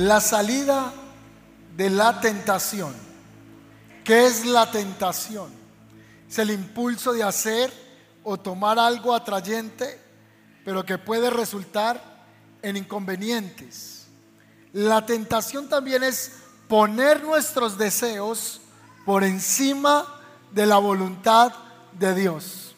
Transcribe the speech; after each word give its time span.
La 0.00 0.18
salida 0.18 0.94
de 1.76 1.90
la 1.90 2.22
tentación. 2.22 2.94
¿Qué 4.02 4.24
es 4.24 4.46
la 4.46 4.70
tentación? 4.70 5.52
Es 6.26 6.38
el 6.38 6.50
impulso 6.52 7.12
de 7.12 7.22
hacer 7.22 7.70
o 8.24 8.38
tomar 8.38 8.78
algo 8.78 9.14
atrayente, 9.14 10.00
pero 10.64 10.86
que 10.86 10.96
puede 10.96 11.28
resultar 11.28 12.02
en 12.62 12.78
inconvenientes. 12.78 14.06
La 14.72 15.04
tentación 15.04 15.68
también 15.68 16.02
es 16.02 16.32
poner 16.66 17.22
nuestros 17.22 17.76
deseos 17.76 18.62
por 19.04 19.22
encima 19.22 20.06
de 20.50 20.64
la 20.64 20.78
voluntad 20.78 21.52
de 21.92 22.14
Dios. 22.14 22.74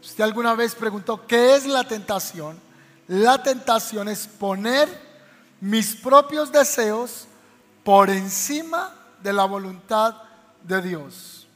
¿Usted 0.00 0.22
alguna 0.22 0.54
vez 0.54 0.76
preguntó 0.76 1.26
qué 1.26 1.56
es 1.56 1.66
la 1.66 1.82
tentación? 1.82 2.56
La 3.08 3.42
tentación 3.42 4.06
es 4.06 4.28
poner 4.28 5.11
mis 5.62 5.94
propios 5.94 6.50
deseos 6.50 7.28
por 7.84 8.10
encima 8.10 8.92
de 9.22 9.32
la 9.32 9.44
voluntad 9.44 10.16
de 10.60 10.82
Dios. 10.82 11.46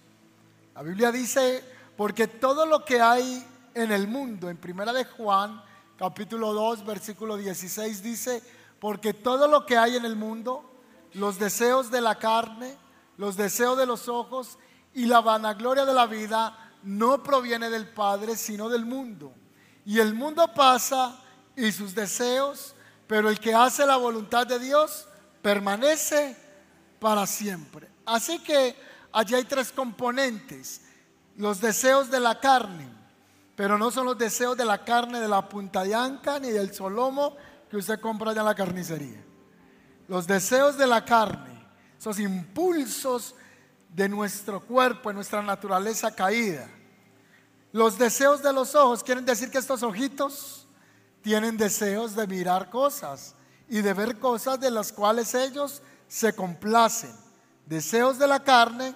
La 0.77 0.83
Biblia 0.83 1.11
dice, 1.11 1.65
porque 1.97 2.29
todo 2.29 2.67
lo 2.67 2.85
que 2.85 3.01
hay 3.01 3.45
en 3.75 3.91
el 3.91 4.07
mundo, 4.07 4.49
en 4.49 4.59
Primera 4.59 4.93
de 4.93 5.07
Juan, 5.07 5.61
capítulo 5.99 6.53
2, 6.53 6.87
versículo 6.87 7.37
16 7.37 8.01
dice, 8.01 8.45
porque 8.79 9.13
todo 9.13 9.49
lo 9.49 9.67
que 9.67 9.77
hay 9.77 9.97
en 9.97 10.05
el 10.05 10.15
mundo, 10.15 10.63
los 11.15 11.41
deseos 11.41 11.91
de 11.91 12.01
la 12.01 12.17
carne, 12.17 12.77
los 13.17 13.37
deseos 13.37 13.77
de 13.77 13.87
los 13.87 14.09
ojos 14.09 14.57
y 14.95 15.07
la 15.07 15.21
vanagloria 15.21 15.85
de 15.85 15.95
la 15.95 16.07
vida 16.07 16.57
no 16.85 17.25
proviene 17.25 17.71
del 17.71 17.89
Padre, 17.89 18.37
sino 18.37 18.69
del 18.69 18.87
mundo. 18.87 19.33
Y 19.85 19.99
el 19.99 20.15
mundo 20.15 20.55
pasa 20.55 21.19
y 21.57 21.73
sus 21.73 21.93
deseos, 21.93 22.76
pero 23.07 23.29
el 23.29 23.39
que 23.39 23.55
hace 23.55 23.87
la 23.87 23.97
voluntad 23.97 24.47
de 24.47 24.59
Dios 24.59 25.07
permanece 25.43 26.37
para 26.99 27.27
siempre. 27.27 27.89
Así 28.05 28.39
que 28.41 28.77
allí 29.13 29.35
hay 29.35 29.45
tres 29.45 29.73
componentes. 29.73 30.83
Los 31.37 31.61
deseos 31.61 32.11
de 32.11 32.21
la 32.21 32.41
carne, 32.41 32.89
pero 33.55 33.79
no 33.79 33.91
son 33.91 34.07
los 34.07 34.19
deseos 34.19 34.57
de 34.57 34.65
la 34.65 34.85
carne 34.85 35.21
de 35.21 35.29
la 35.29 35.49
punta 35.49 35.85
de 35.85 35.95
anca 35.95 36.39
ni 36.41 36.51
del 36.51 36.75
solomo 36.75 37.37
que 37.71 37.77
usted 37.77 38.01
compra 38.01 38.31
allá 38.31 38.41
en 38.41 38.47
la 38.47 38.55
carnicería. 38.55 39.25
Los 40.09 40.27
deseos 40.27 40.79
de 40.79 40.87
la 40.87 41.05
carne, 41.05 41.67
esos 41.99 42.19
impulsos 42.19 43.35
de 43.89 44.09
nuestro 44.09 44.61
cuerpo, 44.61 45.09
de 45.09 45.15
nuestra 45.15 45.43
naturaleza 45.43 46.15
caída. 46.15 46.69
Los 47.73 47.99
deseos 47.99 48.43
de 48.43 48.53
los 48.53 48.75
ojos 48.75 49.03
quieren 49.03 49.25
decir 49.25 49.51
que 49.51 49.59
estos 49.59 49.83
ojitos 49.83 50.66
tienen 51.27 51.57
deseos 51.57 52.15
de 52.15 52.25
mirar 52.29 52.71
cosas 52.71 53.35
y 53.69 53.83
de 53.83 53.93
ver 53.95 54.21
cosas 54.21 54.61
de 54.61 54.71
las 54.71 54.93
cuales 54.93 55.35
ellos 55.35 55.83
se 56.07 56.33
complacen. 56.37 57.11
Deseos 57.65 58.17
de 58.17 58.29
la 58.29 58.45
carne, 58.45 58.95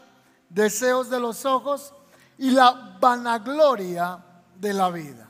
deseos 0.49 1.11
de 1.11 1.19
los 1.19 1.45
ojos 1.45 1.93
y 2.39 2.53
la 2.53 2.97
vanagloria 3.01 4.25
de 4.55 4.73
la 4.73 4.91
vida. 4.91 5.27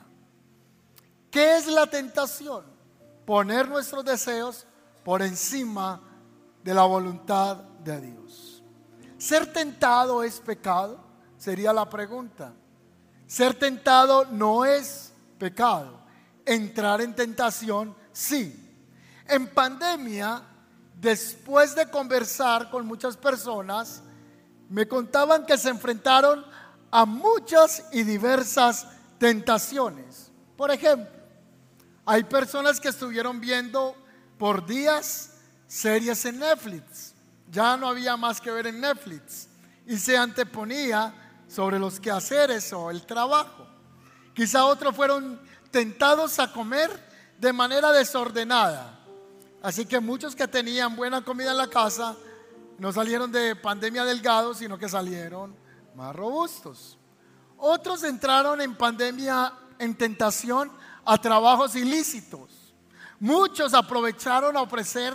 ¿Qué 1.30 1.56
es 1.56 1.68
la 1.68 1.86
tentación? 1.86 2.66
Poner 3.24 3.66
nuestros 3.66 4.04
deseos 4.04 4.66
por 5.02 5.22
encima 5.22 6.02
de 6.62 6.74
la 6.74 6.82
voluntad 6.82 7.56
de 7.82 7.98
Dios. 7.98 8.62
¿Ser 9.16 9.50
tentado 9.50 10.22
es 10.22 10.38
pecado? 10.38 11.00
Sería 11.38 11.72
la 11.72 11.88
pregunta. 11.88 12.52
Ser 13.26 13.54
tentado 13.54 14.26
no 14.26 14.66
es 14.66 15.14
pecado. 15.38 16.00
Entrar 16.50 17.00
en 17.00 17.14
tentación 17.14 17.94
sí. 18.12 18.76
En 19.28 19.46
pandemia, 19.46 20.42
después 21.00 21.76
de 21.76 21.88
conversar 21.88 22.70
con 22.70 22.84
muchas 22.86 23.16
personas, 23.16 24.02
me 24.68 24.88
contaban 24.88 25.46
que 25.46 25.56
se 25.56 25.68
enfrentaron 25.68 26.44
a 26.90 27.04
muchas 27.04 27.84
y 27.92 28.02
diversas 28.02 28.84
tentaciones. 29.18 30.32
Por 30.56 30.72
ejemplo, 30.72 31.14
hay 32.04 32.24
personas 32.24 32.80
que 32.80 32.88
estuvieron 32.88 33.40
viendo 33.40 33.94
por 34.36 34.66
días 34.66 35.34
series 35.68 36.24
en 36.24 36.40
Netflix. 36.40 37.14
Ya 37.48 37.76
no 37.76 37.86
había 37.86 38.16
más 38.16 38.40
que 38.40 38.50
ver 38.50 38.66
en 38.66 38.80
Netflix. 38.80 39.46
Y 39.86 39.96
se 39.98 40.16
anteponía 40.16 41.14
sobre 41.46 41.78
los 41.78 42.00
quehaceres 42.00 42.72
o 42.72 42.90
el 42.90 43.06
trabajo. 43.06 43.68
Quizá 44.34 44.64
otros 44.64 44.96
fueron 44.96 45.40
tentados 45.70 46.38
a 46.38 46.52
comer 46.52 46.90
de 47.38 47.52
manera 47.52 47.92
desordenada. 47.92 48.98
Así 49.62 49.86
que 49.86 50.00
muchos 50.00 50.34
que 50.34 50.48
tenían 50.48 50.96
buena 50.96 51.22
comida 51.22 51.50
en 51.50 51.58
la 51.58 51.68
casa 51.68 52.16
no 52.78 52.92
salieron 52.92 53.30
de 53.30 53.56
pandemia 53.56 54.04
delgados, 54.04 54.58
sino 54.58 54.78
que 54.78 54.88
salieron 54.88 55.54
más 55.94 56.14
robustos. 56.16 56.98
Otros 57.58 58.02
entraron 58.04 58.60
en 58.60 58.74
pandemia 58.74 59.52
en 59.78 59.94
tentación 59.94 60.72
a 61.04 61.18
trabajos 61.18 61.76
ilícitos. 61.76 62.74
Muchos 63.18 63.74
aprovecharon 63.74 64.56
a 64.56 64.62
ofrecer 64.62 65.12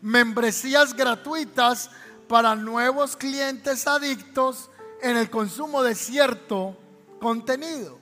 membresías 0.00 0.94
gratuitas 0.94 1.90
para 2.28 2.54
nuevos 2.54 3.16
clientes 3.16 3.86
adictos 3.86 4.70
en 5.02 5.16
el 5.16 5.28
consumo 5.28 5.82
de 5.82 5.94
cierto 5.94 6.76
contenido. 7.20 7.98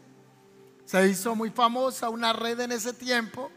Se 0.87 1.09
hizo 1.09 1.35
muy 1.35 1.51
famosa 1.51 2.09
una 2.09 2.33
red 2.33 2.61
en 2.61 2.71
ese 2.71 2.93
tiempo 2.93 3.51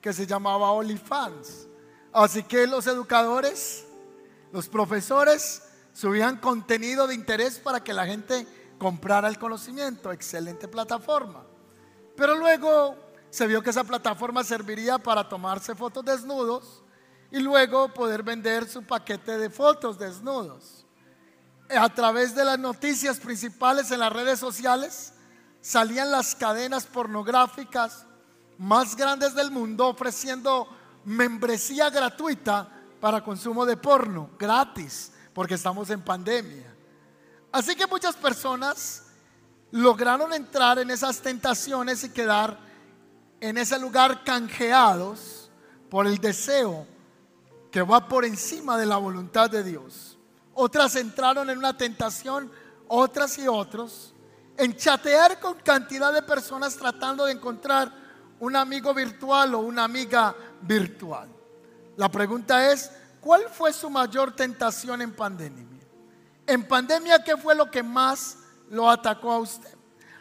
que 0.00 0.12
se 0.12 0.26
llamaba 0.26 0.70
OnlyFans. 0.70 1.66
Así 2.12 2.44
que 2.44 2.68
los 2.68 2.86
educadores, 2.86 3.84
los 4.52 4.68
profesores 4.68 5.62
subían 5.92 6.36
contenido 6.36 7.08
de 7.08 7.16
interés 7.16 7.58
para 7.58 7.82
que 7.82 7.92
la 7.92 8.06
gente 8.06 8.46
comprara 8.78 9.26
el 9.28 9.38
conocimiento. 9.38 10.12
Excelente 10.12 10.68
plataforma. 10.68 11.44
Pero 12.16 12.36
luego 12.36 12.96
se 13.28 13.48
vio 13.48 13.60
que 13.60 13.70
esa 13.70 13.82
plataforma 13.82 14.44
serviría 14.44 14.98
para 14.98 15.28
tomarse 15.28 15.74
fotos 15.74 16.04
desnudos 16.04 16.84
y 17.32 17.40
luego 17.40 17.92
poder 17.92 18.22
vender 18.22 18.68
su 18.68 18.84
paquete 18.84 19.36
de 19.36 19.50
fotos 19.50 19.98
desnudos. 19.98 20.86
A 21.76 21.92
través 21.92 22.36
de 22.36 22.44
las 22.44 22.58
noticias 22.58 23.18
principales 23.18 23.90
en 23.90 23.98
las 23.98 24.12
redes 24.12 24.38
sociales 24.38 25.12
salían 25.68 26.10
las 26.10 26.34
cadenas 26.34 26.86
pornográficas 26.86 28.06
más 28.56 28.96
grandes 28.96 29.34
del 29.34 29.50
mundo 29.50 29.88
ofreciendo 29.88 30.66
membresía 31.04 31.90
gratuita 31.90 32.66
para 32.98 33.22
consumo 33.22 33.66
de 33.66 33.76
porno, 33.76 34.30
gratis, 34.38 35.12
porque 35.34 35.56
estamos 35.56 35.90
en 35.90 36.00
pandemia. 36.00 36.74
Así 37.52 37.76
que 37.76 37.86
muchas 37.86 38.16
personas 38.16 39.08
lograron 39.70 40.32
entrar 40.32 40.78
en 40.78 40.90
esas 40.90 41.20
tentaciones 41.20 42.02
y 42.02 42.08
quedar 42.08 42.58
en 43.38 43.58
ese 43.58 43.78
lugar 43.78 44.24
canjeados 44.24 45.50
por 45.90 46.06
el 46.06 46.16
deseo 46.16 46.86
que 47.70 47.82
va 47.82 48.08
por 48.08 48.24
encima 48.24 48.78
de 48.78 48.86
la 48.86 48.96
voluntad 48.96 49.50
de 49.50 49.62
Dios. 49.62 50.16
Otras 50.54 50.96
entraron 50.96 51.50
en 51.50 51.58
una 51.58 51.76
tentación, 51.76 52.50
otras 52.88 53.36
y 53.36 53.46
otros, 53.46 54.14
en 54.58 54.76
chatear 54.76 55.38
con 55.38 55.54
cantidad 55.60 56.12
de 56.12 56.22
personas 56.22 56.76
tratando 56.76 57.24
de 57.24 57.32
encontrar 57.32 57.92
un 58.40 58.56
amigo 58.56 58.92
virtual 58.92 59.54
o 59.54 59.60
una 59.60 59.84
amiga 59.84 60.34
virtual. 60.62 61.28
La 61.96 62.10
pregunta 62.10 62.70
es, 62.72 62.90
¿cuál 63.20 63.44
fue 63.52 63.72
su 63.72 63.88
mayor 63.88 64.34
tentación 64.34 65.00
en 65.00 65.14
pandemia? 65.14 65.64
En 66.44 66.66
pandemia, 66.66 67.22
¿qué 67.22 67.36
fue 67.36 67.54
lo 67.54 67.70
que 67.70 67.84
más 67.84 68.38
lo 68.70 68.90
atacó 68.90 69.30
a 69.30 69.38
usted? 69.38 69.76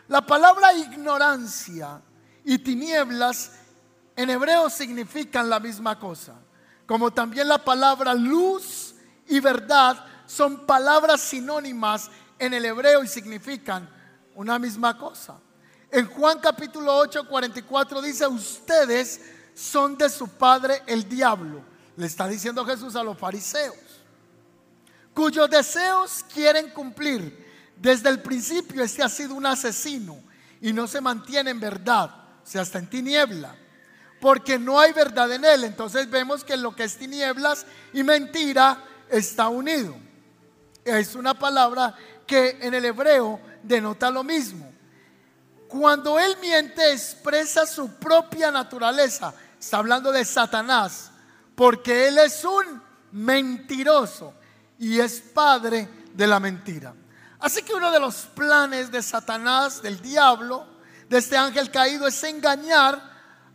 La 0.08 0.22
palabra 0.22 0.72
ignorancia 0.74 2.02
y 2.46 2.60
tinieblas 2.60 3.54
en 4.16 4.30
hebreo 4.30 4.70
significan 4.70 5.50
la 5.50 5.60
misma 5.60 6.00
cosa. 6.00 6.36
Como 6.86 7.12
también 7.12 7.48
la 7.48 7.64
palabra 7.64 8.14
luz 8.14 8.94
y 9.28 9.40
verdad 9.40 10.06
son 10.28 10.66
palabras 10.66 11.22
sinónimas 11.22 12.12
en 12.38 12.54
el 12.54 12.66
hebreo 12.66 13.04
y 13.04 13.08
significan 13.08 13.97
una 14.38 14.58
misma 14.58 14.98
cosa. 14.98 15.38
En 15.92 16.08
Juan 16.08 16.40
capítulo 16.40 16.96
8, 16.96 17.28
44 17.28 18.02
dice, 18.02 18.26
ustedes 18.26 19.22
son 19.54 19.98
de 19.98 20.10
su 20.10 20.28
padre 20.30 20.82
el 20.88 21.08
diablo. 21.08 21.62
Le 21.96 22.06
está 22.06 22.28
diciendo 22.28 22.66
Jesús 22.66 22.96
a 22.96 23.04
los 23.04 23.18
fariseos, 23.18 23.76
cuyos 25.14 25.50
deseos 25.50 26.24
quieren 26.34 26.70
cumplir. 26.72 27.46
Desde 27.76 28.10
el 28.10 28.22
principio 28.22 28.84
este 28.84 29.04
ha 29.04 29.10
sido 29.10 29.36
un 29.36 29.46
asesino 29.46 30.18
y 30.62 30.74
no 30.74 30.88
se 30.88 31.02
mantiene 31.02 31.52
en 31.52 31.60
verdad 31.60 32.28
sea, 32.48 32.62
está 32.62 32.80
en 32.80 32.88
tiniebla. 32.88 33.56
Porque 34.20 34.58
no 34.58 34.80
hay 34.80 34.94
verdad 34.94 35.32
en 35.32 35.46
él. 35.46 35.64
Entonces 35.66 36.10
vemos 36.10 36.44
que 36.44 36.58
lo 36.58 36.76
que 36.76 36.86
es 36.86 36.98
tinieblas 36.98 37.66
y 37.94 38.04
mentira 38.04 38.84
está 39.10 39.50
unido. 39.50 39.96
Es 40.84 41.14
una 41.16 41.38
palabra 41.38 41.94
que 42.26 42.58
en 42.62 42.74
el 42.74 42.86
hebreo 42.86 43.40
denota 43.68 44.10
lo 44.10 44.24
mismo. 44.24 44.72
Cuando 45.68 46.18
él 46.20 46.38
miente 46.42 46.94
expresa 46.94 47.66
su 47.66 47.96
propia 47.96 48.50
naturaleza. 48.52 49.34
Está 49.60 49.78
hablando 49.78 50.12
de 50.12 50.24
Satanás. 50.24 51.12
porque 51.56 52.08
Él 52.08 52.20
es 52.20 52.46
un 52.46 52.82
mentiroso 53.12 54.36
y 54.78 55.00
es 55.00 55.20
padre 55.20 55.90
de 56.14 56.28
la 56.28 56.40
mentira. 56.40 56.94
Así 57.40 57.64
que 57.64 57.74
uno 57.74 57.92
de 57.92 58.00
los 58.00 58.16
planes 58.36 58.92
de 58.92 59.02
Satanás, 59.02 59.82
del 59.82 60.00
diablo, 60.00 60.68
de 61.10 61.18
este 61.18 61.36
ángel 61.36 61.72
caído, 61.72 62.06
es 62.08 62.24
engañar 62.24 63.02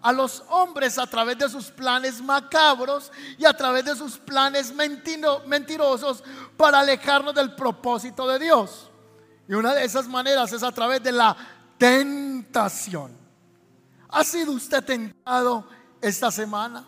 a 0.03 0.13
los 0.13 0.43
hombres 0.49 0.99
a 0.99 1.07
través 1.07 1.39
de 1.39 1.49
sus 1.49 1.71
planes 1.71 2.21
macabros 2.21 3.13
y 3.39 3.45
a 3.45 3.57
través 3.57 3.85
de 3.85 3.95
sus 3.95 4.19
planes 4.19 4.73
mentirosos 5.47 6.25
para 6.57 6.81
alejarnos 6.81 7.35
del 7.35 7.55
propósito 7.55 8.27
de 8.27 8.41
Dios. 8.41 8.91
Y 9.49 9.55
una 9.55 9.75
de 9.75 9.85
esas 9.85 10.07
maneras 10.07 10.53
es 10.53 10.63
a 10.63 10.73
través 10.73 11.03
de 11.03 11.13
la 11.13 11.37
tentación. 11.79 13.17
¿Ha 14.09 14.25
sido 14.25 14.53
usted 14.53 14.85
tentado 14.85 15.67
esta 16.01 16.31
semana? 16.31 16.87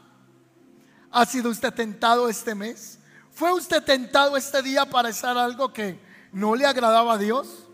¿Ha 1.10 1.26
sido 1.26 1.50
usted 1.50 1.72
tentado 1.72 2.28
este 2.28 2.54
mes? 2.54 2.98
¿Fue 3.32 3.52
usted 3.52 3.82
tentado 3.82 4.36
este 4.36 4.62
día 4.62 4.84
para 4.88 5.08
hacer 5.08 5.36
algo 5.36 5.72
que 5.72 5.98
no 6.32 6.54
le 6.54 6.66
agradaba 6.66 7.14
a 7.14 7.18
Dios? 7.18 7.66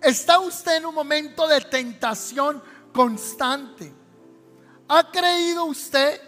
¿Está 0.00 0.38
usted 0.38 0.76
en 0.76 0.86
un 0.86 0.94
momento 0.94 1.46
de 1.48 1.60
tentación 1.60 2.62
constante? 2.92 3.92
¿Ha 4.88 5.10
creído 5.10 5.64
usted 5.64 6.20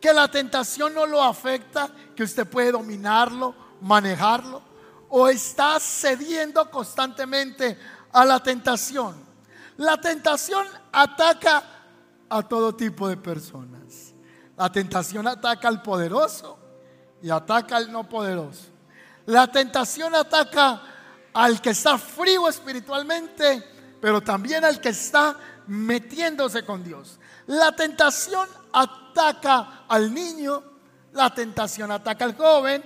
que 0.00 0.12
la 0.12 0.28
tentación 0.28 0.94
no 0.94 1.06
lo 1.06 1.22
afecta, 1.22 1.90
que 2.14 2.22
usted 2.22 2.46
puede 2.46 2.72
dominarlo, 2.72 3.54
manejarlo? 3.80 4.67
¿O 5.10 5.28
está 5.28 5.78
cediendo 5.80 6.70
constantemente 6.70 7.78
a 8.12 8.24
la 8.24 8.42
tentación? 8.42 9.14
La 9.78 10.00
tentación 10.00 10.66
ataca 10.92 11.62
a 12.28 12.42
todo 12.42 12.74
tipo 12.74 13.08
de 13.08 13.16
personas. 13.16 14.14
La 14.56 14.70
tentación 14.70 15.26
ataca 15.26 15.68
al 15.68 15.82
poderoso 15.82 16.58
y 17.22 17.30
ataca 17.30 17.76
al 17.76 17.90
no 17.90 18.08
poderoso. 18.08 18.66
La 19.26 19.46
tentación 19.46 20.14
ataca 20.14 20.82
al 21.32 21.60
que 21.60 21.70
está 21.70 21.98
frío 21.98 22.48
espiritualmente, 22.48 23.64
pero 24.00 24.20
también 24.20 24.64
al 24.64 24.80
que 24.80 24.88
está 24.88 25.36
metiéndose 25.68 26.64
con 26.64 26.82
Dios. 26.82 27.20
La 27.46 27.72
tentación 27.72 28.48
ataca 28.72 29.84
al 29.88 30.12
niño, 30.12 30.62
la 31.12 31.32
tentación 31.32 31.92
ataca 31.92 32.24
al 32.24 32.36
joven, 32.36 32.82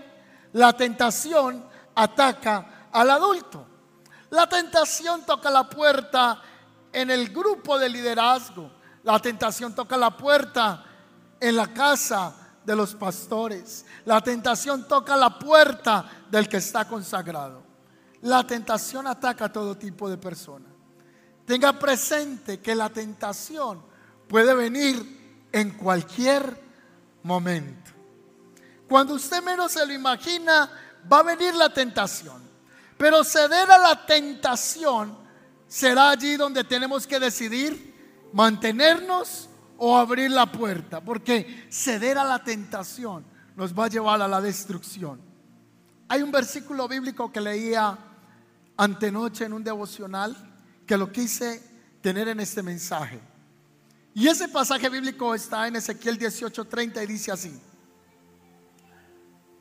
la 0.53 0.73
tentación 0.75 1.65
ataca 1.95 2.89
al 2.93 3.11
adulto. 3.11 3.67
La 4.31 4.49
tentación 4.49 5.25
toca 5.27 5.51
la 5.51 5.69
puerta 5.69 6.41
en 6.93 7.11
el 7.11 7.29
grupo 7.31 7.79
de 7.79 7.89
liderazgo. 7.89 8.71
La 9.03 9.19
tentación 9.19 9.75
toca 9.75 9.97
la 9.97 10.17
puerta 10.17 10.85
en 11.41 11.57
la 11.57 11.67
casa 11.73 12.35
de 12.65 12.77
los 12.77 12.95
pastores. 12.95 13.85
La 14.05 14.21
tentación 14.21 14.87
toca 14.87 15.17
la 15.17 15.39
puerta 15.39 16.25
del 16.31 16.49
que 16.49 16.59
está 16.59 16.87
consagrado. 16.87 17.63
La 18.23 18.47
tentación 18.47 19.07
ataca 19.07 19.47
a 19.47 19.53
todo 19.53 19.77
tipo 19.77 20.09
de 20.09 20.17
personas. 20.17 20.71
Tenga 21.45 21.79
presente 21.79 22.61
que 22.61 22.75
la 22.75 22.89
tentación 22.89 23.83
puede 24.29 24.55
venir 24.55 25.49
en 25.51 25.71
cualquier 25.73 26.63
momento. 27.25 27.91
Cuando 28.89 29.15
usted 29.15 29.43
menos 29.43 29.73
se 29.73 29.85
lo 29.85 29.93
imagina, 29.93 30.71
va 31.11 31.21
a 31.21 31.23
venir 31.23 31.55
la 31.55 31.73
tentación. 31.73 32.43
Pero 32.99 33.25
ceder 33.25 33.71
a 33.71 33.79
la 33.79 34.07
tentación 34.07 35.17
será 35.67 36.11
allí 36.11 36.37
donde 36.37 36.65
tenemos 36.65 37.07
que 37.07 37.19
decidir 37.19 38.31
mantenernos 38.33 39.49
o 39.79 39.97
abrir 39.97 40.31
la 40.31 40.51
puerta, 40.51 41.01
porque 41.01 41.67
ceder 41.71 42.19
a 42.19 42.25
la 42.25 42.45
tentación 42.45 43.25
nos 43.57 43.77
va 43.77 43.87
a 43.87 43.89
llevar 43.89 44.23
a 44.23 44.29
la 44.29 44.41
destrucción. 44.41 45.21
Hay 46.09 46.23
un 46.23 46.31
versículo 46.31 46.87
bíblico 46.87 47.33
que 47.33 47.41
leía 47.41 47.99
antenoche 48.77 49.45
en 49.45 49.53
un 49.53 49.65
devocional 49.65 50.37
que 50.87 50.97
lo 50.97 51.11
quise 51.11 51.63
tener 52.01 52.29
en 52.29 52.41
este 52.41 52.63
mensaje. 52.63 53.21
Y 54.15 54.29
ese 54.29 54.49
pasaje 54.49 54.89
bíblico 54.89 55.35
está 55.35 55.67
en 55.67 55.77
Ezequiel 55.77 56.19
18:30 56.19 57.03
y 57.03 57.07
dice 57.07 57.33
así: 57.33 57.59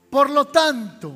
Por 0.10 0.30
lo 0.30 0.46
tanto, 0.48 1.16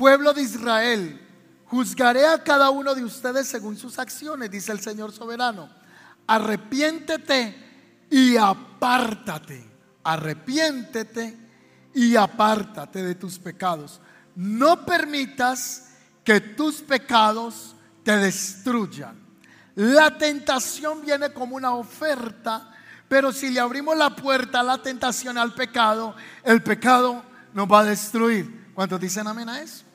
pueblo 0.00 0.32
de 0.32 0.40
Israel, 0.40 1.20
juzgaré 1.66 2.26
a 2.26 2.42
cada 2.42 2.70
uno 2.70 2.94
de 2.94 3.04
ustedes 3.04 3.46
según 3.46 3.76
sus 3.76 3.98
acciones, 3.98 4.50
dice 4.50 4.72
el 4.72 4.80
Señor 4.80 5.12
soberano. 5.12 5.68
Arrepiéntete 6.26 8.06
y 8.08 8.34
apártate. 8.38 9.62
Arrepiéntete 10.02 11.36
y 11.92 12.16
apártate 12.16 13.02
de 13.02 13.14
tus 13.14 13.38
pecados. 13.38 14.00
No 14.34 14.86
permitas 14.86 15.90
que 16.24 16.40
tus 16.40 16.76
pecados 16.76 17.76
te 18.02 18.16
destruyan. 18.16 19.20
La 19.74 20.16
tentación 20.16 21.02
viene 21.02 21.30
como 21.34 21.56
una 21.56 21.74
oferta, 21.74 22.72
pero 23.06 23.32
si 23.32 23.50
le 23.50 23.60
abrimos 23.60 23.98
la 23.98 24.16
puerta 24.16 24.60
a 24.60 24.62
la 24.62 24.80
tentación, 24.80 25.36
al 25.36 25.52
pecado, 25.52 26.16
el 26.42 26.62
pecado 26.62 27.22
nos 27.52 27.70
va 27.70 27.80
a 27.80 27.84
destruir. 27.84 28.70
¿Cuántos 28.72 28.98
dicen 28.98 29.26
amén 29.26 29.50
a 29.50 29.60
eso? 29.60 29.89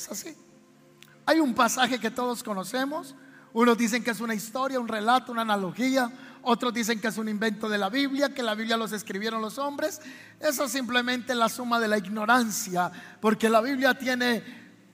Es 0.00 0.10
así. 0.10 0.34
Hay 1.26 1.40
un 1.40 1.52
pasaje 1.52 2.00
que 2.00 2.10
todos 2.10 2.42
conocemos. 2.42 3.14
Unos 3.52 3.76
dicen 3.76 4.02
que 4.02 4.12
es 4.12 4.20
una 4.20 4.34
historia, 4.34 4.80
un 4.80 4.88
relato, 4.88 5.30
una 5.30 5.42
analogía. 5.42 6.10
Otros 6.40 6.72
dicen 6.72 6.98
que 7.02 7.08
es 7.08 7.18
un 7.18 7.28
invento 7.28 7.68
de 7.68 7.76
la 7.76 7.90
Biblia, 7.90 8.32
que 8.32 8.42
la 8.42 8.54
Biblia 8.54 8.78
los 8.78 8.92
escribieron 8.92 9.42
los 9.42 9.58
hombres. 9.58 10.00
Eso 10.40 10.64
es 10.64 10.72
simplemente 10.72 11.34
la 11.34 11.50
suma 11.50 11.78
de 11.78 11.88
la 11.88 11.98
ignorancia, 11.98 12.90
porque 13.20 13.50
la 13.50 13.60
Biblia 13.60 13.92
tiene 13.92 14.42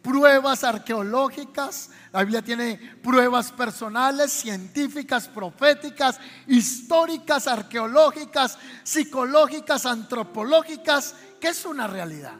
pruebas 0.02 0.64
arqueológicas, 0.64 1.90
la 2.12 2.24
Biblia 2.24 2.42
tiene 2.42 2.96
pruebas 3.00 3.52
personales, 3.52 4.32
científicas, 4.32 5.28
proféticas, 5.28 6.18
históricas, 6.48 7.46
arqueológicas, 7.46 8.58
psicológicas, 8.82 9.86
antropológicas, 9.86 11.14
que 11.40 11.46
es 11.46 11.64
una 11.64 11.86
realidad. 11.86 12.34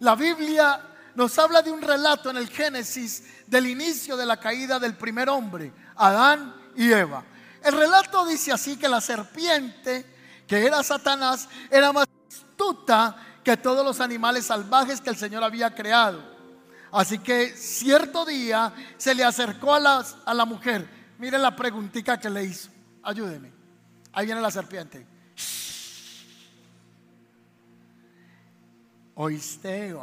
La 0.00 0.14
Biblia 0.14 0.87
nos 1.18 1.36
habla 1.36 1.62
de 1.62 1.72
un 1.72 1.82
relato 1.82 2.30
en 2.30 2.36
el 2.36 2.48
Génesis 2.48 3.24
del 3.48 3.66
inicio 3.66 4.16
de 4.16 4.24
la 4.24 4.36
caída 4.36 4.78
del 4.78 4.96
primer 4.96 5.28
hombre, 5.28 5.72
Adán 5.96 6.54
y 6.76 6.92
Eva. 6.92 7.24
El 7.64 7.76
relato 7.76 8.24
dice 8.24 8.52
así 8.52 8.76
que 8.76 8.88
la 8.88 9.00
serpiente, 9.00 10.06
que 10.46 10.64
era 10.64 10.80
Satanás, 10.84 11.48
era 11.72 11.92
más 11.92 12.06
astuta 12.28 13.16
que 13.42 13.56
todos 13.56 13.84
los 13.84 14.00
animales 14.00 14.46
salvajes 14.46 15.00
que 15.00 15.10
el 15.10 15.16
Señor 15.16 15.42
había 15.42 15.74
creado. 15.74 16.22
Así 16.92 17.18
que 17.18 17.48
cierto 17.48 18.24
día 18.24 18.72
se 18.96 19.12
le 19.12 19.24
acercó 19.24 19.74
a 19.74 19.80
la, 19.80 20.06
a 20.24 20.34
la 20.34 20.44
mujer. 20.44 20.88
Miren 21.18 21.42
la 21.42 21.56
preguntita 21.56 22.20
que 22.20 22.30
le 22.30 22.44
hizo. 22.44 22.70
Ayúdeme. 23.02 23.52
Ahí 24.12 24.26
viene 24.26 24.40
la 24.40 24.52
serpiente. 24.52 25.04
Oíste, 29.16 29.96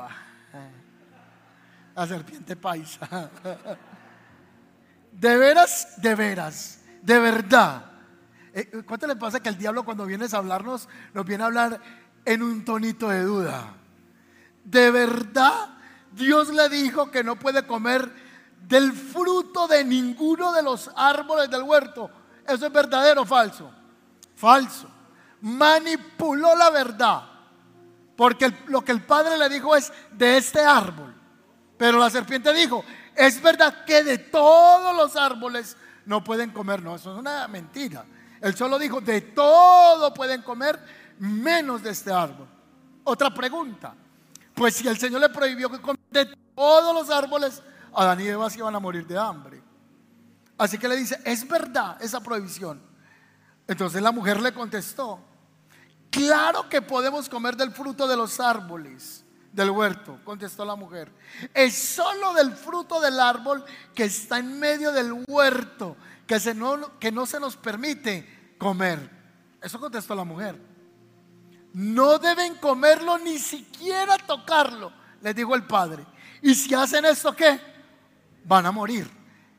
la 1.95 2.07
serpiente 2.07 2.55
paisa. 2.55 3.31
De 5.11 5.37
veras, 5.37 5.93
de 6.01 6.13
veras 6.13 6.79
de 7.05 7.19
verdad. 7.19 7.85
Eh, 8.53 8.81
¿Cuánto 8.85 9.05
le 9.05 9.15
pasa 9.15 9.39
que 9.39 9.49
el 9.49 9.57
diablo 9.57 9.85
cuando 9.85 10.05
vienes 10.05 10.33
a 10.33 10.37
hablarnos 10.37 10.89
nos 11.13 11.25
viene 11.25 11.43
a 11.43 11.47
hablar 11.47 11.79
en 12.25 12.41
un 12.41 12.65
tonito 12.65 13.09
de 13.09 13.21
duda? 13.21 13.75
De 14.63 14.89
verdad, 14.89 15.69
Dios 16.11 16.49
le 16.49 16.67
dijo 16.69 17.11
que 17.11 17.23
no 17.23 17.37
puede 17.37 17.67
comer 17.67 18.11
del 18.67 18.91
fruto 18.91 19.67
de 19.67 19.83
ninguno 19.83 20.51
de 20.51 20.63
los 20.63 20.89
árboles 20.95 21.49
del 21.49 21.61
huerto. 21.61 22.09
¿Eso 22.47 22.65
es 22.65 22.73
verdadero 22.73 23.21
o 23.21 23.25
falso? 23.25 23.71
Falso. 24.35 24.89
Manipuló 25.41 26.55
la 26.55 26.71
verdad. 26.71 27.23
Porque 28.15 28.51
lo 28.67 28.83
que 28.83 28.93
el 28.93 29.03
padre 29.03 29.37
le 29.37 29.47
dijo 29.49 29.75
es 29.75 29.93
de 30.11 30.37
este 30.37 30.61
árbol. 30.61 31.13
Pero 31.77 31.99
la 31.99 32.09
serpiente 32.09 32.53
dijo, 32.53 32.83
es 33.15 33.41
verdad 33.41 33.83
que 33.85 34.03
de 34.03 34.17
todos 34.17 34.95
los 34.95 35.15
árboles 35.15 35.75
no 36.05 36.23
pueden 36.23 36.51
comer. 36.51 36.81
No, 36.81 36.95
eso 36.95 37.13
es 37.13 37.19
una 37.19 37.47
mentira. 37.47 38.05
Él 38.41 38.55
solo 38.55 38.77
dijo, 38.79 39.01
de 39.01 39.21
todo 39.21 40.13
pueden 40.13 40.41
comer, 40.41 40.79
menos 41.19 41.83
de 41.83 41.91
este 41.91 42.11
árbol. 42.11 42.47
Otra 43.03 43.33
pregunta. 43.33 43.93
Pues 44.53 44.75
si 44.75 44.87
el 44.87 44.97
Señor 44.97 45.21
le 45.21 45.29
prohibió 45.29 45.69
que 45.69 45.81
comiera 45.81 46.01
de 46.11 46.37
todos 46.55 46.93
los 46.93 47.09
árboles, 47.09 47.61
Adán 47.93 48.21
y 48.21 48.27
Eva 48.27 48.49
se 48.49 48.59
iban 48.59 48.75
a 48.75 48.79
morir 48.79 49.05
de 49.05 49.17
hambre. 49.17 49.61
Así 50.57 50.77
que 50.77 50.87
le 50.87 50.95
dice, 50.95 51.19
es 51.25 51.45
verdad 51.47 51.97
esa 52.01 52.21
prohibición. 52.21 52.81
Entonces 53.67 54.01
la 54.01 54.11
mujer 54.11 54.39
le 54.41 54.53
contestó, 54.53 55.19
claro 56.09 56.69
que 56.69 56.81
podemos 56.81 57.27
comer 57.27 57.57
del 57.57 57.71
fruto 57.71 58.07
de 58.07 58.15
los 58.15 58.39
árboles 58.39 59.24
del 59.55 59.71
huerto, 59.71 60.19
contestó 60.25 60.65
la 60.65 60.75
mujer. 60.75 61.09
Es 61.53 61.73
solo 61.73 62.33
del 62.33 62.51
fruto 62.51 62.99
del 62.99 63.19
árbol 63.21 63.63
que 63.93 64.03
está 64.03 64.37
en 64.37 64.59
medio 64.59 64.91
del 64.91 65.23
huerto 65.27 65.95
que, 66.27 66.53
no, 66.53 66.99
que 66.99 67.09
no 67.11 67.25
se 67.25 67.39
nos 67.39 67.55
permite 67.55 68.55
comer. 68.57 69.09
Eso 69.61 69.79
contestó 69.79 70.13
la 70.13 70.25
mujer. 70.25 70.59
no 71.73 72.19
deben 72.19 72.55
comerlo 72.55 73.17
ni 73.17 73.39
siquiera 73.39 74.17
tocarlo, 74.17 74.91
les 75.21 75.33
dijo 75.35 75.55
el 75.55 75.63
padre. 75.63 76.05
Y 76.41 76.53
si 76.53 76.73
hacen 76.73 77.05
esto, 77.05 77.33
¿qué? 77.33 77.59
Van 78.43 78.65
a 78.65 78.71
morir. 78.71 79.09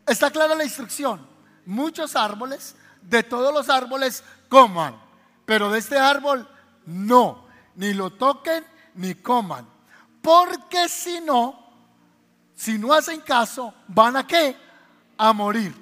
Está 0.06 0.30
clara 0.30 0.54
la 0.54 0.64
instrucción. 0.64 1.26
Muchos 1.64 2.14
árboles, 2.14 2.76
de 3.02 3.22
todos 3.22 3.52
los 3.52 3.68
árboles, 3.68 4.22
coman. 4.48 4.94
Pero 5.46 5.70
de 5.70 5.78
este 5.78 5.98
árbol, 5.98 6.48
no. 6.84 7.46
Ni 7.74 7.92
lo 7.92 8.10
toquen 8.10 8.64
ni 8.94 9.14
coman. 9.14 9.75
Porque 10.26 10.88
si 10.88 11.20
no, 11.20 11.56
si 12.52 12.78
no 12.78 12.92
hacen 12.92 13.20
caso, 13.20 13.72
van 13.86 14.16
a 14.16 14.26
qué? 14.26 14.56
A 15.16 15.32
morir. 15.32 15.72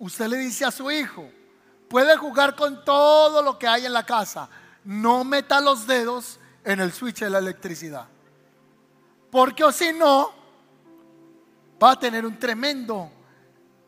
Usted 0.00 0.26
le 0.26 0.38
dice 0.38 0.64
a 0.64 0.72
su 0.72 0.90
hijo, 0.90 1.30
puede 1.88 2.16
jugar 2.16 2.56
con 2.56 2.84
todo 2.84 3.40
lo 3.40 3.56
que 3.56 3.68
hay 3.68 3.86
en 3.86 3.92
la 3.92 4.04
casa, 4.04 4.48
no 4.82 5.22
meta 5.22 5.60
los 5.60 5.86
dedos 5.86 6.40
en 6.64 6.80
el 6.80 6.92
switch 6.92 7.20
de 7.20 7.30
la 7.30 7.38
electricidad. 7.38 8.08
Porque 9.30 9.62
o 9.62 9.70
si 9.70 9.92
no, 9.92 10.32
va 11.80 11.92
a 11.92 12.00
tener 12.00 12.26
un 12.26 12.36
tremendo 12.36 13.12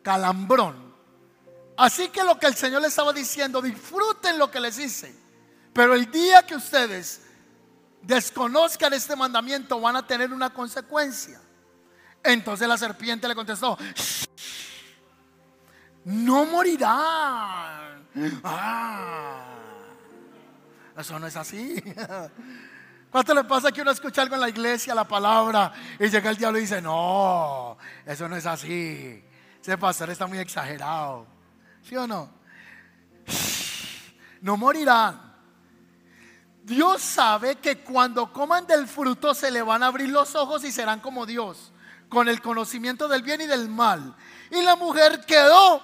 calambrón. 0.03 0.95
Así 1.77 2.11
que 2.11 2.23
lo 2.23 2.39
que 2.39 2.47
el 2.47 2.55
Señor 2.55 2.81
le 2.81 2.87
estaba 2.87 3.13
diciendo, 3.13 3.61
disfruten 3.61 4.39
lo 4.39 4.53
que 4.53 4.61
les 4.61 4.79
hice. 4.79 5.13
Pero 5.73 5.95
el 5.95 6.09
día 6.13 6.47
que 6.47 6.55
ustedes 6.55 7.22
desconozcan 8.03 8.93
este 8.93 9.17
mandamiento 9.17 9.81
van 9.81 9.97
a 9.97 10.07
tener 10.07 10.33
una 10.33 10.51
consecuencia. 10.51 11.41
Entonces 12.23 12.69
la 12.69 12.77
serpiente 12.77 13.27
le 13.27 13.35
contestó, 13.35 13.77
no 16.05 16.45
morirán. 16.45 18.07
Ah, 18.45 19.45
eso 20.97 21.19
no 21.19 21.27
es 21.27 21.37
así. 21.37 21.83
¿Cuánto 23.11 23.35
le 23.35 23.45
pasa 23.45 23.71
que 23.71 23.83
uno 23.83 23.91
escucha 23.91 24.23
algo 24.23 24.37
en 24.37 24.41
la 24.41 24.49
iglesia, 24.49 24.95
la 24.95 25.07
palabra, 25.07 25.73
y 25.99 26.09
llega 26.09 26.31
el 26.31 26.37
diablo 26.37 26.59
y 26.59 26.63
dice, 26.63 26.81
no, 26.81 27.77
eso 28.07 28.29
no 28.29 28.37
es 28.37 28.47
así. 28.47 29.23
Ese 29.61 29.77
pastor 29.77 30.11
está 30.11 30.27
muy 30.27 30.39
exagerado. 30.39 31.27
¿Sí 31.83 31.95
o 31.95 32.07
no? 32.07 32.31
No 34.41 34.57
morirán. 34.57 35.32
Dios 36.63 37.03
sabe 37.03 37.57
que 37.57 37.79
cuando 37.79 38.33
coman 38.33 38.67
del 38.67 38.87
fruto 38.87 39.35
se 39.35 39.51
le 39.51 39.63
van 39.63 39.83
a 39.83 39.87
abrir 39.87 40.09
los 40.09 40.35
ojos 40.37 40.63
y 40.65 40.71
serán 40.71 41.01
como 41.01 41.27
Dios, 41.27 41.73
con 42.09 42.29
el 42.29 42.41
conocimiento 42.41 43.09
del 43.09 43.23
bien 43.23 43.41
y 43.41 43.47
del 43.47 43.69
mal. 43.69 44.15
Y 44.51 44.63
la 44.63 44.77
mujer 44.77 45.25
quedó 45.27 45.83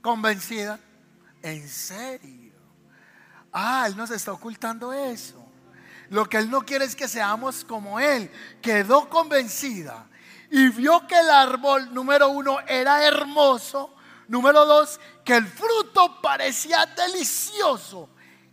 convencida. 0.00 0.78
¿En 1.42 1.68
serio? 1.68 2.52
Ah, 3.52 3.84
Él 3.88 3.96
nos 3.96 4.10
está 4.12 4.32
ocultando 4.32 4.92
eso. 4.92 5.44
Lo 6.10 6.28
que 6.28 6.36
Él 6.36 6.48
no 6.48 6.62
quiere 6.62 6.84
es 6.84 6.94
que 6.94 7.08
seamos 7.08 7.64
como 7.64 7.98
Él. 7.98 8.30
Quedó 8.60 9.08
convencida 9.08 10.06
y 10.48 10.68
vio 10.68 11.06
que 11.08 11.18
el 11.18 11.30
árbol, 11.30 11.92
número 11.92 12.28
uno, 12.28 12.60
era 12.68 13.04
hermoso. 13.04 13.96
Número 14.28 14.64
dos, 14.64 15.00
que 15.24 15.34
el 15.34 15.46
fruto 15.46 16.20
parecía 16.22 16.86
delicioso. 16.86 18.10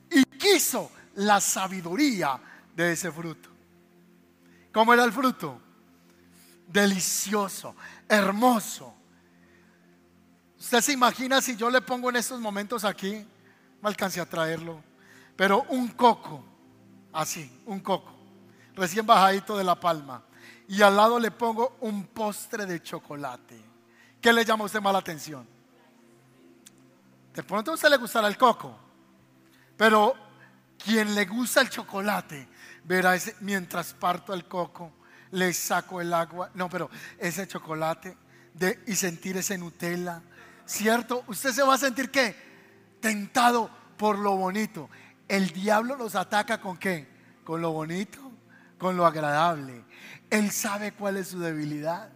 Y 0.10 0.24
quiso 0.24 0.90
la 1.16 1.42
sabiduría 1.42 2.40
de 2.76 2.94
ese 2.94 3.12
fruto. 3.12 3.50
¿Cómo 4.72 4.94
era 4.94 5.04
el 5.04 5.12
fruto? 5.12 5.60
Delicioso, 6.68 7.76
hermoso. 8.08 8.94
Usted 10.60 10.82
se 10.82 10.94
imagina 10.94 11.42
si 11.42 11.56
yo 11.56 11.70
le 11.70 11.82
pongo 11.82 12.10
en 12.10 12.18
estos 12.18 12.40
momentos 12.40 12.84
aquí, 12.84 13.26
no 13.82 13.90
alcancé 13.90 14.20
a 14.20 14.26
traerlo, 14.26 14.84
pero 15.36 15.64
un 15.70 15.88
coco 15.90 16.44
Así, 17.12 17.62
un 17.66 17.80
coco, 17.80 18.12
recién 18.76 19.06
bajadito 19.06 19.58
de 19.58 19.64
la 19.64 19.80
palma. 19.80 20.24
Y 20.68 20.82
al 20.82 20.96
lado 20.96 21.20
le 21.20 21.32
pongo 21.32 21.78
un 21.82 22.06
postre 22.06 22.66
de 22.66 22.82
chocolate. 22.84 23.60
¿Qué 24.22 24.32
le 24.32 24.46
llama 24.46 24.64
a 24.64 24.66
usted 24.66 24.82
más 24.82 24.94
la 24.94 25.00
atención? 25.00 25.48
De 27.34 27.44
pronto 27.44 27.72
a 27.72 27.74
usted 27.74 27.90
le 27.90 27.98
gustará 27.98 28.28
el 28.28 28.38
coco, 28.38 28.76
pero 29.76 30.14
quien 30.84 31.14
le 31.14 31.26
gusta 31.26 31.62
el 31.62 31.70
chocolate, 31.70 32.48
verá 32.84 33.16
mientras 33.42 33.94
parto 33.94 34.34
el 34.34 34.46
coco, 34.46 34.94
le 35.32 35.54
saco 35.54 36.02
el 36.02 36.14
agua, 36.14 36.50
no, 36.56 36.70
pero 36.70 36.90
ese 37.18 37.48
chocolate 37.48 38.18
de, 38.54 38.80
y 38.88 38.96
sentir 38.96 39.38
ese 39.38 39.58
Nutella, 39.58 40.22
¿cierto? 40.66 41.24
Usted 41.28 41.52
se 41.52 41.64
va 41.64 41.76
a 41.76 41.78
sentir 41.78 42.10
que 42.10 42.36
tentado 43.00 43.70
por 43.98 44.18
lo 44.18 44.36
bonito. 44.36 44.90
El 45.28 45.50
diablo 45.52 45.98
nos 45.98 46.16
ataca 46.16 46.60
con 46.60 46.78
qué? 46.78 47.08
Con 47.44 47.62
lo 47.62 47.72
bonito, 47.72 48.32
con 48.78 48.98
lo 48.98 49.06
agradable. 49.06 49.84
Él 50.30 50.52
sabe 50.52 50.94
cuál 50.94 51.18
es 51.18 51.28
su 51.28 51.40
debilidad 51.40 52.10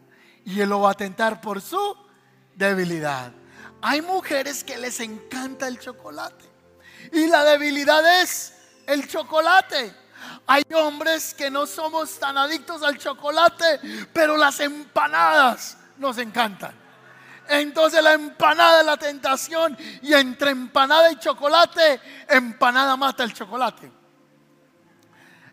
y 0.46 0.60
él 0.62 0.70
lo 0.70 0.82
va 0.82 0.92
a 0.92 0.96
tentar 0.96 1.42
por 1.42 1.62
su 1.62 1.96
debilidad. 2.56 3.32
Hay 3.82 4.02
mujeres 4.02 4.64
que 4.64 4.78
les 4.78 5.00
encanta 5.02 5.68
el 5.68 5.78
chocolate 5.78 6.53
y 7.12 7.28
la 7.28 7.44
debilidad 7.44 8.22
es 8.22 8.54
el 8.88 9.08
chocolate. 9.08 9.96
Hay 10.48 10.64
hombres 10.74 11.34
que 11.34 11.50
no 11.50 11.66
somos 11.66 12.20
tan 12.20 12.38
adictos 12.38 12.84
al 12.84 12.98
chocolate, 12.98 14.08
pero 14.12 14.38
las 14.38 14.60
empanadas 14.60 15.78
nos 15.98 16.18
encantan. 16.18 16.84
Entonces 17.48 18.02
la 18.02 18.14
empanada 18.14 18.82
es 18.82 18.86
la 18.86 18.98
tentación 18.98 19.78
y 20.02 20.14
entre 20.14 20.52
empanada 20.52 21.12
y 21.12 21.18
chocolate, 21.18 22.00
empanada 22.30 22.96
mata 22.96 23.24
el 23.24 23.34
chocolate. 23.34 23.92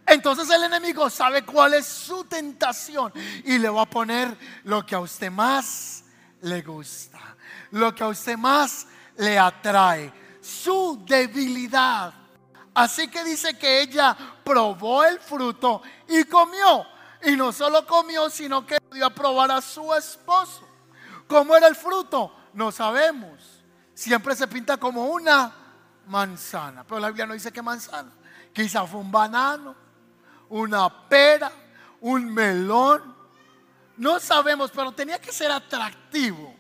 Entonces 0.06 0.48
el 0.50 0.64
enemigo 0.64 1.08
sabe 1.10 1.44
cuál 1.44 1.74
es 1.74 1.86
su 1.86 2.24
tentación 2.24 3.12
y 3.44 3.58
le 3.58 3.68
va 3.68 3.82
a 3.82 3.90
poner 3.90 4.36
lo 4.64 4.84
que 4.84 4.94
a 4.94 5.00
usted 5.00 5.30
más 5.30 6.04
le 6.42 6.62
gusta, 6.62 7.18
lo 7.72 7.94
que 7.94 8.02
a 8.02 8.08
usted 8.08 8.36
más 8.36 8.86
le 9.16 9.38
atrae, 9.38 10.12
su 10.50 11.02
debilidad. 11.06 12.12
Así 12.74 13.08
que 13.08 13.24
dice 13.24 13.56
que 13.58 13.82
ella 13.82 14.16
probó 14.44 15.04
el 15.04 15.18
fruto 15.20 15.82
y 16.08 16.24
comió. 16.24 16.86
Y 17.22 17.36
no 17.36 17.52
solo 17.52 17.86
comió, 17.86 18.30
sino 18.30 18.66
que 18.66 18.78
dio 18.92 19.06
a 19.06 19.10
probar 19.10 19.50
a 19.50 19.60
su 19.60 19.92
esposo. 19.94 20.66
¿Cómo 21.26 21.54
era 21.54 21.68
el 21.68 21.76
fruto? 21.76 22.34
No 22.54 22.72
sabemos. 22.72 23.62
Siempre 23.94 24.34
se 24.34 24.48
pinta 24.48 24.76
como 24.76 25.06
una 25.06 25.52
manzana. 26.06 26.84
Pero 26.84 27.00
la 27.00 27.08
Biblia 27.08 27.26
no 27.26 27.34
dice 27.34 27.52
qué 27.52 27.62
manzana. 27.62 28.10
Quizá 28.52 28.86
fue 28.86 29.00
un 29.00 29.12
banano, 29.12 29.74
una 30.48 31.08
pera, 31.08 31.52
un 32.00 32.32
melón. 32.32 33.14
No 33.96 34.18
sabemos, 34.18 34.70
pero 34.70 34.92
tenía 34.92 35.20
que 35.20 35.32
ser 35.32 35.50
atractivo. 35.52 36.59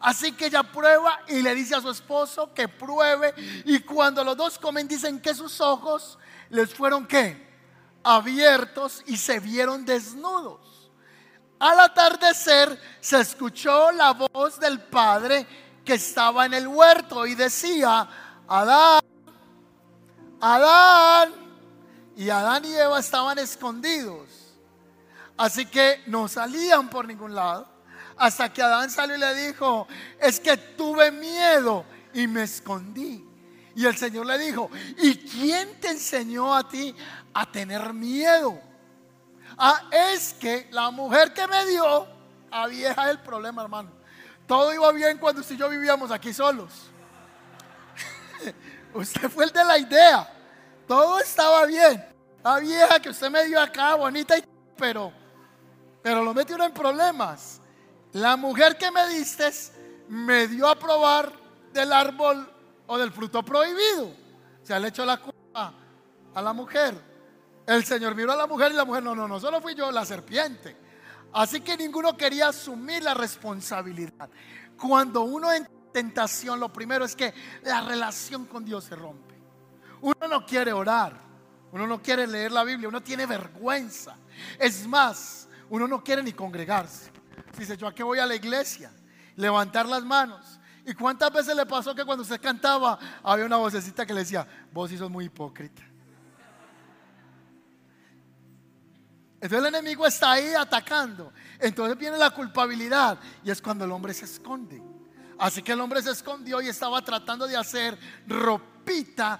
Así 0.00 0.32
que 0.32 0.46
ella 0.46 0.62
prueba 0.62 1.20
y 1.28 1.42
le 1.42 1.54
dice 1.54 1.74
a 1.74 1.80
su 1.80 1.90
esposo 1.90 2.52
que 2.54 2.68
pruebe. 2.68 3.34
Y 3.64 3.80
cuando 3.80 4.24
los 4.24 4.36
dos 4.36 4.58
comen, 4.58 4.88
dicen 4.88 5.20
que 5.20 5.34
sus 5.34 5.60
ojos 5.60 6.18
les 6.50 6.74
fueron 6.74 7.06
qué? 7.06 7.44
Abiertos 8.02 9.02
y 9.06 9.16
se 9.16 9.40
vieron 9.40 9.84
desnudos. 9.84 10.90
Al 11.58 11.80
atardecer 11.80 12.80
se 13.00 13.20
escuchó 13.20 13.90
la 13.92 14.12
voz 14.12 14.58
del 14.60 14.80
padre 14.82 15.46
que 15.84 15.94
estaba 15.94 16.46
en 16.46 16.54
el 16.54 16.66
huerto 16.66 17.26
y 17.26 17.34
decía, 17.34 18.08
Adán, 18.48 19.00
Adán. 20.40 21.32
Y 22.16 22.28
Adán 22.30 22.64
y 22.64 22.74
Eva 22.74 23.00
estaban 23.00 23.38
escondidos. 23.38 24.28
Así 25.36 25.66
que 25.66 26.02
no 26.06 26.28
salían 26.28 26.88
por 26.88 27.06
ningún 27.06 27.34
lado. 27.34 27.73
Hasta 28.16 28.52
que 28.52 28.62
Adán 28.62 28.90
salió 28.90 29.16
y 29.16 29.20
le 29.20 29.34
dijo, 29.34 29.86
es 30.20 30.38
que 30.38 30.56
tuve 30.56 31.10
miedo 31.10 31.84
y 32.12 32.26
me 32.26 32.44
escondí. 32.44 33.24
Y 33.76 33.86
el 33.86 33.96
Señor 33.96 34.26
le 34.26 34.38
dijo, 34.38 34.70
¿y 34.98 35.16
quién 35.16 35.80
te 35.80 35.90
enseñó 35.90 36.54
a 36.54 36.68
ti 36.68 36.94
a 37.32 37.50
tener 37.50 37.92
miedo? 37.92 38.60
Ah, 39.58 39.88
es 39.90 40.34
que 40.34 40.68
la 40.70 40.90
mujer 40.90 41.32
que 41.32 41.46
me 41.46 41.66
dio, 41.66 42.06
a 42.50 42.66
vieja 42.68 43.10
el 43.10 43.18
problema, 43.20 43.62
hermano. 43.62 43.90
Todo 44.46 44.72
iba 44.72 44.92
bien 44.92 45.18
cuando 45.18 45.40
usted 45.40 45.56
y 45.56 45.58
yo 45.58 45.68
vivíamos 45.68 46.10
aquí 46.10 46.32
solos. 46.32 46.90
usted 48.94 49.28
fue 49.28 49.44
el 49.44 49.50
de 49.50 49.64
la 49.64 49.78
idea. 49.78 50.30
Todo 50.86 51.18
estaba 51.18 51.66
bien. 51.66 52.04
La 52.44 52.58
vieja 52.58 53.00
que 53.00 53.08
usted 53.08 53.30
me 53.30 53.44
dio 53.46 53.60
acá, 53.60 53.94
bonita, 53.94 54.36
y, 54.36 54.44
pero, 54.76 55.12
pero 56.02 56.22
lo 56.22 56.34
metió 56.34 56.62
en 56.62 56.72
problemas. 56.72 57.60
La 58.14 58.36
mujer 58.36 58.78
que 58.78 58.92
me 58.92 59.08
diste 59.08 59.50
me 60.08 60.46
dio 60.46 60.68
a 60.68 60.78
probar 60.78 61.32
del 61.72 61.92
árbol 61.92 62.48
o 62.86 62.96
del 62.96 63.10
fruto 63.10 63.44
prohibido. 63.44 64.14
Se 64.62 64.78
le 64.78 64.88
echó 64.88 65.04
la 65.04 65.16
culpa 65.16 65.74
a 66.32 66.42
la 66.42 66.52
mujer. 66.52 66.94
El 67.66 67.84
Señor 67.84 68.14
miró 68.14 68.32
a 68.32 68.36
la 68.36 68.46
mujer 68.46 68.70
y 68.70 68.76
la 68.76 68.84
mujer, 68.84 69.02
no, 69.02 69.16
no, 69.16 69.26
no, 69.26 69.40
solo 69.40 69.60
fui 69.60 69.74
yo, 69.74 69.90
la 69.90 70.04
serpiente. 70.04 70.76
Así 71.32 71.60
que 71.60 71.76
ninguno 71.76 72.16
quería 72.16 72.48
asumir 72.48 73.02
la 73.02 73.14
responsabilidad. 73.14 74.30
Cuando 74.80 75.22
uno 75.22 75.52
en 75.52 75.66
tentación, 75.92 76.60
lo 76.60 76.72
primero 76.72 77.04
es 77.04 77.16
que 77.16 77.34
la 77.64 77.80
relación 77.80 78.46
con 78.46 78.64
Dios 78.64 78.84
se 78.84 78.94
rompe. 78.94 79.34
Uno 80.02 80.28
no 80.28 80.46
quiere 80.46 80.72
orar, 80.72 81.20
uno 81.72 81.84
no 81.88 82.00
quiere 82.00 82.28
leer 82.28 82.52
la 82.52 82.62
Biblia, 82.62 82.88
uno 82.88 83.02
tiene 83.02 83.26
vergüenza. 83.26 84.16
Es 84.56 84.86
más, 84.86 85.48
uno 85.68 85.88
no 85.88 86.04
quiere 86.04 86.22
ni 86.22 86.32
congregarse. 86.32 87.13
Dice, 87.58 87.76
yo 87.76 87.86
a 87.86 87.94
qué 87.94 88.02
voy 88.02 88.18
a 88.18 88.26
la 88.26 88.34
iglesia, 88.34 88.92
levantar 89.36 89.86
las 89.86 90.04
manos. 90.04 90.60
¿Y 90.86 90.92
cuántas 90.94 91.32
veces 91.32 91.56
le 91.56 91.64
pasó 91.64 91.94
que 91.94 92.04
cuando 92.04 92.22
usted 92.22 92.40
cantaba 92.40 92.98
había 93.22 93.46
una 93.46 93.56
vocecita 93.56 94.04
que 94.04 94.12
le 94.12 94.20
decía, 94.20 94.46
vos 94.72 94.90
sí 94.90 94.98
sos 94.98 95.10
muy 95.10 95.26
hipócrita? 95.26 95.82
Entonces 99.40 99.58
el 99.58 99.74
enemigo 99.74 100.06
está 100.06 100.32
ahí 100.32 100.54
atacando. 100.54 101.32
Entonces 101.58 101.98
viene 101.98 102.16
la 102.16 102.30
culpabilidad 102.30 103.18
y 103.42 103.50
es 103.50 103.60
cuando 103.60 103.84
el 103.84 103.92
hombre 103.92 104.14
se 104.14 104.24
esconde. 104.24 104.82
Así 105.38 105.62
que 105.62 105.72
el 105.72 105.80
hombre 105.80 106.00
se 106.02 106.10
escondió 106.10 106.60
y 106.62 106.68
estaba 106.68 107.02
tratando 107.02 107.46
de 107.46 107.56
hacer 107.56 107.98
ropita 108.26 109.38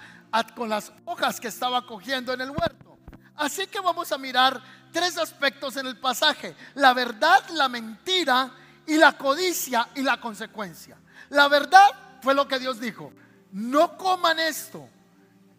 con 0.54 0.68
las 0.68 0.92
hojas 1.04 1.40
que 1.40 1.48
estaba 1.48 1.86
cogiendo 1.86 2.32
en 2.32 2.40
el 2.40 2.50
huerto. 2.50 2.98
Así 3.36 3.66
que 3.66 3.80
vamos 3.80 4.10
a 4.12 4.18
mirar 4.18 4.60
tres 4.94 5.18
aspectos 5.18 5.76
en 5.76 5.88
el 5.88 5.98
pasaje. 5.98 6.54
La 6.76 6.94
verdad, 6.94 7.44
la 7.50 7.68
mentira 7.68 8.50
y 8.86 8.96
la 8.96 9.18
codicia 9.18 9.88
y 9.96 10.02
la 10.02 10.20
consecuencia. 10.20 10.96
La 11.30 11.48
verdad 11.48 11.84
fue 12.22 12.32
lo 12.32 12.46
que 12.46 12.60
Dios 12.60 12.80
dijo. 12.80 13.12
No 13.50 13.98
coman 13.98 14.38
esto, 14.38 14.88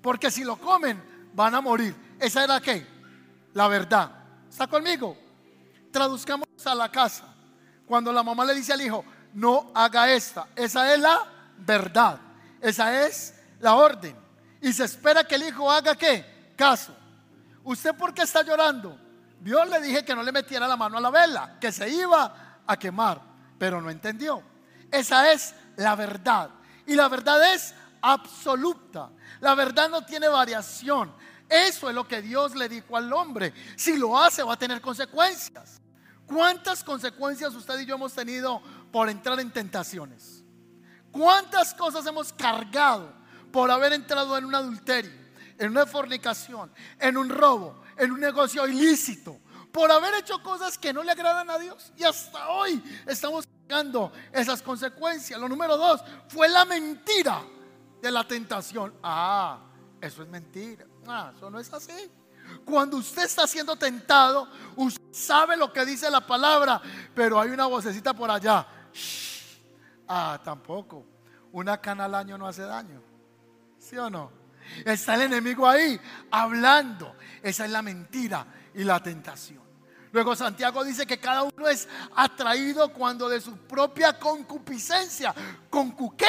porque 0.02 0.32
si 0.32 0.46
lo 0.46 0.56
comen 0.56 1.30
van 1.34 1.54
a 1.54 1.62
morir. 1.62 1.94
Esa 2.18 2.46
era 2.46 2.62
qué? 2.62 2.88
La 3.54 3.68
verdad. 3.68 4.10
¿Está 4.50 4.68
conmigo? 4.68 5.18
Traduzcamos 5.92 6.48
a 6.66 6.74
la 6.74 6.90
casa. 6.90 7.26
Cuando 7.86 8.14
la 8.14 8.24
mamá 8.24 8.46
le 8.46 8.56
dice 8.56 8.72
al 8.72 8.82
hijo, 8.82 9.04
no 9.34 9.70
haga 9.76 10.12
esta. 10.12 10.48
Esa 10.56 10.94
es 10.94 11.00
la 11.00 11.20
verdad. 11.58 12.20
Esa 12.62 13.06
es 13.06 13.36
la 13.60 13.76
orden. 13.76 14.16
Y 14.62 14.72
se 14.72 14.86
espera 14.86 15.26
que 15.26 15.36
el 15.36 15.44
hijo 15.44 15.70
haga 15.70 15.94
qué? 15.94 16.54
Caso. 16.56 16.96
¿Usted 17.66 17.94
por 17.96 18.14
qué 18.14 18.22
está 18.22 18.42
llorando? 18.42 19.05
Dios 19.46 19.70
le 19.70 19.80
dije 19.80 20.04
que 20.04 20.16
no 20.16 20.24
le 20.24 20.32
metiera 20.32 20.68
la 20.68 20.76
mano 20.76 20.98
a 20.98 21.02
la 21.02 21.12
vela, 21.12 21.60
que 21.62 21.72
se 21.72 21.88
iba 21.88 22.64
a 22.66 22.80
quemar, 22.80 23.22
pero 23.60 23.80
no 23.80 23.92
entendió. 23.92 24.42
Esa 24.90 25.32
es 25.32 25.54
la 25.76 25.96
verdad. 25.96 26.50
Y 26.88 26.96
la 26.96 27.08
verdad 27.08 27.54
es 27.54 27.76
absoluta. 28.02 29.12
La 29.42 29.54
verdad 29.54 29.88
no 29.88 30.04
tiene 30.04 30.28
variación. 30.30 31.14
Eso 31.48 31.90
es 31.90 31.94
lo 31.94 32.08
que 32.08 32.24
Dios 32.24 32.56
le 32.56 32.68
dijo 32.68 32.98
al 32.98 33.14
hombre. 33.14 33.54
Si 33.76 33.96
lo 33.98 34.18
hace 34.18 34.42
va 34.42 34.54
a 34.54 34.58
tener 34.58 34.82
consecuencias. 34.82 35.80
¿Cuántas 36.26 36.84
consecuencias 36.84 37.54
usted 37.54 37.82
y 37.82 37.86
yo 37.86 37.98
hemos 37.98 38.14
tenido 38.14 38.64
por 38.92 39.10
entrar 39.10 39.40
en 39.40 39.52
tentaciones? 39.52 40.44
¿Cuántas 41.12 41.76
cosas 41.76 42.04
hemos 42.08 42.34
cargado 42.34 43.14
por 43.52 43.70
haber 43.70 43.94
entrado 43.94 44.36
en 44.40 44.46
un 44.46 44.56
adulterio, 44.56 45.14
en 45.60 45.70
una 45.70 45.86
fornicación, 45.86 46.72
en 47.00 47.16
un 47.16 47.30
robo, 47.30 47.85
en 47.98 48.12
un 48.12 48.20
negocio 48.20 48.68
ilícito? 48.68 49.40
Por 49.72 49.92
haber 49.92 50.14
hecho 50.16 50.42
cosas 50.42 50.78
que 50.78 50.94
no 50.94 51.04
le 51.04 51.12
agradan 51.12 51.50
a 51.50 51.58
Dios. 51.58 51.92
Y 51.98 52.04
hasta 52.04 52.50
hoy 52.50 52.82
estamos 53.06 53.46
cargando 53.68 54.12
esas 54.32 54.62
consecuencias. 54.62 55.40
Lo 55.40 55.50
número 55.50 55.76
dos 55.78 56.02
fue 56.30 56.48
la 56.48 56.64
mentira 56.64 57.42
de 58.02 58.12
la 58.12 58.26
tentación. 58.26 58.94
Ah, 59.04 59.60
eso 60.00 60.24
es 60.24 60.30
mentira. 60.30 60.86
Ah, 61.08 61.34
eso 61.36 61.50
no 61.50 61.60
es 61.60 61.72
así. 61.74 62.12
Cuando 62.64 62.98
usted 62.98 63.24
está 63.24 63.48
siendo 63.48 63.76
tentado, 63.76 64.48
usted 64.76 65.04
sabe 65.12 65.58
lo 65.58 65.74
que 65.74 65.86
dice 65.86 66.10
la 66.10 66.26
palabra, 66.26 66.82
pero 67.14 67.40
hay 67.40 67.50
una 67.50 67.66
vocecita 67.66 68.14
por 68.14 68.30
allá. 68.30 68.66
Ah, 70.08 70.40
tampoco. 70.44 71.06
Una 71.52 71.80
cana 71.80 72.06
al 72.06 72.16
año 72.16 72.38
no 72.38 72.48
hace 72.48 72.64
daño. 72.64 73.02
¿Sí 73.80 73.98
o 73.98 74.10
no? 74.10 74.45
Está 74.84 75.16
el 75.16 75.22
enemigo 75.22 75.68
ahí 75.68 76.00
hablando. 76.32 77.16
Esa 77.42 77.66
es 77.66 77.72
la 77.72 77.82
mentira 77.82 78.46
y 78.74 78.84
la 78.84 79.02
tentación. 79.02 79.64
Luego 80.12 80.36
Santiago 80.36 80.84
dice 80.84 81.06
que 81.06 81.20
cada 81.20 81.44
uno 81.44 81.68
es 81.68 81.90
atraído 82.16 82.94
cuando 82.94 83.28
de 83.28 83.42
su 83.42 83.58
propia 83.58 84.18
concupiscencia. 84.18 85.36
¿Con 85.70 85.94
qué? 86.16 86.26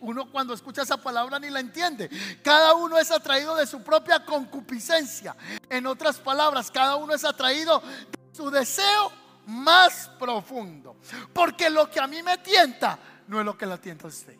Uno 0.00 0.30
cuando 0.30 0.54
escucha 0.54 0.82
esa 0.82 0.96
palabra 0.96 1.38
ni 1.38 1.48
la 1.48 1.60
entiende. 1.60 2.10
Cada 2.42 2.74
uno 2.74 2.98
es 2.98 3.10
atraído 3.10 3.54
de 3.54 3.66
su 3.66 3.82
propia 3.82 4.24
concupiscencia. 4.24 5.36
En 5.68 5.86
otras 5.86 6.18
palabras, 6.18 6.70
cada 6.70 6.96
uno 6.96 7.14
es 7.14 7.24
atraído 7.24 7.80
de 7.80 8.36
su 8.36 8.50
deseo 8.50 9.12
más 9.46 10.10
profundo. 10.18 10.96
Porque 11.32 11.70
lo 11.70 11.90
que 11.90 12.00
a 12.00 12.06
mí 12.06 12.22
me 12.22 12.38
tienta 12.38 12.98
no 13.28 13.38
es 13.38 13.46
lo 13.46 13.56
que 13.56 13.66
la 13.66 13.78
tienta 13.78 14.06
a 14.06 14.08
usted. 14.08 14.36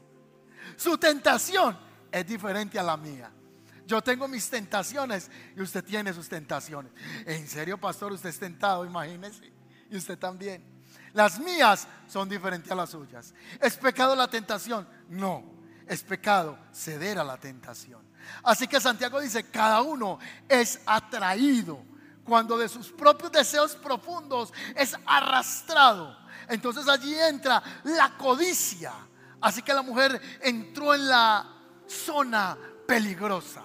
Su 0.77 0.99
tentación 0.99 1.79
es 2.11 2.27
diferente 2.27 2.79
a 2.79 2.83
la 2.83 2.97
mía. 2.97 3.31
Yo 3.87 4.01
tengo 4.01 4.29
mis 4.29 4.49
tentaciones 4.49 5.31
y 5.57 5.61
usted 5.61 5.85
tiene 5.85 6.13
sus 6.13 6.29
tentaciones. 6.29 6.93
En 7.27 7.49
serio, 7.49 7.77
pastor, 7.79 8.13
usted 8.13 8.29
es 8.29 8.39
tentado, 8.39 8.85
imagínese. 8.85 9.53
Y 9.91 9.97
usted 9.97 10.17
también. 10.17 10.65
Las 11.13 11.41
mías 11.41 11.89
son 12.07 12.29
diferentes 12.29 12.71
a 12.71 12.77
las 12.77 12.91
suyas. 12.91 13.35
¿Es 13.61 13.77
pecado 13.77 14.15
la 14.15 14.29
tentación? 14.29 14.87
No, 15.09 15.43
es 15.89 16.05
pecado 16.05 16.57
ceder 16.73 17.19
a 17.19 17.25
la 17.25 17.37
tentación. 17.37 18.01
Así 18.45 18.69
que 18.69 18.81
Santiago 18.81 19.21
dice, 19.21 19.51
cada 19.51 19.83
uno 19.83 20.19
es 20.49 20.81
atraído 20.87 21.83
cuando 22.23 22.57
de 22.57 22.69
sus 22.69 22.93
propios 22.93 23.33
deseos 23.33 23.75
profundos 23.75 24.53
es 24.77 24.95
arrastrado. 25.05 26.17
Entonces 26.49 26.87
allí 26.89 27.13
entra 27.15 27.61
la 27.83 28.17
codicia. 28.17 28.93
Así 29.41 29.63
que 29.63 29.75
la 29.75 29.83
mujer 29.83 30.21
entró 30.43 30.95
en 30.95 31.09
la 31.09 31.60
zona 31.91 32.57
peligrosa, 32.87 33.63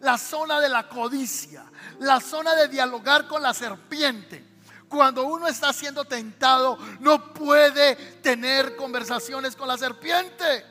la 0.00 0.18
zona 0.18 0.60
de 0.60 0.68
la 0.68 0.88
codicia, 0.88 1.64
la 2.00 2.20
zona 2.20 2.54
de 2.54 2.68
dialogar 2.68 3.26
con 3.26 3.42
la 3.42 3.54
serpiente 3.54 4.48
cuando 4.88 5.24
uno 5.24 5.46
está 5.46 5.72
siendo 5.72 6.04
tentado, 6.04 6.78
no 7.00 7.32
puede 7.32 7.94
tener 8.22 8.74
conversaciones 8.76 9.54
con 9.54 9.68
la 9.68 9.76
serpiente. 9.76 10.64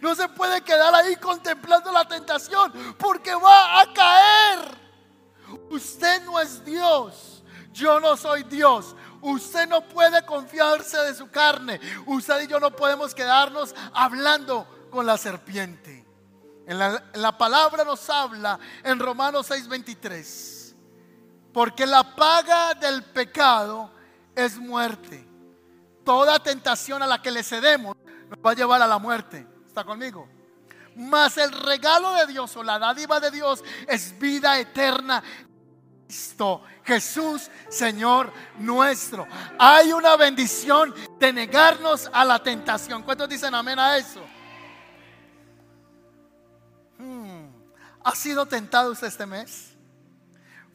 No 0.00 0.14
se 0.14 0.28
puede 0.28 0.62
quedar 0.62 0.94
ahí 0.94 1.16
contemplando 1.16 1.92
la 1.92 2.06
tentación 2.06 2.72
porque 2.98 3.34
va 3.34 3.80
a 3.80 3.92
caer. 3.92 4.78
Usted 5.70 6.22
no 6.24 6.40
es 6.40 6.64
Dios. 6.64 7.42
Yo 7.72 8.00
no 8.00 8.16
soy 8.16 8.42
Dios. 8.44 8.96
Usted 9.20 9.68
no 9.68 9.82
puede 9.82 10.24
confiarse 10.24 10.96
de 10.98 11.14
su 11.14 11.30
carne. 11.30 11.80
Usted 12.06 12.42
y 12.42 12.46
yo 12.46 12.58
no 12.58 12.70
podemos 12.74 13.14
quedarnos 13.14 13.74
hablando 13.92 14.66
con 14.90 15.06
la 15.06 15.16
serpiente. 15.16 15.99
La, 16.74 17.02
la 17.14 17.36
palabra 17.36 17.84
nos 17.84 18.08
habla 18.08 18.58
en 18.82 18.98
Romanos 18.98 19.50
6:23 19.50 20.60
porque 21.52 21.86
la 21.86 22.14
paga 22.14 22.74
del 22.74 23.02
pecado 23.04 23.90
es 24.34 24.56
muerte. 24.56 25.26
Toda 26.04 26.42
tentación 26.42 27.02
a 27.02 27.06
la 27.06 27.20
que 27.20 27.30
le 27.30 27.42
cedemos 27.42 27.96
nos 28.28 28.38
va 28.38 28.52
a 28.52 28.54
llevar 28.54 28.80
a 28.82 28.86
la 28.86 28.98
muerte. 28.98 29.46
¿Está 29.66 29.84
conmigo? 29.84 30.28
Mas 30.96 31.36
el 31.38 31.52
regalo 31.52 32.12
de 32.12 32.26
Dios 32.26 32.56
o 32.56 32.62
la 32.62 32.78
dádiva 32.78 33.20
de 33.20 33.30
Dios 33.30 33.62
es 33.86 34.18
vida 34.18 34.58
eterna. 34.58 35.22
Cristo, 36.06 36.62
Jesús, 36.84 37.48
Señor 37.68 38.32
nuestro. 38.58 39.28
Hay 39.58 39.92
una 39.92 40.16
bendición 40.16 40.92
de 41.20 41.32
negarnos 41.32 42.10
a 42.12 42.24
la 42.24 42.42
tentación. 42.42 43.04
¿Cuántos 43.04 43.28
dicen 43.28 43.54
amén 43.54 43.78
a 43.78 43.96
eso? 43.96 44.20
¿Ha 48.02 48.14
sido 48.14 48.46
tentado 48.46 48.92
usted 48.92 49.08
este 49.08 49.26
mes? 49.26 49.74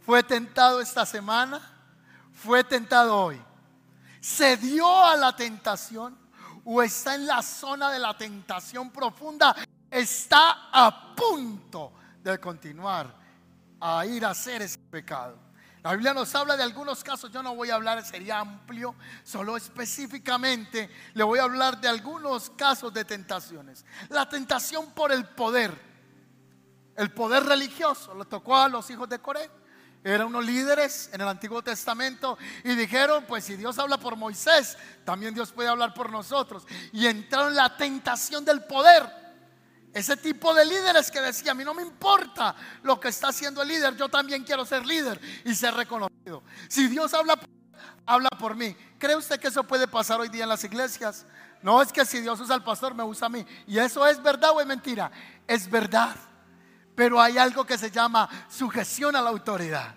Fue 0.05 0.21
tentado 0.21 0.81
esta 0.81 1.05
semana, 1.05 1.61
fue 2.33 2.63
tentado 2.63 3.17
hoy. 3.17 3.41
¿Se 4.21 4.57
dio 4.57 5.03
a 5.03 5.15
la 5.15 5.35
tentación 5.35 6.17
o 6.63 6.81
está 6.81 7.15
en 7.15 7.25
la 7.25 7.41
zona 7.41 7.91
de 7.91 7.99
la 7.99 8.15
tentación 8.15 8.91
profunda? 8.91 9.55
Está 9.89 10.69
a 10.71 11.15
punto 11.15 11.93
de 12.21 12.39
continuar 12.39 13.15
a 13.79 14.05
ir 14.05 14.25
a 14.25 14.31
hacer 14.31 14.61
ese 14.61 14.77
pecado. 14.77 15.37
La 15.85 15.91
Biblia 15.91 16.15
nos 16.15 16.33
habla 16.33 16.57
de 16.57 16.63
algunos 16.63 17.03
casos, 17.03 17.31
yo 17.31 17.43
no 17.43 17.55
voy 17.55 17.69
a 17.69 17.75
hablar, 17.75 18.03
sería 18.03 18.39
amplio, 18.39 18.95
solo 19.23 19.55
específicamente 19.55 20.89
le 21.13 21.23
voy 21.23 21.37
a 21.37 21.43
hablar 21.43 21.79
de 21.79 21.87
algunos 21.87 22.49
casos 22.49 22.91
de 22.91 23.05
tentaciones. 23.05 23.85
La 24.09 24.27
tentación 24.27 24.89
por 24.95 25.11
el 25.11 25.25
poder, 25.25 25.79
el 26.95 27.11
poder 27.11 27.43
religioso, 27.43 28.13
lo 28.13 28.25
tocó 28.25 28.55
a 28.55 28.69
los 28.69 28.89
hijos 28.89 29.09
de 29.09 29.19
Corea 29.19 29.49
eran 30.05 30.27
unos 30.27 30.45
líderes 30.45 31.09
en 31.13 31.21
el 31.21 31.27
Antiguo 31.27 31.63
Testamento 31.63 32.37
y 32.63 32.75
dijeron, 32.75 33.25
pues 33.27 33.43
si 33.43 33.55
Dios 33.55 33.79
habla 33.79 33.97
por 33.97 34.15
Moisés, 34.15 34.77
también 35.03 35.33
Dios 35.33 35.51
puede 35.51 35.67
hablar 35.67 35.95
por 35.95 36.11
nosotros. 36.11 36.63
Y 36.91 37.07
entraron 37.07 37.49
en 37.49 37.55
la 37.55 37.75
tentación 37.75 38.45
del 38.45 38.63
poder. 38.65 39.03
Ese 39.91 40.15
tipo 40.15 40.53
de 40.53 40.63
líderes 40.63 41.09
que 41.09 41.21
decía, 41.21 41.53
a 41.53 41.55
mí 41.55 41.63
no 41.63 41.73
me 41.73 41.81
importa 41.81 42.55
lo 42.83 42.99
que 42.99 43.07
está 43.07 43.29
haciendo 43.29 43.63
el 43.63 43.69
líder, 43.69 43.95
yo 43.95 44.07
también 44.07 44.43
quiero 44.43 44.63
ser 44.63 44.85
líder 44.85 45.19
y 45.43 45.55
ser 45.55 45.73
reconocido. 45.73 46.43
Si 46.67 46.87
Dios 46.87 47.11
habla, 47.15 47.39
habla 48.05 48.29
por 48.37 48.55
mí. 48.55 48.75
¿Cree 48.99 49.15
usted 49.15 49.39
que 49.39 49.47
eso 49.47 49.63
puede 49.63 49.87
pasar 49.87 50.19
hoy 50.19 50.29
día 50.29 50.43
en 50.43 50.49
las 50.49 50.63
iglesias? 50.63 51.25
No 51.63 51.81
es 51.81 51.91
que 51.91 52.05
si 52.05 52.21
Dios 52.21 52.39
usa 52.39 52.53
al 52.53 52.63
pastor, 52.63 52.93
me 52.93 53.03
usa 53.03 53.25
a 53.25 53.29
mí. 53.29 53.43
¿Y 53.65 53.79
eso 53.79 54.05
es 54.05 54.21
verdad 54.21 54.51
o 54.51 54.61
es 54.61 54.67
mentira? 54.67 55.09
Es 55.47 55.67
verdad. 55.67 56.15
Pero 56.95 57.21
hay 57.21 57.37
algo 57.37 57.65
que 57.65 57.77
se 57.77 57.91
llama 57.91 58.29
sujeción 58.49 59.15
a 59.15 59.21
la 59.21 59.29
autoridad. 59.29 59.93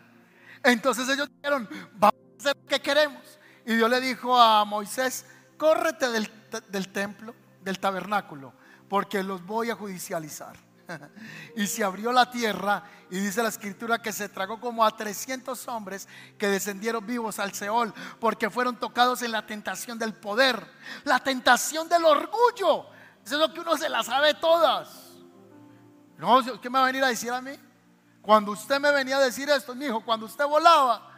Entonces 0.63 1.09
ellos 1.09 1.29
dijeron, 1.37 1.69
vamos 1.95 2.21
a 2.35 2.39
hacer 2.39 2.57
lo 2.57 2.67
que 2.67 2.81
queremos. 2.81 3.23
Y 3.65 3.77
Dios 3.77 3.89
le 3.89 4.01
dijo 4.01 4.39
a 4.39 4.65
Moisés, 4.65 5.27
córrete 5.57 6.11
del, 6.11 6.31
del 6.69 6.89
templo, 6.89 7.35
del 7.63 7.79
tabernáculo, 7.79 8.53
porque 8.89 9.23
los 9.23 9.45
voy 9.45 9.71
a 9.71 9.77
judicializar. 9.77 10.57
y 11.57 11.67
se 11.67 11.85
abrió 11.85 12.13
la 12.13 12.31
tierra 12.31 12.83
y 13.11 13.19
dice 13.19 13.43
la 13.43 13.51
escritura 13.51 14.01
que 14.01 14.13
se 14.13 14.29
tragó 14.29 14.59
como 14.59 14.85
a 14.85 14.97
300 14.97 15.69
hombres 15.69 16.09
que 16.39 16.49
descendieron 16.49 17.07
vivos 17.07 17.39
al 17.39 17.53
Seol 17.53 17.93
porque 18.19 18.51
fueron 18.51 18.77
tocados 18.77 19.23
en 19.23 19.33
la 19.33 19.47
tentación 19.47 19.99
del 19.99 20.15
poder, 20.15 20.67
la 21.05 21.19
tentación 21.19 21.89
del 21.89 22.05
orgullo. 22.05 22.87
Eso 23.25 23.35
es 23.35 23.41
lo 23.41 23.53
que 23.53 23.61
uno 23.61 23.77
se 23.77 23.89
la 23.89 24.03
sabe 24.03 24.35
todas. 24.35 25.08
No, 26.19 26.61
¿qué 26.61 26.69
me 26.69 26.79
va 26.79 26.85
a 26.85 26.87
venir 26.89 27.05
a 27.05 27.09
decir 27.09 27.31
a 27.31 27.41
mí? 27.41 27.53
Cuando 28.21 28.53
usted 28.53 28.81
me 28.81 28.91
venía 28.91 29.17
a 29.17 29.21
decir 29.21 29.49
esto, 29.49 29.75
mi 29.75 29.87
hijo, 29.87 30.01
cuando 30.05 30.27
usted 30.27 30.45
volaba, 30.45 31.11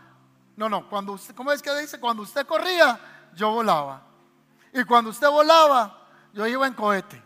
no, 0.56 0.68
no, 0.68 0.88
cuando 0.88 1.12
usted, 1.14 1.34
¿cómo 1.34 1.50
es 1.50 1.62
que 1.62 1.74
dice? 1.80 1.98
Cuando 1.98 2.22
usted 2.22 2.46
corría, 2.46 3.00
yo 3.34 3.50
volaba. 3.50 4.02
Y 4.72 4.84
cuando 4.84 5.10
usted 5.10 5.28
volaba, 5.28 6.06
yo 6.32 6.46
iba 6.46 6.66
en 6.66 6.74
cohete. 6.74 7.20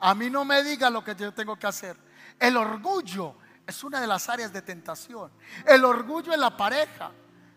A 0.00 0.14
mí 0.14 0.28
no 0.28 0.44
me 0.44 0.62
diga 0.64 0.90
lo 0.90 1.04
que 1.04 1.14
yo 1.14 1.32
tengo 1.32 1.56
que 1.56 1.68
hacer. 1.68 1.96
El 2.38 2.56
orgullo 2.56 3.36
es 3.66 3.84
una 3.84 4.00
de 4.00 4.08
las 4.08 4.28
áreas 4.28 4.52
de 4.52 4.60
tentación. 4.60 5.30
El 5.66 5.84
orgullo 5.84 6.34
en 6.34 6.40
la 6.40 6.56
pareja. 6.56 7.12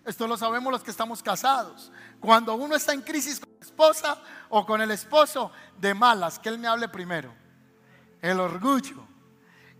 Esto 0.05 0.27
lo 0.27 0.37
sabemos 0.37 0.71
los 0.71 0.83
que 0.83 0.91
estamos 0.91 1.23
casados. 1.23 1.91
Cuando 2.19 2.53
uno 2.53 2.75
está 2.75 2.93
en 2.93 3.01
crisis 3.01 3.39
con 3.39 3.49
la 3.59 3.65
esposa 3.65 4.21
o 4.49 4.65
con 4.65 4.81
el 4.81 4.91
esposo, 4.91 5.51
de 5.77 5.93
malas, 5.93 6.37
que 6.37 6.49
él 6.49 6.59
me 6.59 6.67
hable 6.67 6.89
primero. 6.89 7.33
El 8.21 8.39
orgullo. 8.39 9.12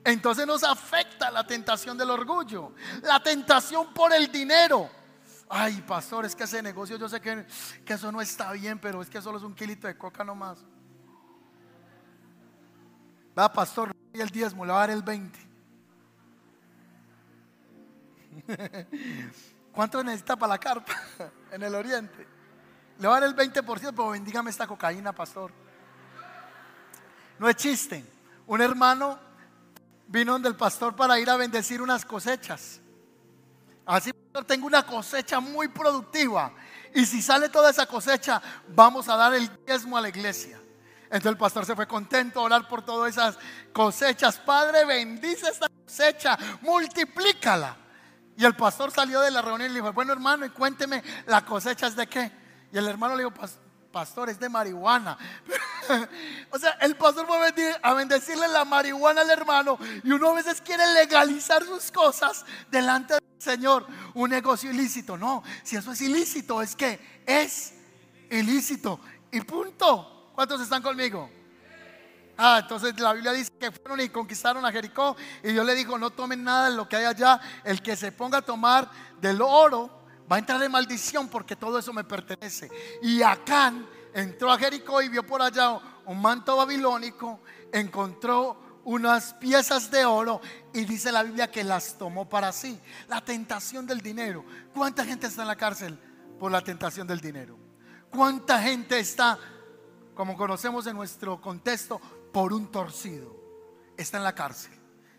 Entonces 0.04 0.46
nos 0.46 0.64
afecta 0.64 1.32
la 1.32 1.46
tentación 1.46 1.98
del 1.98 2.10
orgullo. 2.10 2.74
La 3.04 3.22
tentación 3.22 3.94
por 3.94 4.14
el 4.14 4.32
dinero. 4.32 4.90
Ay, 5.50 5.82
pastor, 5.82 6.26
es 6.26 6.36
que 6.36 6.44
ese 6.44 6.62
negocio 6.62 6.98
yo 6.98 7.08
sé 7.08 7.22
que, 7.22 7.46
que 7.86 7.94
eso 7.94 8.12
no 8.12 8.22
está 8.22 8.52
bien, 8.54 8.80
pero 8.80 9.02
es 9.02 9.10
que 9.10 9.22
solo 9.22 9.38
es 9.38 9.44
un 9.44 9.54
kilito 9.54 9.88
de 9.88 9.98
coca 9.98 10.24
nomás. 10.24 10.58
Va, 13.38 13.52
pastor, 13.52 13.92
y 14.14 14.20
el 14.20 14.30
diezmo, 14.30 14.66
le 14.66 14.72
va 14.72 14.78
a 14.84 14.88
dar 14.88 14.96
el 14.96 15.04
20. 15.04 15.40
¿Cuánto 19.72 20.04
necesita 20.04 20.36
para 20.36 20.54
la 20.54 20.60
carpa 20.60 20.94
en 21.52 21.64
el 21.64 21.74
oriente? 21.74 22.28
Le 23.00 23.08
va 23.08 23.18
a 23.18 23.20
dar 23.22 23.30
el 23.30 23.36
20%, 23.36 23.64
pero 23.64 24.10
bendígame 24.10 24.50
esta 24.50 24.68
cocaína, 24.68 25.14
pastor. 25.14 25.52
No 27.40 27.50
es 27.50 27.56
chiste. 27.56 28.06
Un 28.46 28.62
hermano 28.62 29.18
vino 30.08 30.34
donde 30.34 30.50
el 30.50 30.56
pastor 30.56 30.96
para 30.96 31.20
ir 31.20 31.30
a 31.30 31.38
bendecir 31.38 31.82
unas 31.82 32.06
cosechas. 32.06 32.80
Así, 33.86 34.12
tengo 34.48 34.68
una 34.68 34.86
cosecha 34.86 35.40
muy 35.40 35.68
productiva. 35.68 36.54
Y 36.94 37.06
si 37.06 37.22
sale 37.22 37.50
toda 37.50 37.70
esa 37.70 37.86
cosecha, 37.86 38.42
vamos 38.70 39.10
a 39.10 39.16
dar 39.16 39.34
el 39.34 39.50
diezmo 39.66 39.98
a 39.98 40.02
la 40.02 40.10
iglesia. 40.10 40.60
Entonces 41.06 41.32
el 41.32 41.38
pastor 41.38 41.66
se 41.66 41.76
fue 41.76 41.88
contento 41.88 42.40
a 42.40 42.44
orar 42.44 42.68
por 42.68 42.84
todas 42.84 43.12
esas 43.12 43.38
cosechas. 43.72 44.38
Padre, 44.40 44.86
bendice 44.86 45.48
esta 45.48 45.68
cosecha, 45.70 46.38
multiplícala. 46.62 47.78
Y 48.36 48.46
el 48.46 48.56
pastor 48.56 48.92
salió 48.92 49.22
de 49.22 49.30
la 49.30 49.42
reunión 49.42 49.70
y 49.70 49.74
le 49.74 49.82
dijo, 49.82 49.94
bueno 49.94 50.14
hermano, 50.14 50.46
y 50.46 50.50
cuénteme, 50.50 51.04
¿la 51.28 51.46
cosecha 51.46 51.88
es 51.88 51.96
de 51.96 52.08
qué? 52.08 52.32
Y 52.72 52.78
el 52.78 52.88
hermano 52.88 53.16
le 53.16 53.26
dijo, 53.26 53.36
pastor, 53.92 54.30
es 54.30 54.40
de 54.40 54.50
marihuana. 54.50 55.18
o 56.52 56.60
sea, 56.60 56.72
el 56.82 56.96
pastor 56.96 57.28
fue 57.28 57.38
a 57.82 57.94
bendecirle 57.94 58.48
la 58.48 58.66
marihuana 58.66 59.22
al 59.22 59.30
hermano 59.30 59.78
y 60.04 60.12
uno 60.12 60.30
a 60.30 60.34
veces 60.34 60.62
quiere 60.62 60.86
legalizar 60.94 61.64
sus 61.64 61.92
cosas 61.92 62.46
delante 62.70 63.16
del 63.16 63.24
Señor. 63.38 63.86
Un 64.14 64.30
negocio 64.30 64.72
ilícito. 64.72 65.18
No, 65.18 65.44
si 65.64 65.76
eso 65.76 65.92
es 65.92 66.02
ilícito, 66.02 66.62
es 66.62 66.76
que 66.76 67.24
es 67.26 67.74
ilícito. 68.30 69.00
Y 69.32 69.42
punto. 69.42 70.32
¿Cuántos 70.36 70.62
están 70.62 70.82
conmigo? 70.82 71.30
Ah, 72.38 72.60
entonces 72.62 73.00
la 73.00 73.14
Biblia 73.14 73.32
dice 73.32 73.52
que 73.60 73.72
fueron 73.72 74.02
y 74.02 74.10
conquistaron 74.10 74.66
a 74.66 74.72
Jericó 74.72 75.16
y 75.44 75.52
Dios 75.52 75.66
le 75.66 75.76
dijo, 75.76 75.98
no 76.00 76.10
tomen 76.10 76.44
nada 76.44 76.70
de 76.70 76.76
lo 76.76 76.90
que 76.90 76.96
hay 76.96 77.06
allá, 77.06 77.40
el 77.64 77.82
que 77.82 77.96
se 77.96 78.12
ponga 78.12 78.40
a 78.40 78.42
tomar 78.42 78.90
del 79.22 79.40
oro 79.42 80.04
va 80.32 80.38
a 80.38 80.40
entrar 80.40 80.62
en 80.64 80.72
maldición 80.72 81.28
porque 81.28 81.56
todo 81.56 81.78
eso 81.78 81.94
me 81.94 82.04
pertenece. 82.04 82.72
Y 83.04 83.22
Acán 83.22 83.88
entró 84.14 84.52
a 84.52 84.58
Jericó 84.58 85.02
y 85.02 85.10
vio 85.10 85.26
por 85.26 85.42
allá 85.42 85.80
un 86.06 86.22
manto 86.22 86.58
babilónico, 86.58 87.42
encontró 87.72 88.82
unas 88.86 89.34
piezas 89.36 89.90
de 89.90 90.06
oro 90.06 90.42
y 90.74 90.84
dice 90.86 91.12
la 91.12 91.24
Biblia 91.24 91.50
que 91.50 91.64
las 91.64 91.98
tomó 91.98 92.28
para 92.28 92.52
sí. 92.52 92.80
La 93.08 93.24
tentación 93.24 93.86
del 93.86 94.02
dinero. 94.02 94.44
¿Cuánta 94.74 95.06
gente 95.06 95.28
está 95.28 95.44
en 95.44 95.48
la 95.48 95.56
cárcel 95.56 95.98
por 96.40 96.52
la 96.52 96.62
tentación 96.62 97.08
del 97.08 97.22
dinero? 97.22 97.58
¿Cuánta 98.10 98.62
gente 98.62 99.00
está 99.00 99.40
como 100.14 100.38
conocemos 100.38 100.86
en 100.88 100.96
nuestro 100.96 101.42
contexto, 101.42 102.00
por 102.32 102.54
un 102.54 102.72
torcido. 102.72 103.36
Está 103.98 104.18
en 104.18 104.24
la 104.24 104.34
cárcel. 104.34 104.72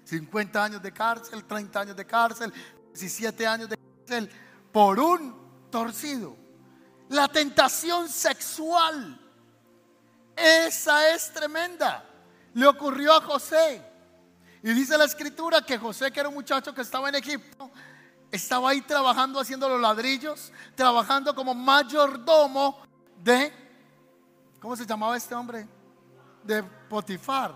50 0.04 0.62
años 0.62 0.82
de 0.82 0.92
cárcel, 0.92 1.44
30 1.44 1.80
años 1.80 1.96
de 1.96 2.06
cárcel, 2.06 2.52
17 2.92 3.46
años 3.46 3.68
de 3.68 3.76
cárcel, 3.76 4.30
por 4.72 4.98
un 4.98 5.68
torcido. 5.70 6.36
La 7.14 7.28
tentación 7.28 8.08
sexual, 8.08 9.20
esa 10.34 11.14
es 11.14 11.32
tremenda. 11.32 12.04
Le 12.54 12.66
ocurrió 12.66 13.12
a 13.12 13.20
José. 13.20 13.80
Y 14.64 14.72
dice 14.72 14.98
la 14.98 15.04
escritura 15.04 15.62
que 15.62 15.78
José, 15.78 16.10
que 16.10 16.18
era 16.18 16.28
un 16.28 16.34
muchacho 16.34 16.74
que 16.74 16.80
estaba 16.80 17.08
en 17.08 17.14
Egipto, 17.14 17.70
estaba 18.32 18.70
ahí 18.70 18.80
trabajando 18.80 19.38
haciendo 19.38 19.68
los 19.68 19.80
ladrillos, 19.80 20.50
trabajando 20.74 21.36
como 21.36 21.54
mayordomo 21.54 22.82
de 23.22 23.52
¿Cómo 24.64 24.74
se 24.74 24.84
llamaba 24.84 25.16
este 25.16 25.36
hombre? 25.36 25.68
De 26.42 26.62
Potifar. 26.62 27.54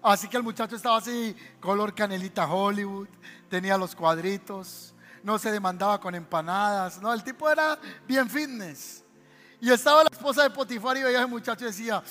Así 0.00 0.28
que 0.28 0.36
el 0.36 0.44
muchacho 0.44 0.76
estaba 0.76 0.98
así, 0.98 1.34
color 1.58 1.92
canelita 1.92 2.46
Hollywood, 2.46 3.08
tenía 3.48 3.76
los 3.78 3.96
cuadritos, 3.96 4.91
no 5.22 5.38
se 5.38 5.50
demandaba 5.50 6.00
con 6.00 6.14
empanadas, 6.14 7.00
no, 7.00 7.12
el 7.12 7.22
tipo 7.22 7.48
era 7.48 7.78
bien 8.06 8.28
fitness. 8.28 9.04
Y 9.60 9.70
estaba 9.70 10.02
la 10.02 10.10
esposa 10.10 10.42
de 10.42 10.50
Potifar 10.50 10.96
y 10.96 11.04
veía 11.04 11.18
ese 11.18 11.26
muchacho 11.26 11.64
y 11.64 11.68
decía, 11.68 12.02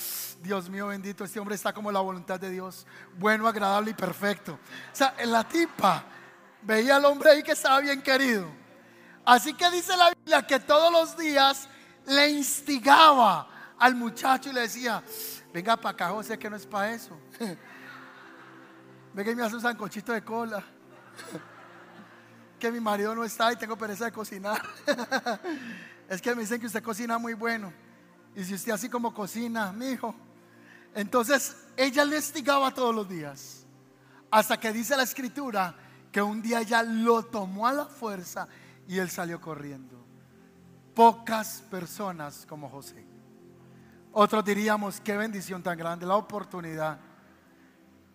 Dios 0.41 0.69
mío 0.69 0.88
bendito, 0.88 1.26
este 1.26 1.38
hombre 1.38 1.56
está 1.56 1.74
como 1.74 1.91
la 1.91 2.00
voluntad 2.00 2.39
de 2.39 2.50
Dios, 2.50 2.88
bueno, 3.17 3.45
agradable 3.45 3.91
y 3.91 3.93
perfecto. 3.93 4.54
O 4.54 4.95
sea, 4.95 5.13
la 5.26 5.43
tipa 5.43 6.06
veía 6.62 6.95
al 6.95 7.04
hombre 7.04 7.32
ahí 7.32 7.43
que 7.43 7.52
estaba 7.52 7.82
bien 7.82 8.02
querido. 8.02 8.47
Así 9.26 9.54
que 9.54 9.69
dice 9.69 9.97
la 9.97 10.12
Biblia 10.12 10.47
que 10.47 10.62
todos 10.62 10.91
los 10.93 11.17
días 11.17 11.67
le 12.06 12.30
instigaba 12.30 13.74
al 13.78 13.95
muchacho 13.95 14.50
y 14.50 14.54
le 14.54 14.62
decía, 14.62 15.04
venga 15.54 15.76
para 15.76 15.89
acá 15.93 16.10
José 16.10 16.39
que 16.39 16.50
no 16.50 16.56
es 16.56 16.65
para 16.65 16.93
eso. 16.93 17.19
venga 19.13 19.32
y 19.32 19.36
me 19.36 19.43
hace 19.43 19.56
un 19.56 19.62
sancochito 19.62 20.13
de 20.13 20.24
cola. 20.24 20.63
que 22.62 22.71
mi 22.71 22.80
marido 22.80 23.13
no 23.15 23.26
está 23.26 23.52
y 23.52 23.56
tengo 23.58 23.76
pereza 23.76 24.06
de 24.06 24.12
cocinar. 24.12 24.62
es 26.08 26.21
que 26.21 26.36
me 26.36 26.43
dicen 26.43 26.62
que 26.62 26.67
usted 26.67 26.84
cocina 26.84 27.17
muy 27.17 27.34
bueno. 27.34 27.74
Y 28.36 28.43
si 28.45 28.54
usted 28.54 28.71
así 28.71 28.88
como 28.88 29.13
cocina, 29.13 29.71
mi 29.74 29.89
hijo. 29.89 30.13
Entonces 30.93 31.58
ella 31.76 32.06
le 32.06 32.17
estigaba 32.17 32.71
todos 32.71 32.93
los 32.93 33.10
días. 33.10 33.65
Hasta 34.30 34.58
que 34.60 34.71
dice 34.71 34.95
la 34.95 35.04
escritura 35.04 35.76
que 36.12 36.21
un 36.21 36.41
día 36.41 36.62
ella 36.62 36.84
lo 36.84 37.24
tomó 37.24 37.67
a 37.67 37.74
la 37.74 37.86
fuerza 37.86 38.47
y 38.88 39.00
él 39.00 39.10
salió 39.10 39.41
corriendo. 39.41 40.06
Pocas 40.93 41.63
personas 41.69 42.45
como 42.47 42.69
José. 42.69 43.04
Otros 44.13 44.45
diríamos, 44.45 45.02
qué 45.02 45.17
bendición 45.17 45.63
tan 45.63 45.78
grande, 45.78 46.06
la 46.06 46.15
oportunidad. 46.15 47.00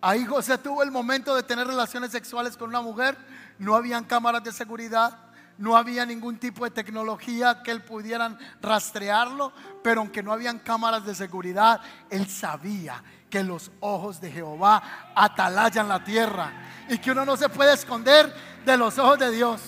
Ahí 0.01 0.25
José 0.25 0.57
tuvo 0.57 0.83
el 0.83 0.91
momento 0.91 1.35
de 1.35 1.43
tener 1.43 1.65
relaciones 1.65 2.11
sexuales 2.11 2.55
con 2.55 2.69
una 2.69 2.81
mujer. 2.81 3.17
No 3.57 3.75
habían 3.75 4.03
cámaras 4.03 4.43
de 4.43 4.51
seguridad, 4.51 5.17
no 5.57 5.75
había 5.75 6.05
ningún 6.05 6.37
tipo 6.37 6.65
de 6.65 6.71
tecnología 6.71 7.63
que 7.63 7.71
él 7.71 7.81
pudieran 7.81 8.37
rastrearlo, 8.61 9.51
pero 9.83 10.01
aunque 10.01 10.21
no 10.21 10.31
habían 10.31 10.59
cámaras 10.59 11.03
de 11.03 11.15
seguridad, 11.15 11.81
él 12.11 12.29
sabía 12.29 13.03
que 13.29 13.43
los 13.43 13.71
ojos 13.79 14.21
de 14.21 14.31
Jehová 14.31 15.11
atalayan 15.15 15.87
la 15.87 16.03
tierra 16.03 16.53
y 16.87 16.99
que 16.99 17.11
uno 17.11 17.25
no 17.25 17.35
se 17.35 17.49
puede 17.49 17.73
esconder 17.73 18.31
de 18.65 18.77
los 18.77 18.99
ojos 18.99 19.17
de 19.17 19.31
Dios. 19.31 19.61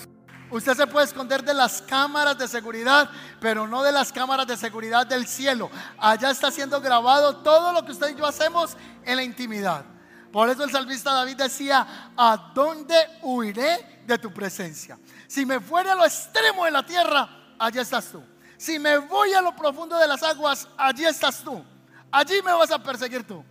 Usted 0.50 0.74
se 0.74 0.86
puede 0.86 1.06
esconder 1.06 1.44
de 1.44 1.54
las 1.54 1.82
cámaras 1.82 2.38
de 2.38 2.46
seguridad, 2.48 3.10
pero 3.40 3.66
no 3.66 3.82
de 3.82 3.92
las 3.92 4.12
cámaras 4.12 4.46
de 4.46 4.56
seguridad 4.56 5.06
del 5.06 5.26
cielo. 5.26 5.70
Allá 5.98 6.30
está 6.30 6.50
siendo 6.50 6.80
grabado 6.80 7.36
todo 7.38 7.72
lo 7.72 7.84
que 7.84 7.92
usted 7.92 8.10
y 8.10 8.18
yo 8.18 8.26
hacemos 8.26 8.76
en 9.04 9.16
la 9.16 9.22
intimidad. 9.22 9.84
Por 10.32 10.48
eso 10.48 10.64
el 10.64 10.70
salmista 10.70 11.12
David 11.12 11.36
decía, 11.36 12.12
¿a 12.16 12.52
dónde 12.54 12.94
huiré 13.22 14.02
de 14.06 14.18
tu 14.18 14.32
presencia? 14.32 14.98
Si 15.26 15.44
me 15.44 15.60
fuere 15.60 15.90
a 15.90 15.94
lo 15.94 16.04
extremo 16.04 16.64
de 16.64 16.70
la 16.70 16.84
tierra, 16.84 17.54
allá 17.58 17.82
estás 17.82 18.10
tú. 18.10 18.22
Si 18.56 18.78
me 18.78 18.98
voy 18.98 19.32
a 19.32 19.40
lo 19.40 19.56
profundo 19.56 19.98
de 19.98 20.06
las 20.06 20.22
aguas, 20.22 20.68
allí 20.76 21.04
estás 21.04 21.42
tú. 21.42 21.64
Allí 22.12 22.40
me 22.44 22.52
vas 22.52 22.70
a 22.70 22.82
perseguir 22.82 23.26
tú. 23.26 23.44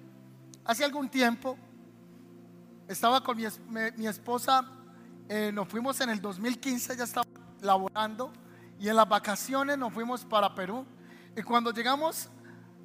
Hace 0.64 0.86
algún 0.86 1.10
tiempo 1.10 1.58
estaba 2.88 3.22
con 3.22 3.36
mi, 3.36 3.44
mi 3.98 4.08
esposa, 4.08 4.66
eh, 5.28 5.52
nos 5.54 5.68
fuimos 5.68 6.00
en 6.02 6.10
el 6.10 6.22
2015, 6.22 6.98
ya 6.98 7.04
estaba 7.04 7.28
laborando, 7.62 8.32
y 8.80 8.90
en 8.90 8.96
las 8.96 9.08
vacaciones 9.08 9.78
nos 9.78 9.94
fuimos 9.94 10.26
para 10.26 10.54
Perú. 10.56 10.86
Y 11.36 11.44
cuando 11.44 11.72
llegamos, 11.72 12.30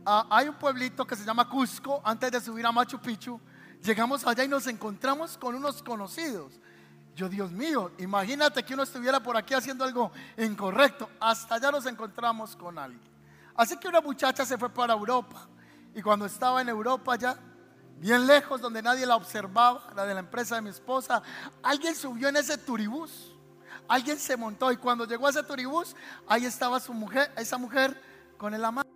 a, 0.04 0.26
hay 0.30 0.48
un 0.48 0.56
pueblito 0.56 1.06
que 1.06 1.16
se 1.16 1.24
llama 1.24 1.48
Cusco, 1.48 2.02
antes 2.04 2.30
de 2.30 2.40
subir 2.40 2.66
a 2.66 2.72
Machu 2.72 2.98
Picchu, 2.98 3.40
llegamos 3.84 4.26
allá 4.26 4.44
y 4.44 4.48
nos 4.48 4.66
encontramos 4.66 5.36
con 5.36 5.54
unos 5.54 5.82
conocidos. 5.82 6.52
Yo, 7.14 7.28
Dios 7.28 7.52
mío, 7.52 7.92
imagínate 7.98 8.64
que 8.64 8.74
uno 8.74 8.82
estuviera 8.82 9.20
por 9.20 9.36
aquí 9.36 9.54
haciendo 9.54 9.84
algo 9.84 10.10
incorrecto. 10.36 11.08
Hasta 11.20 11.54
allá 11.54 11.70
nos 11.70 11.86
encontramos 11.86 12.56
con 12.56 12.76
alguien. 12.78 13.02
Así 13.54 13.76
que 13.76 13.86
una 13.86 14.00
muchacha 14.00 14.44
se 14.44 14.58
fue 14.58 14.68
para 14.68 14.94
Europa. 14.94 15.46
Y 15.94 16.02
cuando 16.02 16.26
estaba 16.26 16.60
en 16.60 16.68
Europa 16.68 17.14
ya, 17.14 17.38
bien 17.98 18.26
lejos, 18.26 18.60
donde 18.60 18.82
nadie 18.82 19.06
la 19.06 19.14
observaba, 19.14 19.92
la 19.94 20.04
de 20.06 20.14
la 20.14 20.20
empresa 20.20 20.56
de 20.56 20.62
mi 20.62 20.70
esposa, 20.70 21.22
alguien 21.62 21.94
subió 21.94 22.28
en 22.28 22.36
ese 22.36 22.58
turibús. 22.58 23.32
Alguien 23.86 24.18
se 24.18 24.36
montó 24.36 24.72
y 24.72 24.76
cuando 24.76 25.04
llegó 25.04 25.26
a 25.28 25.30
ese 25.30 25.42
turibús, 25.44 25.94
ahí 26.26 26.46
estaba 26.46 26.80
su 26.80 26.92
mujer, 26.94 27.30
esa 27.36 27.58
mujer 27.58 28.00
con 28.38 28.54
el 28.54 28.64
amante. 28.64 28.90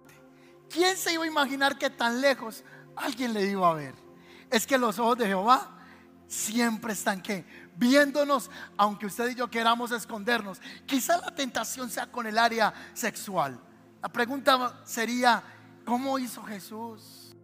¿Quién 0.69 0.97
se 0.97 1.13
iba 1.13 1.25
a 1.25 1.27
imaginar 1.27 1.79
que 1.79 1.89
tan 1.89 2.21
lejos 2.21 2.65
alguien 2.97 3.33
le 3.33 3.45
iba 3.45 3.71
a 3.71 3.75
ver? 3.75 4.08
Es 4.51 4.67
que 4.67 4.79
los 4.79 4.99
ojos 4.99 5.19
de 5.19 5.27
Jehová 5.27 5.79
siempre 6.27 6.93
están 6.93 7.23
que 7.23 7.45
viéndonos, 7.77 8.51
aunque 8.77 9.07
usted 9.07 9.31
y 9.31 9.35
yo 9.35 9.49
queramos 9.49 9.91
escondernos. 9.91 10.61
Quizá 10.87 11.19
la 11.19 11.35
tentación 11.35 11.91
sea 11.91 12.11
con 12.11 12.27
el 12.27 12.39
área 12.39 12.73
sexual. 12.95 13.59
La 14.03 14.09
pregunta 14.09 14.81
sería, 14.85 15.43
¿cómo 15.85 16.19
hizo 16.19 16.43
Jesús? 16.43 17.35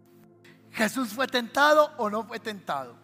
¿Jesús 0.71 1.09
fue 1.09 1.27
tentado 1.27 1.93
o 1.97 2.09
no 2.09 2.23
fue 2.23 2.39
tentado? 2.39 2.95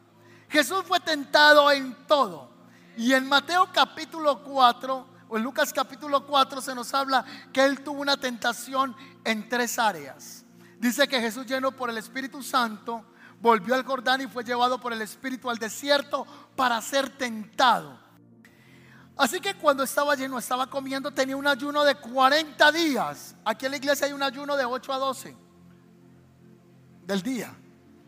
Jesús 0.49 0.83
fue 0.85 0.99
tentado 0.99 1.71
en 1.71 1.95
todo. 2.05 2.51
Y 2.97 3.13
en 3.13 3.27
Mateo 3.27 3.69
capítulo 3.71 4.43
4 4.43 5.07
o 5.29 5.37
en 5.37 5.43
Lucas 5.43 5.71
capítulo 5.71 6.25
4 6.27 6.59
se 6.59 6.75
nos 6.75 6.93
habla 6.93 7.23
que 7.53 7.63
él 7.63 7.81
tuvo 7.81 8.01
una 8.01 8.17
tentación 8.17 8.93
en 9.23 9.47
tres 9.47 9.79
áreas. 9.79 10.43
Dice 10.77 11.07
que 11.07 11.21
Jesús 11.21 11.45
lleno 11.45 11.71
por 11.71 11.89
el 11.89 11.97
Espíritu 11.97 12.43
Santo 12.43 13.05
volvió 13.41 13.73
al 13.75 13.83
Jordán 13.83 14.21
y 14.21 14.27
fue 14.27 14.43
llevado 14.43 14.79
por 14.79 14.93
el 14.93 15.01
Espíritu 15.01 15.49
al 15.49 15.57
desierto 15.57 16.25
para 16.55 16.79
ser 16.81 17.09
tentado. 17.09 17.99
Así 19.17 19.39
que 19.39 19.55
cuando 19.55 19.83
estaba 19.83 20.15
lleno, 20.15 20.37
estaba 20.37 20.67
comiendo, 20.67 21.11
tenía 21.11 21.35
un 21.35 21.47
ayuno 21.47 21.83
de 21.83 21.95
40 21.95 22.71
días. 22.71 23.35
Aquí 23.43 23.65
en 23.65 23.71
la 23.71 23.77
iglesia 23.77 24.07
hay 24.07 24.13
un 24.13 24.23
ayuno 24.23 24.55
de 24.55 24.65
8 24.65 24.93
a 24.93 24.97
12 24.97 25.35
del 27.03 27.21
día. 27.21 27.53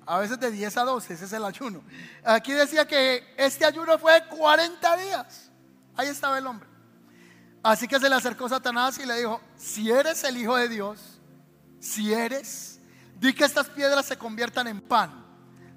A 0.05 0.19
veces 0.19 0.39
de 0.39 0.51
10 0.51 0.77
a 0.77 0.83
12, 0.83 1.13
ese 1.13 1.25
es 1.25 1.33
el 1.33 1.45
ayuno. 1.45 1.83
Aquí 2.23 2.51
decía 2.51 2.87
que 2.87 3.33
este 3.37 3.65
ayuno 3.65 3.97
fue 3.97 4.13
de 4.13 4.27
40 4.27 4.97
días. 4.97 5.51
Ahí 5.95 6.07
estaba 6.07 6.37
el 6.37 6.47
hombre. 6.47 6.67
Así 7.61 7.87
que 7.87 7.99
se 7.99 8.09
le 8.09 8.15
acercó 8.15 8.49
Satanás 8.49 8.97
y 8.97 9.05
le 9.05 9.17
dijo, 9.17 9.39
si 9.55 9.89
eres 9.89 10.23
el 10.25 10.35
Hijo 10.37 10.57
de 10.57 10.67
Dios, 10.67 10.99
si 11.79 12.13
eres, 12.13 12.79
di 13.19 13.33
que 13.33 13.45
estas 13.45 13.69
piedras 13.69 14.05
se 14.05 14.17
conviertan 14.17 14.67
en 14.67 14.81
pan. 14.81 15.22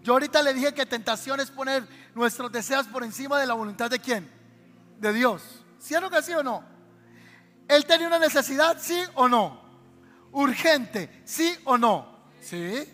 Yo 0.06 0.12
ahorita 0.12 0.40
le 0.40 0.54
dije 0.54 0.72
que 0.72 0.86
tentación 0.86 1.40
es 1.40 1.50
poner 1.50 1.84
nuestros 2.14 2.52
deseos 2.52 2.86
por 2.86 3.02
encima 3.02 3.40
de 3.40 3.46
la 3.48 3.54
voluntad 3.54 3.90
de 3.90 3.98
quién? 3.98 4.30
De 5.00 5.12
Dios. 5.12 5.42
¿Cierto 5.80 6.08
que 6.08 6.22
sí 6.22 6.32
o 6.32 6.44
no? 6.44 6.62
Él 7.66 7.84
tenía 7.86 8.06
una 8.06 8.20
necesidad, 8.20 8.76
sí 8.80 8.96
o 9.14 9.28
no. 9.28 9.60
Urgente, 10.30 11.22
sí 11.24 11.52
o 11.64 11.76
no. 11.76 12.28
Sí. 12.40 12.88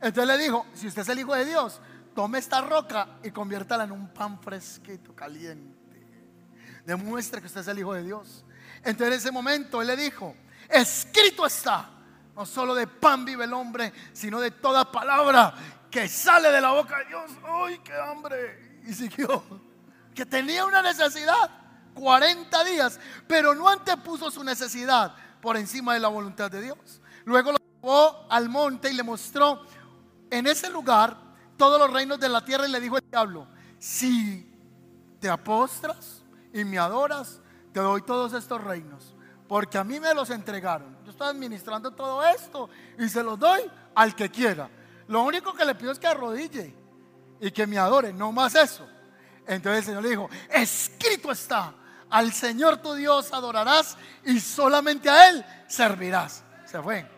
Entonces 0.00 0.26
le 0.26 0.42
dijo, 0.42 0.64
si 0.72 0.86
usted 0.86 1.02
es 1.02 1.08
el 1.10 1.18
hijo 1.18 1.34
de 1.34 1.44
Dios, 1.44 1.78
tome 2.14 2.38
esta 2.38 2.62
roca 2.62 3.18
y 3.22 3.30
conviértala 3.32 3.84
en 3.84 3.92
un 3.92 4.08
pan 4.08 4.40
fresquito, 4.40 5.14
caliente. 5.14 6.06
Demuestre 6.86 7.42
que 7.42 7.48
usted 7.48 7.60
es 7.60 7.68
el 7.68 7.80
hijo 7.80 7.92
de 7.92 8.02
Dios. 8.02 8.46
Entonces 8.78 9.08
en 9.08 9.12
ese 9.12 9.30
momento 9.30 9.82
él 9.82 9.88
le 9.88 9.96
dijo, 9.96 10.34
escrito 10.70 11.44
está, 11.44 11.90
no 12.34 12.46
solo 12.46 12.74
de 12.74 12.86
pan 12.86 13.26
vive 13.26 13.44
el 13.44 13.52
hombre, 13.52 13.92
sino 14.14 14.40
de 14.40 14.52
toda 14.52 14.90
palabra 14.90 15.54
que 15.96 16.08
sale 16.10 16.50
de 16.50 16.60
la 16.60 16.72
boca 16.72 16.98
de 16.98 17.06
Dios. 17.06 17.30
¡Ay, 17.42 17.78
qué 17.78 17.94
hambre! 17.94 18.80
Y 18.86 18.92
siguió. 18.92 19.42
Que 20.14 20.26
tenía 20.26 20.66
una 20.66 20.82
necesidad. 20.82 21.50
40 21.94 22.64
días. 22.64 23.00
Pero 23.26 23.54
no 23.54 23.66
antepuso 23.66 24.30
su 24.30 24.44
necesidad 24.44 25.14
por 25.40 25.56
encima 25.56 25.94
de 25.94 26.00
la 26.00 26.08
voluntad 26.08 26.50
de 26.50 26.60
Dios. 26.60 27.00
Luego 27.24 27.52
lo 27.52 27.58
llevó 27.58 28.26
al 28.28 28.50
monte 28.50 28.90
y 28.90 28.92
le 28.92 29.02
mostró 29.02 29.62
en 30.28 30.46
ese 30.46 30.68
lugar 30.68 31.16
todos 31.56 31.80
los 31.80 31.90
reinos 31.90 32.20
de 32.20 32.28
la 32.28 32.44
tierra 32.44 32.68
y 32.68 32.72
le 32.72 32.80
dijo 32.80 32.98
el 32.98 33.10
diablo, 33.10 33.48
si 33.78 34.54
te 35.18 35.30
apostras 35.30 36.22
y 36.52 36.62
me 36.66 36.76
adoras, 36.76 37.40
te 37.72 37.80
doy 37.80 38.02
todos 38.02 38.34
estos 38.34 38.62
reinos. 38.62 39.14
Porque 39.48 39.78
a 39.78 39.84
mí 39.84 39.98
me 39.98 40.12
los 40.12 40.28
entregaron. 40.28 40.98
Yo 41.06 41.12
estoy 41.12 41.28
administrando 41.28 41.90
todo 41.90 42.22
esto 42.22 42.68
y 42.98 43.08
se 43.08 43.22
los 43.22 43.38
doy 43.38 43.62
al 43.94 44.14
que 44.14 44.28
quiera. 44.28 44.68
Lo 45.08 45.22
único 45.22 45.54
que 45.54 45.64
le 45.64 45.74
pido 45.74 45.92
es 45.92 45.98
que 45.98 46.06
arrodille 46.06 46.74
y 47.40 47.50
que 47.50 47.66
me 47.66 47.78
adore, 47.78 48.12
no 48.12 48.32
más 48.32 48.54
eso. 48.54 48.86
Entonces 49.46 49.80
el 49.80 49.84
Señor 49.84 50.02
le 50.02 50.08
dijo, 50.10 50.30
escrito 50.50 51.30
está, 51.30 51.74
al 52.10 52.32
Señor 52.32 52.78
tu 52.78 52.94
Dios 52.94 53.32
adorarás 53.32 53.96
y 54.24 54.40
solamente 54.40 55.08
a 55.08 55.30
Él 55.30 55.44
servirás. 55.68 56.42
Se 56.64 56.82
fue. 56.82 57.08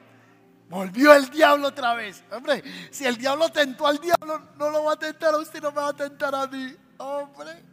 Volvió 0.69 1.15
el 1.15 1.31
diablo 1.31 1.69
otra 1.69 1.95
vez. 1.95 2.23
Hombre, 2.31 2.63
si 2.91 3.07
el 3.07 3.17
diablo 3.17 3.49
tentó 3.49 3.87
al 3.87 3.99
diablo, 3.99 4.51
no 4.57 4.69
lo 4.69 4.85
va 4.85 4.93
a 4.93 4.99
tentar 4.99 5.33
a 5.33 5.39
usted, 5.39 5.63
no 5.63 5.71
me 5.71 5.81
va 5.81 5.89
a 5.89 5.97
tentar 5.97 6.35
a 6.35 6.47
mí. 6.47 6.77
Hombre, 6.99 7.65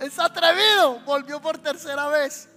es 0.00 0.18
atrevido. 0.18 1.00
Volvió 1.00 1.40
por 1.40 1.58
tercera 1.58 2.06
vez. 2.08 2.48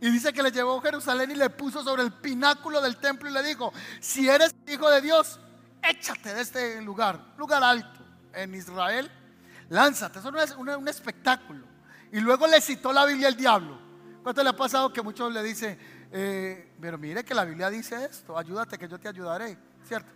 Y 0.00 0.10
dice 0.10 0.32
que 0.32 0.42
le 0.42 0.50
llevó 0.50 0.78
a 0.78 0.82
Jerusalén 0.82 1.30
y 1.30 1.34
le 1.34 1.50
puso 1.50 1.84
sobre 1.84 2.02
el 2.02 2.12
pináculo 2.12 2.80
del 2.80 2.96
templo 2.96 3.28
y 3.28 3.32
le 3.32 3.42
dijo, 3.42 3.72
si 4.00 4.28
eres 4.28 4.54
hijo 4.66 4.90
de 4.90 5.00
Dios, 5.00 5.38
échate 5.82 6.34
de 6.34 6.40
este 6.40 6.80
lugar, 6.82 7.34
lugar 7.36 7.62
alto 7.62 8.00
en 8.32 8.54
Israel, 8.54 9.10
lánzate, 9.68 10.18
eso 10.18 10.36
es 10.36 10.52
un, 10.56 10.88
espectáculo. 10.88 11.66
Y 12.12 12.20
luego 12.20 12.46
le 12.46 12.60
citó 12.60 12.92
la 12.92 13.04
Biblia 13.04 13.28
al 13.28 13.36
diablo. 13.36 13.78
¿Cuánto 14.22 14.42
le 14.42 14.50
ha 14.50 14.56
pasado 14.56 14.92
que 14.92 15.02
muchos 15.02 15.32
le 15.32 15.42
dicen, 15.42 15.78
eh, 16.12 16.74
pero 16.80 16.98
mire 16.98 17.24
que 17.24 17.34
la 17.34 17.44
Biblia 17.44 17.70
dice 17.70 18.04
esto, 18.04 18.38
ayúdate 18.38 18.78
que 18.78 18.88
yo 18.88 18.98
te 18.98 19.08
ayudaré, 19.08 19.58
¿cierto? 19.86 20.12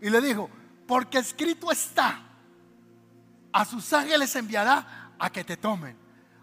Y 0.00 0.10
le 0.10 0.20
dijo, 0.20 0.50
porque 0.86 1.18
escrito 1.18 1.70
está, 1.70 2.22
a 3.52 3.64
sus 3.64 3.92
ángeles 3.92 4.34
enviará 4.36 5.12
a 5.18 5.30
que 5.30 5.44
te 5.44 5.56
tomen. 5.56 5.96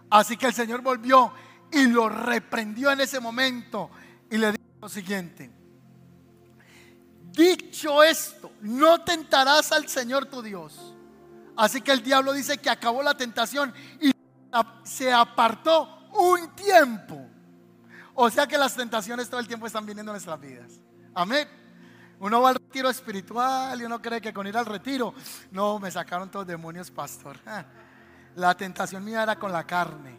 Así 0.10 0.38
que 0.38 0.48
el 0.48 0.54
Señor 0.54 0.82
volvió 0.82 1.34
y 1.72 1.88
lo 1.88 2.08
reprendió 2.10 2.92
en 2.92 3.02
ese 3.02 3.20
momento 3.20 3.90
y 4.30 4.38
le 4.38 4.52
dijo 4.52 4.64
lo 4.82 4.90
siguiente, 4.90 5.52
Dicho 7.36 8.02
esto, 8.02 8.52
no 8.62 9.04
tentarás 9.04 9.72
al 9.72 9.88
Señor 9.90 10.26
tu 10.26 10.42
Dios. 10.42 10.94
Así 11.58 11.82
que 11.82 11.92
el 11.92 12.02
diablo 12.02 12.34
dice 12.34 12.58
que 12.58 12.70
acabó 12.70 13.04
la 13.04 13.16
tentación 13.16 13.74
y 14.00 14.12
se 14.84 15.12
apartó 15.12 16.08
un 16.14 16.56
tiempo. 16.56 17.28
O 18.14 18.30
sea 18.30 18.48
que 18.48 18.58
las 18.58 18.76
tentaciones 18.76 19.30
todo 19.30 19.40
el 19.40 19.48
tiempo 19.48 19.68
están 19.68 19.86
viniendo 19.86 20.12
en 20.12 20.16
nuestras 20.16 20.40
vidas. 20.40 20.80
Amén. 21.14 21.48
Uno 22.20 22.42
va 22.42 22.50
al 22.50 22.56
retiro 22.56 22.90
espiritual 22.90 23.82
y 23.82 23.84
uno 23.84 24.02
cree 24.02 24.22
que 24.22 24.34
con 24.34 24.48
ir 24.48 24.56
al 24.56 24.66
retiro, 24.66 25.14
no, 25.52 25.80
me 25.80 25.92
sacaron 25.92 26.32
todos 26.32 26.48
demonios, 26.48 26.90
pastor. 26.90 27.38
La 28.36 28.56
tentación 28.56 29.04
mía 29.04 29.24
era 29.24 29.38
con 29.38 29.52
la 29.52 29.66
carne, 29.66 30.18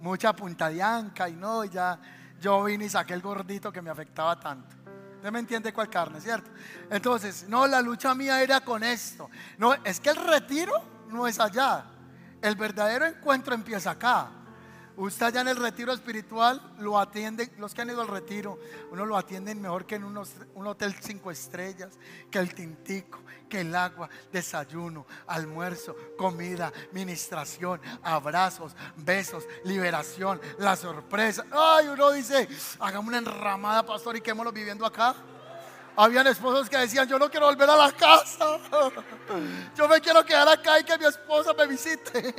mucha 0.00 0.34
punta 0.34 0.68
de 0.68 0.82
anca 0.82 1.28
y 1.28 1.32
no, 1.34 1.64
ya 1.64 1.98
yo 2.40 2.64
vine 2.64 2.84
y 2.84 2.88
saqué 2.90 3.14
el 3.14 3.22
gordito 3.22 3.72
que 3.72 3.80
me 3.80 3.90
afectaba 3.90 4.38
tanto. 4.38 4.83
Usted 5.24 5.32
me 5.32 5.38
entiende 5.38 5.72
cuál 5.72 5.88
carne, 5.88 6.20
¿cierto? 6.20 6.50
Entonces, 6.90 7.46
no, 7.48 7.66
la 7.66 7.80
lucha 7.80 8.14
mía 8.14 8.42
era 8.42 8.60
con 8.60 8.82
esto. 8.84 9.30
No, 9.56 9.72
es 9.72 9.98
que 9.98 10.10
el 10.10 10.16
retiro 10.16 11.06
no 11.08 11.26
es 11.26 11.40
allá. 11.40 11.86
El 12.42 12.56
verdadero 12.56 13.06
encuentro 13.06 13.54
empieza 13.54 13.92
acá. 13.92 14.28
Usted 14.96 15.26
allá 15.26 15.40
en 15.40 15.48
el 15.48 15.56
retiro 15.56 15.92
espiritual 15.92 16.60
lo 16.78 16.98
atienden, 16.98 17.50
los 17.58 17.74
que 17.74 17.82
han 17.82 17.90
ido 17.90 18.00
al 18.00 18.08
retiro, 18.08 18.60
uno 18.92 19.04
lo 19.04 19.16
atienden 19.16 19.60
mejor 19.60 19.86
que 19.86 19.96
en 19.96 20.04
un 20.04 20.66
hotel 20.66 20.94
cinco 21.00 21.32
estrellas, 21.32 21.98
que 22.30 22.38
el 22.38 22.54
tintico, 22.54 23.20
que 23.48 23.62
el 23.62 23.74
agua, 23.74 24.08
desayuno, 24.30 25.04
almuerzo, 25.26 25.96
comida, 26.16 26.72
ministración, 26.92 27.80
abrazos, 28.04 28.76
besos, 28.96 29.44
liberación, 29.64 30.40
la 30.58 30.76
sorpresa. 30.76 31.44
Ay, 31.50 31.88
uno 31.88 32.12
dice, 32.12 32.48
hagamos 32.78 33.08
una 33.08 33.18
enramada, 33.18 33.84
pastor, 33.84 34.16
y 34.16 34.20
quémoslo 34.20 34.52
viviendo 34.52 34.86
acá. 34.86 35.16
Habían 35.96 36.26
esposos 36.28 36.68
que 36.68 36.76
decían, 36.76 37.08
yo 37.08 37.18
no 37.18 37.28
quiero 37.30 37.46
volver 37.46 37.68
a 37.70 37.76
la 37.76 37.92
casa. 37.92 38.58
Yo 39.76 39.88
me 39.88 40.00
quiero 40.00 40.24
quedar 40.24 40.48
acá 40.48 40.80
y 40.80 40.84
que 40.84 40.98
mi 40.98 41.04
esposa 41.04 41.52
me 41.52 41.66
visite. 41.68 42.34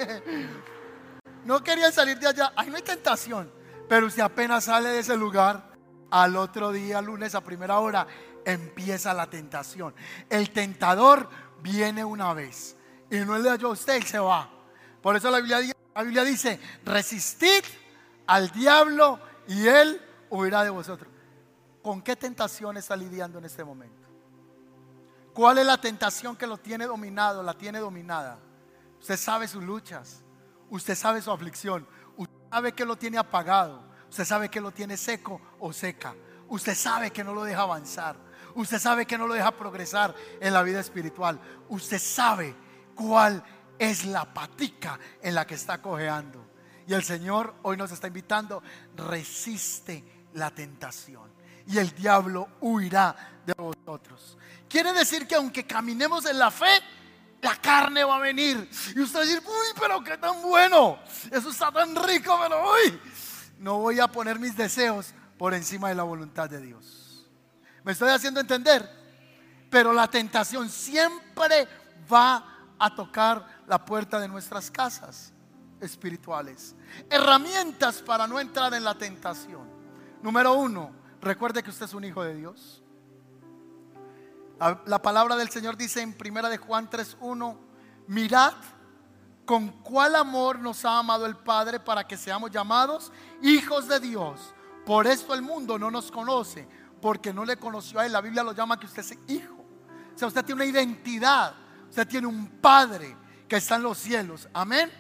No 1.46 1.64
querían 1.64 1.94
salir 1.94 2.20
de 2.20 2.28
allá. 2.28 2.52
Ahí 2.56 2.70
no 2.70 2.76
hay 2.76 2.82
tentación. 2.82 3.52
Pero 3.88 4.08
usted 4.08 4.24
apenas 4.24 4.66
sale 4.66 4.90
de 4.90 5.00
ese 5.00 5.16
lugar, 5.16 5.72
al 6.10 6.36
otro 6.36 6.72
día, 6.72 7.02
lunes 7.02 7.36
a 7.36 7.42
primera 7.42 7.80
hora, 7.80 8.08
empieza 8.44 9.14
la 9.14 9.30
tentación. 9.30 9.94
El 10.30 10.52
tentador 10.52 11.30
viene 11.62 12.04
una 12.04 12.34
vez. 12.34 12.76
Y 13.12 13.18
no 13.20 13.38
le 13.38 13.50
halló 13.50 13.70
a 13.70 13.72
usted 13.72 14.02
y 14.02 14.02
se 14.02 14.18
va. 14.18 14.50
Por 15.02 15.16
eso 15.16 15.30
la 15.30 15.38
Biblia, 15.38 15.62
la 15.94 16.04
Biblia 16.04 16.24
dice, 16.24 16.60
resistid 16.84 17.64
al 18.26 18.50
diablo 18.50 19.20
y 19.48 19.68
él 19.68 20.02
huirá 20.32 20.64
de 20.64 20.72
vosotros. 20.72 21.12
¿Con 21.84 22.02
qué 22.02 22.16
tentación 22.16 22.78
está 22.78 22.96
lidiando 22.96 23.38
en 23.38 23.46
este 23.46 23.64
momento? 23.64 24.08
¿Cuál 25.32 25.60
es 25.60 25.66
la 25.68 25.80
tentación 25.80 26.36
que 26.36 26.48
lo 26.48 26.58
tiene 26.58 26.86
dominado, 26.86 27.44
la 27.44 27.54
tiene 27.54 27.78
dominada? 27.78 28.40
Usted 29.00 29.18
sabe 29.18 29.48
sus 29.48 29.64
luchas, 29.64 30.24
usted 30.70 30.96
sabe 30.96 31.22
su 31.22 31.32
aflicción, 31.32 31.88
usted 32.18 32.36
sabe 32.50 32.72
que 32.74 32.86
lo 32.86 32.96
tiene 32.98 33.18
apagado, 33.18 33.84
usted 34.10 34.26
sabe 34.26 34.50
que 34.50 34.62
lo 34.62 34.72
tiene 34.72 34.98
seco 34.98 35.42
o 35.60 35.74
seca, 35.74 36.16
usted 36.48 36.76
sabe 36.76 37.12
que 37.12 37.24
no 37.24 37.34
lo 37.34 37.44
deja 37.44 37.62
avanzar, 37.62 38.16
usted 38.56 38.80
sabe 38.80 39.06
que 39.06 39.18
no 39.18 39.28
lo 39.28 39.34
deja 39.34 39.52
progresar 39.52 40.16
en 40.40 40.54
la 40.54 40.64
vida 40.64 40.80
espiritual, 40.80 41.40
usted 41.70 42.00
sabe 42.00 42.56
cuál 42.96 43.44
es 43.78 44.06
la 44.06 44.34
patica 44.34 45.00
en 45.22 45.36
la 45.36 45.46
que 45.46 45.56
está 45.56 45.82
cojeando. 45.82 46.46
Y 46.88 46.94
el 46.94 47.04
Señor 47.04 47.56
hoy 47.64 47.78
nos 47.78 47.92
está 47.92 48.08
invitando, 48.08 48.62
resiste 48.96 50.28
la 50.34 50.52
tentación 50.52 51.36
y 51.68 51.78
el 51.78 51.92
diablo 51.96 52.50
huirá 52.62 53.16
de 53.46 53.54
vosotros. 53.54 54.38
Quiere 54.70 54.94
decir 54.94 55.28
que 55.28 55.36
aunque 55.36 55.66
caminemos 55.66 56.26
en 56.26 56.38
la 56.38 56.52
fe, 56.52 56.68
la 57.46 57.56
carne 57.58 58.04
va 58.04 58.16
a 58.16 58.20
venir. 58.20 58.68
Y 58.96 59.02
usted 59.02 59.20
va 59.20 59.22
a 59.22 59.26
decir, 59.26 59.44
uy, 59.46 59.80
pero 59.80 60.04
qué 60.04 60.18
tan 60.18 60.42
bueno. 60.42 60.98
Eso 61.32 61.52
está 61.52 61.72
tan 61.72 61.96
rico, 61.96 62.36
pero 62.42 62.72
uy, 62.72 63.00
no 63.60 63.78
voy 63.78 64.00
a 64.00 64.08
poner 64.08 64.40
mis 64.40 64.58
deseos 64.58 65.14
por 65.38 65.54
encima 65.54 65.90
de 65.90 65.96
la 65.96 66.02
voluntad 66.02 66.50
de 66.50 66.60
Dios. 66.60 67.30
¿Me 67.84 67.92
estoy 67.92 68.10
haciendo 68.10 68.40
entender? 68.40 68.90
Pero 69.70 69.94
la 69.94 70.08
tentación 70.08 70.70
siempre 70.70 71.68
va 72.12 72.74
a 72.80 72.96
tocar 72.96 73.46
la 73.68 73.86
puerta 73.86 74.20
de 74.20 74.28
nuestras 74.28 74.72
casas 74.72 75.32
espirituales. 75.80 76.76
Herramientas 77.12 78.02
para 78.02 78.26
no 78.26 78.40
entrar 78.40 78.74
en 78.74 78.84
la 78.84 78.98
tentación. 78.98 79.70
Número 80.24 80.54
uno, 80.54 80.92
recuerde 81.22 81.62
que 81.62 81.70
usted 81.70 81.86
es 81.86 81.94
un 81.94 82.06
hijo 82.06 82.24
de 82.24 82.34
Dios. 82.34 82.82
La, 84.60 85.02
palabra 85.02 85.36
del 85.36 85.50
Señor 85.50 85.76
dice 85.76 86.02
en 86.02 86.14
primera 86.14 86.48
de 86.50 86.58
Juan 86.58 86.90
3:1, 86.90 87.58
mirad 88.08 88.54
con 89.46 89.70
cuál 89.84 90.16
amor 90.16 90.60
nos 90.60 90.86
ha 90.86 90.98
amado 90.98 91.26
el 91.26 91.36
Padre 91.36 91.80
para 91.80 92.08
que 92.08 92.18
seamos 92.18 92.52
llamados 92.52 93.12
hijos 93.42 93.88
de 93.88 94.00
Dios. 94.00 94.54
Por 94.86 95.08
esto 95.08 95.34
el 95.34 95.42
mundo 95.42 95.78
no 95.78 95.92
nos 95.92 96.10
conoce, 96.10 96.68
porque 97.02 97.34
no 97.34 97.44
le 97.44 97.58
conoció 97.58 98.00
a 98.00 98.06
él. 98.06 98.14
La 98.14 98.22
Biblia 98.22 98.44
lo 98.44 98.54
llama 98.54 98.80
que 98.80 98.86
usted 98.86 99.02
es 99.02 99.18
hijo. 99.28 99.66
O 100.16 100.18
sea, 100.18 100.28
usted 100.30 100.46
tiene 100.46 100.62
una 100.62 100.72
identidad, 100.72 101.54
usted 101.90 102.08
tiene 102.08 102.28
un 102.28 102.48
Padre 102.62 103.16
que 103.48 103.58
está 103.58 103.76
en 103.76 103.84
los 103.84 103.98
cielos. 103.98 104.48
Amén. 104.54 104.92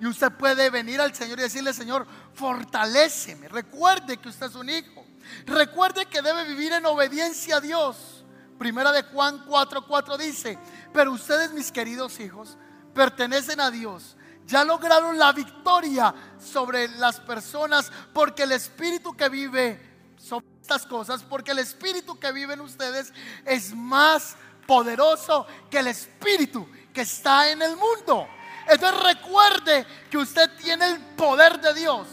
Y 0.00 0.06
usted 0.06 0.30
puede 0.32 0.68
venir 0.70 1.00
al 1.00 1.14
Señor 1.14 1.38
y 1.38 1.42
decirle, 1.42 1.72
Señor, 1.72 2.06
fortaléceme. 2.34 3.48
Recuerde 3.48 4.18
que 4.18 4.28
usted 4.28 4.46
es 4.46 4.54
un 4.54 4.68
hijo. 4.68 5.04
Recuerde 5.46 6.06
que 6.06 6.22
debe 6.22 6.44
vivir 6.44 6.72
en 6.72 6.86
obediencia 6.86 7.56
a 7.56 7.60
Dios. 7.60 8.19
Primera 8.60 8.92
de 8.92 9.04
Juan 9.04 9.42
4:4 9.46 10.18
dice, 10.18 10.58
pero 10.92 11.12
ustedes 11.12 11.50
mis 11.50 11.72
queridos 11.72 12.20
hijos 12.20 12.58
pertenecen 12.92 13.58
a 13.58 13.70
Dios. 13.70 14.18
Ya 14.44 14.64
lograron 14.64 15.18
la 15.18 15.32
victoria 15.32 16.14
sobre 16.38 16.86
las 16.88 17.20
personas 17.20 17.90
porque 18.12 18.42
el 18.42 18.52
espíritu 18.52 19.16
que 19.16 19.30
vive 19.30 20.12
sobre 20.18 20.44
estas 20.60 20.84
cosas, 20.84 21.22
porque 21.22 21.52
el 21.52 21.60
espíritu 21.60 22.20
que 22.20 22.32
vive 22.32 22.52
en 22.52 22.60
ustedes 22.60 23.14
es 23.46 23.74
más 23.74 24.36
poderoso 24.66 25.46
que 25.70 25.78
el 25.78 25.86
espíritu 25.86 26.68
que 26.92 27.00
está 27.00 27.50
en 27.50 27.62
el 27.62 27.78
mundo. 27.78 28.28
Entonces 28.68 29.02
recuerde 29.02 29.86
que 30.10 30.18
usted 30.18 30.50
tiene 30.58 30.86
el 30.86 31.00
poder 31.16 31.58
de 31.62 31.72
Dios. 31.72 32.06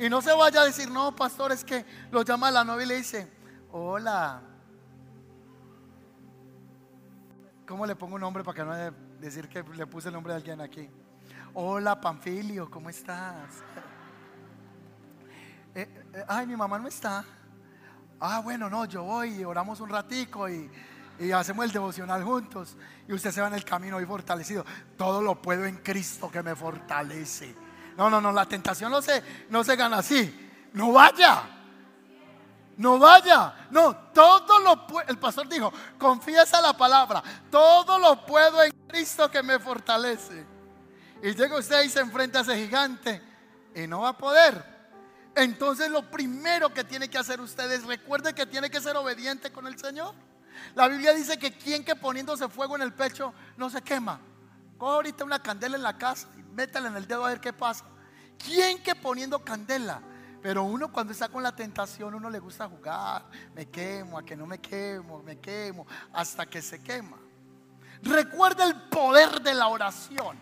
Y 0.00 0.08
no 0.08 0.22
se 0.22 0.32
vaya 0.32 0.62
a 0.62 0.64
decir, 0.64 0.90
no, 0.90 1.14
pastor, 1.14 1.52
es 1.52 1.62
que 1.62 1.84
lo 2.10 2.22
llama 2.22 2.50
la 2.50 2.64
novia 2.64 2.86
y 2.86 2.88
le 2.88 2.96
dice, 2.96 3.30
hola. 3.70 4.53
¿Cómo 7.66 7.86
le 7.86 7.96
pongo 7.96 8.16
un 8.16 8.20
nombre 8.20 8.44
para 8.44 8.56
que 8.56 8.64
no 8.64 8.74
decir 9.18 9.48
que 9.48 9.62
le 9.62 9.86
puse 9.86 10.08
el 10.08 10.14
nombre 10.14 10.32
de 10.32 10.36
alguien 10.36 10.60
aquí? 10.60 10.88
Hola, 11.54 12.00
Panfilio, 12.00 12.70
¿cómo 12.70 12.90
estás? 12.90 13.62
Eh, 15.76 15.88
eh, 16.12 16.24
ay, 16.28 16.46
mi 16.46 16.54
mamá 16.54 16.78
no 16.78 16.86
está. 16.86 17.24
Ah, 18.20 18.40
bueno, 18.44 18.70
no, 18.70 18.84
yo 18.84 19.02
voy 19.02 19.40
y 19.40 19.44
oramos 19.44 19.80
un 19.80 19.88
ratico 19.88 20.48
y 20.48 20.70
y 21.18 21.30
hacemos 21.30 21.64
el 21.64 21.72
devocional 21.72 22.24
juntos 22.24 22.76
y 23.06 23.12
usted 23.12 23.30
se 23.30 23.40
va 23.40 23.48
en 23.48 23.54
el 23.54 23.64
camino 23.64 24.00
y 24.00 24.06
fortalecido. 24.06 24.64
Todo 24.96 25.22
lo 25.22 25.40
puedo 25.40 25.64
en 25.64 25.76
Cristo 25.76 26.30
que 26.30 26.42
me 26.42 26.56
fortalece. 26.56 27.54
No, 27.96 28.10
no, 28.10 28.20
no, 28.20 28.32
la 28.32 28.46
tentación 28.46 28.90
no 28.90 29.00
se, 29.00 29.22
no 29.50 29.62
se 29.62 29.76
gana 29.76 29.98
así. 29.98 30.50
No 30.72 30.92
vaya. 30.92 31.53
No 32.76 32.98
vaya. 32.98 33.66
No, 33.70 33.94
todo 34.12 34.58
lo 34.60 34.86
puedo. 34.86 35.08
El 35.08 35.18
pastor 35.18 35.48
dijo, 35.48 35.72
confiesa 35.98 36.60
la 36.60 36.76
palabra. 36.76 37.22
Todo 37.50 37.98
lo 37.98 38.24
puedo 38.26 38.62
en 38.62 38.72
Cristo 38.88 39.30
que 39.30 39.42
me 39.42 39.58
fortalece. 39.58 40.46
Y 41.22 41.34
llega 41.34 41.58
usted 41.58 41.82
y 41.84 41.88
se 41.88 42.00
enfrenta 42.00 42.40
a 42.40 42.42
ese 42.42 42.56
gigante 42.56 43.22
y 43.74 43.86
no 43.86 44.00
va 44.00 44.10
a 44.10 44.18
poder. 44.18 44.74
Entonces 45.34 45.90
lo 45.90 46.10
primero 46.10 46.72
que 46.72 46.84
tiene 46.84 47.08
que 47.08 47.18
hacer 47.18 47.40
usted 47.40 47.70
es 47.72 47.84
recuerde 47.84 48.34
que 48.34 48.46
tiene 48.46 48.70
que 48.70 48.80
ser 48.80 48.96
obediente 48.96 49.50
con 49.50 49.66
el 49.66 49.78
Señor. 49.78 50.14
La 50.74 50.86
Biblia 50.88 51.12
dice 51.12 51.38
que 51.38 51.56
quien 51.56 51.84
que 51.84 51.96
poniéndose 51.96 52.48
fuego 52.48 52.76
en 52.76 52.82
el 52.82 52.92
pecho 52.92 53.34
no 53.56 53.68
se 53.70 53.82
quema. 53.82 54.20
Coge 54.78 54.94
ahorita 54.94 55.24
una 55.24 55.42
candela 55.42 55.76
en 55.76 55.82
la 55.82 55.96
casa 55.98 56.28
y 56.38 56.42
métela 56.42 56.88
en 56.88 56.96
el 56.96 57.06
dedo 57.06 57.24
a 57.24 57.30
ver 57.30 57.40
qué 57.40 57.52
pasa. 57.52 57.84
¿Quién 58.38 58.82
que 58.82 58.94
poniendo 58.94 59.44
candela? 59.44 60.00
Pero 60.44 60.62
uno 60.64 60.92
cuando 60.92 61.14
está 61.14 61.30
con 61.30 61.42
la 61.42 61.56
tentación, 61.56 62.14
uno 62.14 62.28
le 62.28 62.38
gusta 62.38 62.68
jugar. 62.68 63.24
Me 63.54 63.64
quemo, 63.70 64.18
a 64.18 64.22
que 64.22 64.36
no 64.36 64.44
me 64.44 64.58
quemo, 64.58 65.22
me 65.22 65.38
quemo, 65.38 65.86
hasta 66.12 66.44
que 66.44 66.60
se 66.60 66.82
quema. 66.82 67.16
Recuerda 68.02 68.66
el 68.66 68.74
poder 68.90 69.40
de 69.40 69.54
la 69.54 69.68
oración. 69.68 70.36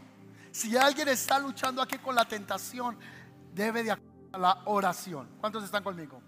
Si 0.50 0.76
alguien 0.76 1.06
está 1.06 1.38
luchando 1.38 1.80
aquí 1.80 1.98
con 1.98 2.16
la 2.16 2.24
tentación, 2.24 2.98
debe 3.54 3.84
de 3.84 3.92
a 3.92 3.98
la 4.32 4.62
oración. 4.64 5.28
¿Cuántos 5.38 5.62
están 5.62 5.84
conmigo? 5.84 6.20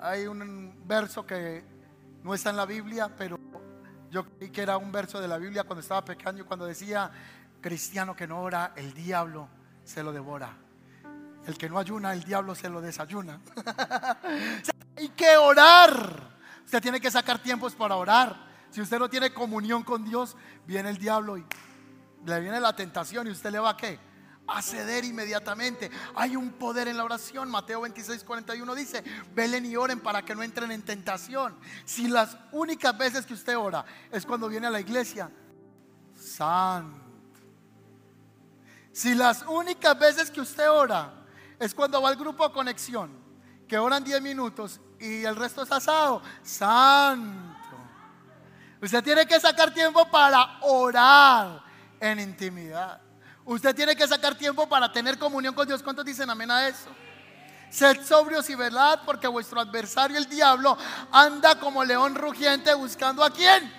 Hay 0.00 0.26
un 0.26 0.82
verso 0.84 1.24
que 1.24 1.64
no 2.24 2.34
está 2.34 2.50
en 2.50 2.56
la 2.56 2.66
Biblia, 2.66 3.08
pero 3.16 3.38
yo 4.10 4.24
creí 4.24 4.50
que 4.50 4.62
era 4.62 4.78
un 4.78 4.90
verso 4.90 5.20
de 5.20 5.28
la 5.28 5.38
Biblia 5.38 5.62
cuando 5.62 5.80
estaba 5.80 6.04
pequeño, 6.04 6.44
cuando 6.44 6.66
decía, 6.66 7.08
cristiano 7.60 8.16
que 8.16 8.26
no 8.26 8.42
ora, 8.42 8.72
el 8.74 8.92
diablo 8.94 9.46
se 9.84 10.02
lo 10.02 10.10
devora. 10.10 10.56
El 11.46 11.58
que 11.58 11.68
no 11.68 11.78
ayuna, 11.78 12.12
el 12.12 12.22
diablo 12.22 12.54
se 12.54 12.68
lo 12.68 12.80
desayuna. 12.80 13.40
Hay 14.96 15.08
que 15.10 15.36
orar. 15.36 16.38
Usted 16.64 16.80
tiene 16.80 17.00
que 17.00 17.10
sacar 17.10 17.42
tiempos 17.42 17.74
para 17.74 17.96
orar. 17.96 18.50
Si 18.70 18.80
usted 18.80 18.98
no 18.98 19.10
tiene 19.10 19.32
comunión 19.32 19.82
con 19.82 20.04
Dios, 20.04 20.36
viene 20.66 20.90
el 20.90 20.98
diablo 20.98 21.36
y 21.36 21.44
le 22.24 22.40
viene 22.40 22.60
la 22.60 22.74
tentación 22.74 23.26
y 23.26 23.30
usted 23.30 23.50
le 23.50 23.58
va 23.58 23.70
a 23.70 23.76
qué? 23.76 23.98
a 24.46 24.60
ceder 24.60 25.04
inmediatamente. 25.04 25.90
Hay 26.14 26.36
un 26.36 26.52
poder 26.52 26.88
en 26.88 26.96
la 26.96 27.04
oración. 27.04 27.50
Mateo 27.50 27.82
26, 27.82 28.24
41 28.24 28.74
dice, 28.74 29.04
velen 29.34 29.66
y 29.66 29.76
oren 29.76 30.00
para 30.00 30.24
que 30.24 30.34
no 30.34 30.42
entren 30.42 30.70
en 30.72 30.82
tentación. 30.82 31.56
Si 31.84 32.08
las 32.08 32.36
únicas 32.50 32.96
veces 32.96 33.24
que 33.24 33.34
usted 33.34 33.56
ora 33.56 33.84
es 34.10 34.26
cuando 34.26 34.48
viene 34.48 34.66
a 34.66 34.70
la 34.70 34.80
iglesia, 34.80 35.30
santo. 36.14 37.00
Si 38.92 39.14
las 39.14 39.42
únicas 39.42 39.98
veces 39.98 40.30
que 40.30 40.40
usted 40.40 40.70
ora 40.70 41.21
es 41.62 41.74
cuando 41.74 42.02
va 42.02 42.08
al 42.08 42.16
grupo 42.16 42.52
conexión, 42.52 43.10
que 43.68 43.78
oran 43.78 44.02
10 44.02 44.20
minutos 44.20 44.80
y 44.98 45.24
el 45.24 45.36
resto 45.36 45.62
es 45.62 45.70
asado, 45.70 46.20
santo. 46.42 47.76
Usted 48.80 49.04
tiene 49.04 49.26
que 49.26 49.38
sacar 49.38 49.72
tiempo 49.72 50.10
para 50.10 50.58
orar 50.62 51.62
en 52.00 52.18
intimidad. 52.18 53.00
Usted 53.44 53.76
tiene 53.76 53.94
que 53.94 54.08
sacar 54.08 54.34
tiempo 54.34 54.68
para 54.68 54.90
tener 54.90 55.16
comunión 55.16 55.54
con 55.54 55.66
Dios. 55.66 55.84
¿Cuántos 55.84 56.04
dicen 56.04 56.28
amén 56.28 56.50
a 56.50 56.66
eso? 56.66 56.90
Sed 57.70 58.04
sobrios 58.04 58.50
y 58.50 58.56
velad 58.56 59.00
porque 59.06 59.28
vuestro 59.28 59.60
adversario 59.60 60.18
el 60.18 60.28
diablo 60.28 60.76
anda 61.12 61.60
como 61.60 61.84
león 61.84 62.16
rugiente 62.16 62.74
buscando 62.74 63.22
a 63.22 63.30
quién. 63.30 63.72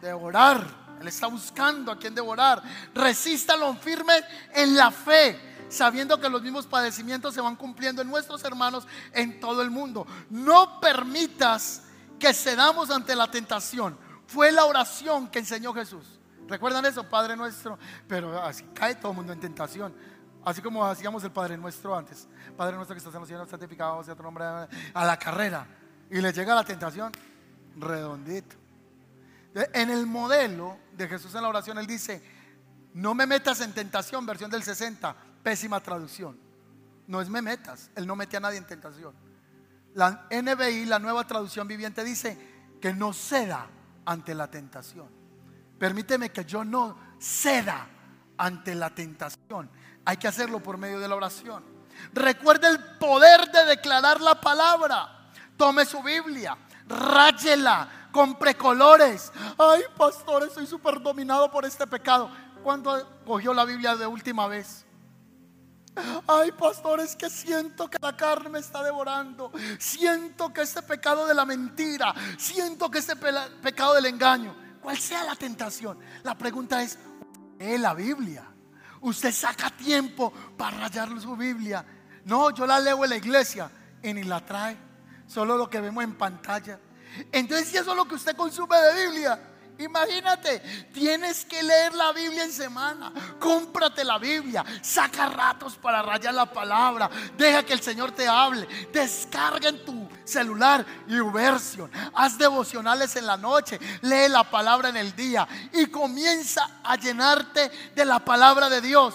Devorar. 0.00 0.82
Él 1.02 1.08
está 1.08 1.26
buscando 1.26 1.92
a 1.92 1.98
quién 1.98 2.14
devorar. 2.14 2.62
Resístalo 2.94 3.74
firme 3.74 4.14
en 4.54 4.74
la 4.74 4.90
fe, 4.90 5.51
sabiendo 5.72 6.20
que 6.20 6.28
los 6.28 6.42
mismos 6.42 6.66
padecimientos 6.66 7.34
se 7.34 7.40
van 7.40 7.56
cumpliendo 7.56 8.02
en 8.02 8.08
nuestros 8.08 8.44
hermanos 8.44 8.86
en 9.12 9.40
todo 9.40 9.62
el 9.62 9.70
mundo. 9.70 10.06
No 10.28 10.78
permitas 10.80 11.84
que 12.18 12.34
cedamos 12.34 12.90
ante 12.90 13.16
la 13.16 13.30
tentación. 13.30 13.96
Fue 14.26 14.52
la 14.52 14.66
oración 14.66 15.28
que 15.28 15.38
enseñó 15.38 15.72
Jesús. 15.72 16.20
¿Recuerdan 16.46 16.84
eso? 16.84 17.08
Padre 17.08 17.36
nuestro. 17.36 17.78
Pero 18.06 18.40
así 18.42 18.64
cae 18.74 18.96
todo 18.96 19.12
el 19.12 19.16
mundo 19.16 19.32
en 19.32 19.40
tentación. 19.40 19.94
Así 20.44 20.60
como 20.60 20.84
hacíamos 20.84 21.24
el 21.24 21.30
Padre 21.32 21.56
nuestro 21.56 21.96
antes. 21.96 22.28
Padre 22.56 22.76
nuestro 22.76 22.94
que 22.94 22.98
estás 22.98 23.14
en 23.14 23.20
los 23.20 23.28
cielos, 23.28 23.48
santificado 23.48 24.04
sea 24.04 24.14
tu 24.14 24.22
nombre 24.22 24.44
a 24.44 25.04
la 25.06 25.18
carrera. 25.18 25.66
Y 26.10 26.20
le 26.20 26.32
llega 26.32 26.54
la 26.54 26.64
tentación 26.64 27.10
redondito. 27.76 28.56
En 29.54 29.90
el 29.90 30.06
modelo 30.06 30.76
de 30.92 31.08
Jesús 31.08 31.34
en 31.34 31.42
la 31.42 31.48
oración, 31.48 31.78
Él 31.78 31.86
dice, 31.86 32.22
no 32.94 33.14
me 33.14 33.26
metas 33.26 33.60
en 33.62 33.72
tentación, 33.72 34.26
versión 34.26 34.50
del 34.50 34.62
60, 34.62 35.16
pésima 35.42 35.80
traducción. 35.80 36.38
No 37.06 37.20
es 37.20 37.28
me 37.28 37.42
metas, 37.42 37.90
Él 37.94 38.06
no 38.06 38.16
mete 38.16 38.36
a 38.36 38.40
nadie 38.40 38.58
en 38.58 38.66
tentación. 38.66 39.14
La 39.94 40.26
NBI, 40.30 40.86
la 40.86 40.98
nueva 40.98 41.26
traducción 41.26 41.68
viviente, 41.68 42.04
dice 42.04 42.38
que 42.80 42.94
no 42.94 43.12
ceda 43.12 43.66
ante 44.06 44.34
la 44.34 44.50
tentación. 44.50 45.08
Permíteme 45.78 46.30
que 46.30 46.44
yo 46.44 46.64
no 46.64 46.96
ceda 47.20 47.86
ante 48.38 48.74
la 48.74 48.90
tentación. 48.90 49.70
Hay 50.04 50.16
que 50.16 50.28
hacerlo 50.28 50.60
por 50.60 50.78
medio 50.78 50.98
de 50.98 51.08
la 51.08 51.16
oración. 51.16 51.62
Recuerde 52.12 52.68
el 52.68 52.78
poder 52.98 53.50
de 53.50 53.64
declarar 53.66 54.20
la 54.20 54.40
palabra. 54.40 55.28
Tome 55.56 55.84
su 55.84 56.02
Biblia, 56.02 56.56
ráyela, 56.86 58.08
compre 58.10 58.56
colores. 58.56 59.32
Ay, 59.58 59.82
pastor, 59.96 60.44
estoy 60.44 60.66
súper 60.66 61.00
dominado 61.00 61.50
por 61.50 61.64
este 61.64 61.86
pecado. 61.86 62.30
¿Cuándo 62.62 63.22
cogió 63.26 63.52
la 63.52 63.64
Biblia 63.64 63.96
de 63.96 64.06
última 64.06 64.46
vez? 64.46 64.86
Ay, 66.26 66.52
pastor, 66.52 67.00
es 67.00 67.14
que 67.14 67.28
siento 67.28 67.88
que 67.88 67.98
la 68.00 68.16
carne 68.16 68.48
me 68.48 68.58
está 68.58 68.82
devorando. 68.82 69.52
Siento 69.78 70.52
que 70.52 70.62
este 70.62 70.82
pecado 70.82 71.26
de 71.26 71.34
la 71.34 71.44
mentira, 71.44 72.14
siento 72.38 72.90
que 72.90 72.98
este 72.98 73.16
pecado 73.16 73.94
del 73.94 74.06
engaño, 74.06 74.56
cual 74.80 74.98
sea 74.98 75.24
la 75.24 75.36
tentación, 75.36 75.98
la 76.22 76.36
pregunta 76.36 76.82
es, 76.82 76.98
¿lee 77.58 77.78
la 77.78 77.94
Biblia? 77.94 78.44
Usted 79.02 79.32
saca 79.32 79.70
tiempo 79.70 80.32
para 80.56 80.78
rayar 80.78 81.20
su 81.20 81.36
Biblia. 81.36 81.84
No, 82.24 82.50
yo 82.50 82.66
la 82.66 82.78
leo 82.78 83.02
en 83.04 83.10
la 83.10 83.16
iglesia 83.16 83.70
y 84.02 84.14
ni 84.14 84.22
la 84.22 84.44
trae. 84.44 84.76
Solo 85.26 85.56
lo 85.56 85.68
que 85.68 85.80
vemos 85.80 86.04
en 86.04 86.14
pantalla. 86.14 86.78
Entonces, 87.30 87.68
si 87.68 87.76
eso 87.76 87.90
es 87.90 87.96
lo 87.96 88.06
que 88.06 88.14
usted 88.14 88.36
consume 88.36 88.76
de 88.76 89.06
Biblia, 89.06 89.51
Imagínate, 89.82 90.60
tienes 90.92 91.44
que 91.44 91.62
leer 91.62 91.94
la 91.94 92.12
Biblia 92.12 92.44
en 92.44 92.52
semana. 92.52 93.12
Cómprate 93.38 94.04
la 94.04 94.18
Biblia. 94.18 94.64
Saca 94.80 95.28
ratos 95.28 95.76
para 95.76 96.02
rayar 96.02 96.34
la 96.34 96.46
palabra. 96.46 97.10
Deja 97.36 97.64
que 97.64 97.72
el 97.72 97.82
Señor 97.82 98.12
te 98.12 98.26
hable. 98.28 98.66
Descarga 98.92 99.68
en 99.68 99.84
tu 99.84 100.08
celular 100.24 100.84
y 101.08 101.18
versión. 101.20 101.90
Haz 102.14 102.38
devocionales 102.38 103.16
en 103.16 103.26
la 103.26 103.36
noche. 103.36 103.78
Lee 104.02 104.28
la 104.28 104.48
palabra 104.48 104.88
en 104.88 104.96
el 104.96 105.14
día. 105.14 105.46
Y 105.72 105.86
comienza 105.86 106.80
a 106.84 106.96
llenarte 106.96 107.70
de 107.94 108.04
la 108.04 108.18
palabra 108.18 108.68
de 108.68 108.80
Dios. 108.80 109.14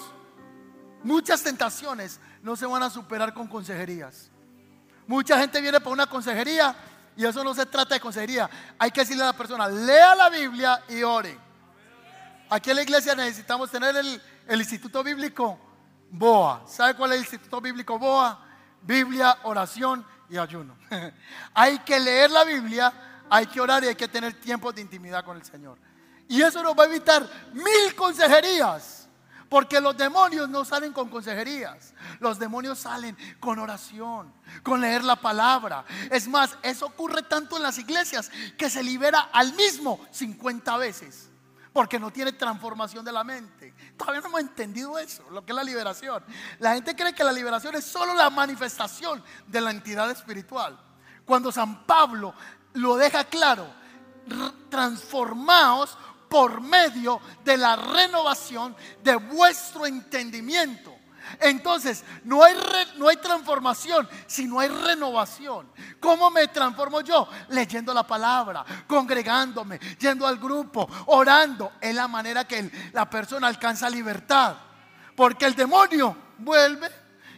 Muchas 1.03 1.41
tentaciones 1.41 2.19
no 2.41 2.55
se 2.55 2.65
van 2.65 2.83
a 2.83 2.89
superar 2.89 3.33
con 3.33 3.47
consejerías. 3.47 4.29
Mucha 5.07 5.39
gente 5.39 5.61
viene 5.61 5.79
por 5.79 5.93
una 5.93 6.07
consejería 6.07 6.75
y 7.17 7.25
eso 7.25 7.43
no 7.43 7.53
se 7.53 7.65
trata 7.65 7.95
de 7.95 7.99
consejería. 7.99 8.47
Hay 8.77 8.91
que 8.91 9.01
decirle 9.01 9.23
a 9.23 9.27
la 9.27 9.33
persona, 9.33 9.67
lea 9.67 10.13
la 10.13 10.29
Biblia 10.29 10.83
y 10.87 11.01
ore. 11.01 11.37
Aquí 12.49 12.69
en 12.69 12.75
la 12.75 12.83
iglesia 12.83 13.15
necesitamos 13.15 13.71
tener 13.71 13.95
el, 13.95 14.59
Instituto 14.59 15.03
Bíblico 15.03 15.59
BOA. 16.11 16.63
¿Sabe 16.67 16.93
cuál 16.93 17.11
es 17.11 17.17
el 17.17 17.23
Instituto 17.23 17.59
Bíblico 17.59 17.97
BOA? 17.97 18.39
Biblia, 18.83 19.39
oración 19.43 20.05
y 20.29 20.37
ayuno. 20.37 20.77
hay 21.55 21.79
que 21.79 21.99
leer 21.99 22.29
la 22.29 22.43
Biblia, 22.43 22.93
hay 23.29 23.47
que 23.47 23.59
orar 23.59 23.83
y 23.83 23.87
hay 23.87 23.95
que 23.95 24.07
tener 24.07 24.39
tiempo 24.39 24.71
de 24.71 24.81
intimidad 24.81 25.25
con 25.25 25.35
el 25.35 25.43
Señor. 25.43 25.79
Y 26.29 26.41
eso 26.41 26.61
nos 26.61 26.77
va 26.77 26.83
a 26.83 26.87
evitar 26.87 27.27
mil 27.51 27.95
consejerías. 27.95 28.96
Porque 29.49 29.79
los 29.79 29.95
demonios 29.95 30.49
no 30.49 30.65
salen 30.65 30.91
con 30.91 31.09
consejerías. 31.09 31.93
Los 32.19 32.37
demonios 32.37 32.79
salen 32.79 33.17
con 33.39 33.59
oración, 33.59 34.33
con 34.63 34.81
leer 34.81 35.03
la 35.03 35.15
palabra. 35.15 35.85
Es 36.11 36.27
más, 36.27 36.57
eso 36.61 36.87
ocurre 36.87 37.23
tanto 37.23 37.57
en 37.57 37.63
las 37.63 37.77
iglesias 37.77 38.29
que 38.57 38.69
se 38.69 38.83
libera 38.83 39.29
al 39.31 39.53
mismo 39.53 39.99
50 40.11 40.77
veces. 40.77 41.29
Porque 41.71 41.99
no 41.99 42.11
tiene 42.11 42.31
transformación 42.31 43.05
de 43.05 43.11
la 43.11 43.23
mente. 43.23 43.73
Todavía 43.95 44.21
no 44.21 44.27
hemos 44.27 44.41
entendido 44.41 44.97
eso, 44.97 45.23
lo 45.29 45.45
que 45.45 45.51
es 45.51 45.55
la 45.55 45.63
liberación. 45.63 46.23
La 46.59 46.73
gente 46.73 46.95
cree 46.95 47.13
que 47.13 47.23
la 47.23 47.31
liberación 47.31 47.75
es 47.75 47.85
solo 47.85 48.15
la 48.15 48.29
manifestación 48.29 49.23
de 49.45 49.61
la 49.61 49.71
entidad 49.71 50.09
espiritual. 50.09 50.77
Cuando 51.23 51.51
San 51.51 51.85
Pablo 51.85 52.33
lo 52.73 52.95
deja 52.95 53.25
claro, 53.25 53.67
transformaos 54.69 55.97
por 56.29 56.61
medio 56.61 57.21
de 57.43 57.57
la 57.57 57.75
renovación 57.75 58.75
de 59.03 59.15
vuestro 59.15 59.85
entendimiento. 59.85 60.93
Entonces, 61.39 62.03
no 62.23 62.43
hay, 62.43 62.55
no 62.97 63.07
hay 63.07 63.17
transformación 63.17 64.07
si 64.27 64.47
no 64.47 64.59
hay 64.59 64.69
renovación. 64.69 65.69
¿Cómo 65.99 66.31
me 66.31 66.47
transformo 66.47 67.01
yo? 67.01 67.27
Leyendo 67.49 67.93
la 67.93 68.05
palabra, 68.05 68.65
congregándome, 68.87 69.79
yendo 69.99 70.25
al 70.25 70.37
grupo, 70.37 70.87
orando. 71.07 71.73
Es 71.81 71.93
la 71.93 72.07
manera 72.07 72.45
que 72.45 72.71
la 72.93 73.09
persona 73.09 73.47
alcanza 73.47 73.89
libertad. 73.89 74.55
Porque 75.15 75.45
el 75.45 75.55
demonio 75.55 76.15
vuelve 76.37 76.89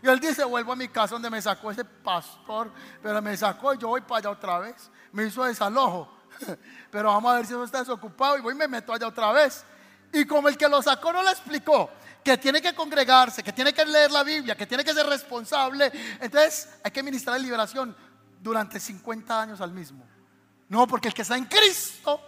y 0.02 0.08
él 0.08 0.20
dice, 0.20 0.44
vuelvo 0.44 0.74
a 0.74 0.76
mi 0.76 0.88
casa 0.88 1.16
donde 1.16 1.30
me 1.30 1.42
sacó 1.42 1.72
ese 1.72 1.84
pastor, 1.84 2.72
pero 3.02 3.22
me 3.22 3.36
sacó 3.36 3.74
y 3.74 3.78
yo 3.78 3.90
voy 3.90 4.02
para 4.02 4.20
allá 4.20 4.30
otra 4.30 4.60
vez. 4.60 4.90
Me 5.12 5.26
hizo 5.26 5.44
desalojo. 5.44 6.19
Pero 6.92 7.10
vamos 7.10 7.32
a 7.32 7.36
ver 7.36 7.46
si 7.46 7.54
no 7.54 7.64
está 7.64 7.80
desocupado 7.80 8.38
y 8.38 8.42
voy 8.42 8.54
y 8.54 8.58
me 8.58 8.68
meto 8.68 8.94
allá 8.94 9.08
otra 9.08 9.32
vez. 9.32 9.64
Y 10.12 10.26
como 10.26 10.48
el 10.48 10.58
que 10.58 10.68
lo 10.68 10.82
sacó 10.82 11.14
no 11.14 11.22
le 11.22 11.32
explicó 11.32 11.90
que 12.24 12.38
tiene 12.38 12.62
que 12.62 12.74
congregarse, 12.74 13.44
que 13.44 13.54
tiene 13.54 13.74
que 13.74 13.86
leer 13.86 14.12
la 14.12 14.24
Biblia, 14.24 14.56
que 14.56 14.66
tiene 14.66 14.84
que 14.84 14.94
ser 14.94 15.06
responsable, 15.06 15.92
entonces 16.20 16.70
hay 16.84 16.92
que 16.92 17.04
ministrar 17.04 17.40
liberación 17.40 17.96
durante 18.42 18.80
50 18.80 19.42
años 19.42 19.62
al 19.62 19.72
mismo. 19.72 20.06
No, 20.68 20.88
porque 20.88 21.08
el 21.08 21.14
que 21.14 21.22
está 21.22 21.38
en 21.38 21.46
Cristo, 21.46 22.22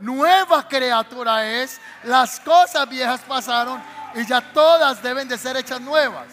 nueva 0.00 0.66
criatura 0.68 1.46
es, 1.46 1.80
las 2.04 2.40
cosas 2.40 2.88
viejas 2.88 3.20
pasaron 3.20 3.80
y 4.14 4.26
ya 4.26 4.52
todas 4.52 5.02
deben 5.02 5.28
de 5.28 5.38
ser 5.38 5.56
hechas 5.56 5.80
nuevas. 5.80 6.28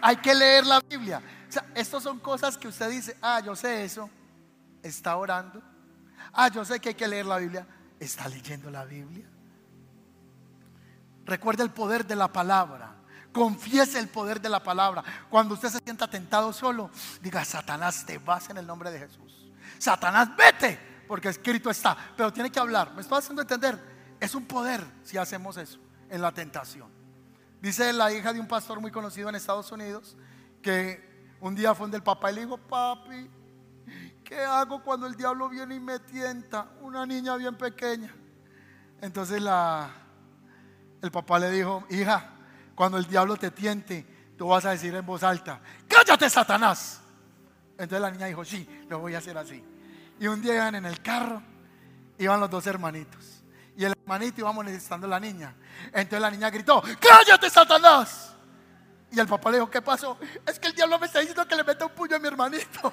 Hay 0.00 0.16
que 0.16 0.34
leer 0.34 0.66
la 0.66 0.80
Biblia. 0.80 1.22
O 1.48 1.52
sea, 1.52 1.64
estas 1.74 2.02
son 2.02 2.18
cosas 2.20 2.56
que 2.56 2.68
usted 2.68 2.90
dice, 2.90 3.16
ah, 3.20 3.40
yo 3.40 3.56
sé 3.56 3.84
eso, 3.84 4.08
está 4.82 5.16
orando, 5.16 5.62
Ah, 6.32 6.48
yo 6.48 6.64
sé 6.64 6.80
que 6.80 6.90
hay 6.90 6.94
que 6.94 7.08
leer 7.08 7.26
la 7.26 7.38
Biblia. 7.38 7.66
¿Está 7.98 8.28
leyendo 8.28 8.70
la 8.70 8.84
Biblia? 8.84 9.26
Recuerda 11.24 11.62
el 11.62 11.70
poder 11.70 12.06
de 12.06 12.16
la 12.16 12.32
palabra. 12.32 12.96
Confiese 13.32 13.98
el 13.98 14.08
poder 14.08 14.40
de 14.40 14.48
la 14.48 14.62
palabra. 14.62 15.02
Cuando 15.30 15.54
usted 15.54 15.68
se 15.68 15.78
sienta 15.78 16.08
tentado 16.08 16.52
solo, 16.52 16.90
diga, 17.22 17.44
Satanás, 17.44 18.04
te 18.04 18.18
vas 18.18 18.50
en 18.50 18.58
el 18.58 18.66
nombre 18.66 18.90
de 18.90 18.98
Jesús. 18.98 19.50
Satanás, 19.78 20.36
vete, 20.36 20.78
porque 21.08 21.28
escrito 21.28 21.70
está. 21.70 21.96
Pero 22.16 22.32
tiene 22.32 22.50
que 22.50 22.60
hablar. 22.60 22.92
¿Me 22.92 23.02
estoy 23.02 23.18
haciendo 23.18 23.42
entender? 23.42 23.78
Es 24.20 24.34
un 24.34 24.44
poder 24.44 24.84
si 25.02 25.16
hacemos 25.16 25.56
eso 25.56 25.78
en 26.10 26.20
la 26.20 26.32
tentación. 26.32 26.90
Dice 27.60 27.92
la 27.92 28.12
hija 28.12 28.32
de 28.32 28.40
un 28.40 28.48
pastor 28.48 28.80
muy 28.80 28.90
conocido 28.90 29.28
en 29.28 29.36
Estados 29.36 29.70
Unidos 29.72 30.16
que 30.60 31.36
un 31.40 31.54
día 31.54 31.74
fue 31.74 31.84
donde 31.84 31.96
el 31.96 32.02
papá 32.02 32.30
y 32.30 32.34
le 32.34 32.40
dijo, 32.42 32.58
papi, 32.58 33.30
¿Qué 34.32 34.42
hago 34.42 34.82
cuando 34.82 35.06
el 35.06 35.14
diablo 35.14 35.46
viene 35.50 35.74
y 35.74 35.80
me 35.80 35.98
tienta? 35.98 36.66
Una 36.80 37.04
niña 37.04 37.36
bien 37.36 37.54
pequeña. 37.54 38.10
Entonces 39.02 39.42
la, 39.42 39.90
el 41.02 41.10
papá 41.10 41.38
le 41.38 41.50
dijo, 41.50 41.84
hija, 41.90 42.30
cuando 42.74 42.96
el 42.96 43.04
diablo 43.04 43.36
te 43.36 43.50
tiente, 43.50 44.32
tú 44.38 44.48
vas 44.48 44.64
a 44.64 44.70
decir 44.70 44.94
en 44.94 45.04
voz 45.04 45.22
alta, 45.22 45.60
cállate 45.86 46.30
Satanás. 46.30 47.02
Entonces 47.72 48.00
la 48.00 48.10
niña 48.10 48.24
dijo, 48.24 48.42
sí, 48.42 48.66
lo 48.88 49.00
voy 49.00 49.14
a 49.14 49.18
hacer 49.18 49.36
así. 49.36 49.62
Y 50.18 50.26
un 50.28 50.40
día 50.40 50.54
iban 50.54 50.76
en 50.76 50.86
el 50.86 51.02
carro, 51.02 51.42
iban 52.16 52.40
los 52.40 52.48
dos 52.48 52.66
hermanitos. 52.66 53.44
Y 53.76 53.84
el 53.84 53.92
hermanito 53.92 54.40
iba 54.40 54.52
molestando 54.52 55.06
a 55.08 55.10
la 55.10 55.20
niña. 55.20 55.54
Entonces 55.88 56.20
la 56.20 56.30
niña 56.30 56.48
gritó, 56.48 56.82
cállate 56.98 57.50
Satanás. 57.50 58.34
Y 59.10 59.20
el 59.20 59.28
papá 59.28 59.50
le 59.50 59.58
dijo, 59.58 59.68
¿qué 59.68 59.82
pasó? 59.82 60.18
Es 60.46 60.58
que 60.58 60.68
el 60.68 60.74
diablo 60.74 60.98
me 60.98 61.04
está 61.04 61.18
diciendo 61.18 61.46
que 61.46 61.54
le 61.54 61.62
meta 61.62 61.84
un 61.84 61.92
puño 61.92 62.16
a 62.16 62.18
mi 62.18 62.28
hermanito. 62.28 62.90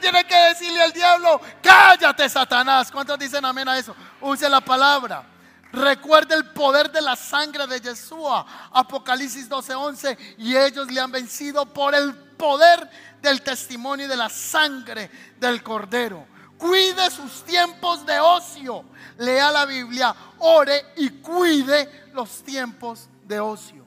Tiene 0.00 0.24
que 0.24 0.36
decirle 0.36 0.82
al 0.82 0.92
diablo, 0.92 1.40
cállate 1.62 2.28
Satanás. 2.28 2.90
¿Cuántos 2.90 3.18
dicen 3.18 3.44
amén 3.44 3.68
a 3.68 3.78
eso? 3.78 3.94
Use 4.20 4.48
la 4.48 4.60
palabra. 4.60 5.24
Recuerde 5.72 6.34
el 6.34 6.46
poder 6.46 6.90
de 6.90 7.00
la 7.00 7.14
sangre 7.14 7.66
de 7.66 7.80
Yeshua. 7.80 8.44
Apocalipsis 8.72 9.48
12:11. 9.48 10.16
Y 10.38 10.56
ellos 10.56 10.90
le 10.90 11.00
han 11.00 11.12
vencido 11.12 11.66
por 11.66 11.94
el 11.94 12.14
poder 12.14 12.90
del 13.22 13.42
testimonio 13.42 14.06
y 14.06 14.08
de 14.08 14.16
la 14.16 14.28
sangre 14.28 15.10
del 15.38 15.62
cordero. 15.62 16.26
Cuide 16.58 17.10
sus 17.10 17.44
tiempos 17.44 18.04
de 18.04 18.18
ocio. 18.18 18.84
Lea 19.18 19.50
la 19.50 19.64
Biblia, 19.64 20.14
ore 20.38 20.92
y 20.96 21.10
cuide 21.10 22.10
los 22.12 22.42
tiempos 22.42 23.08
de 23.24 23.38
ocio. 23.38 23.86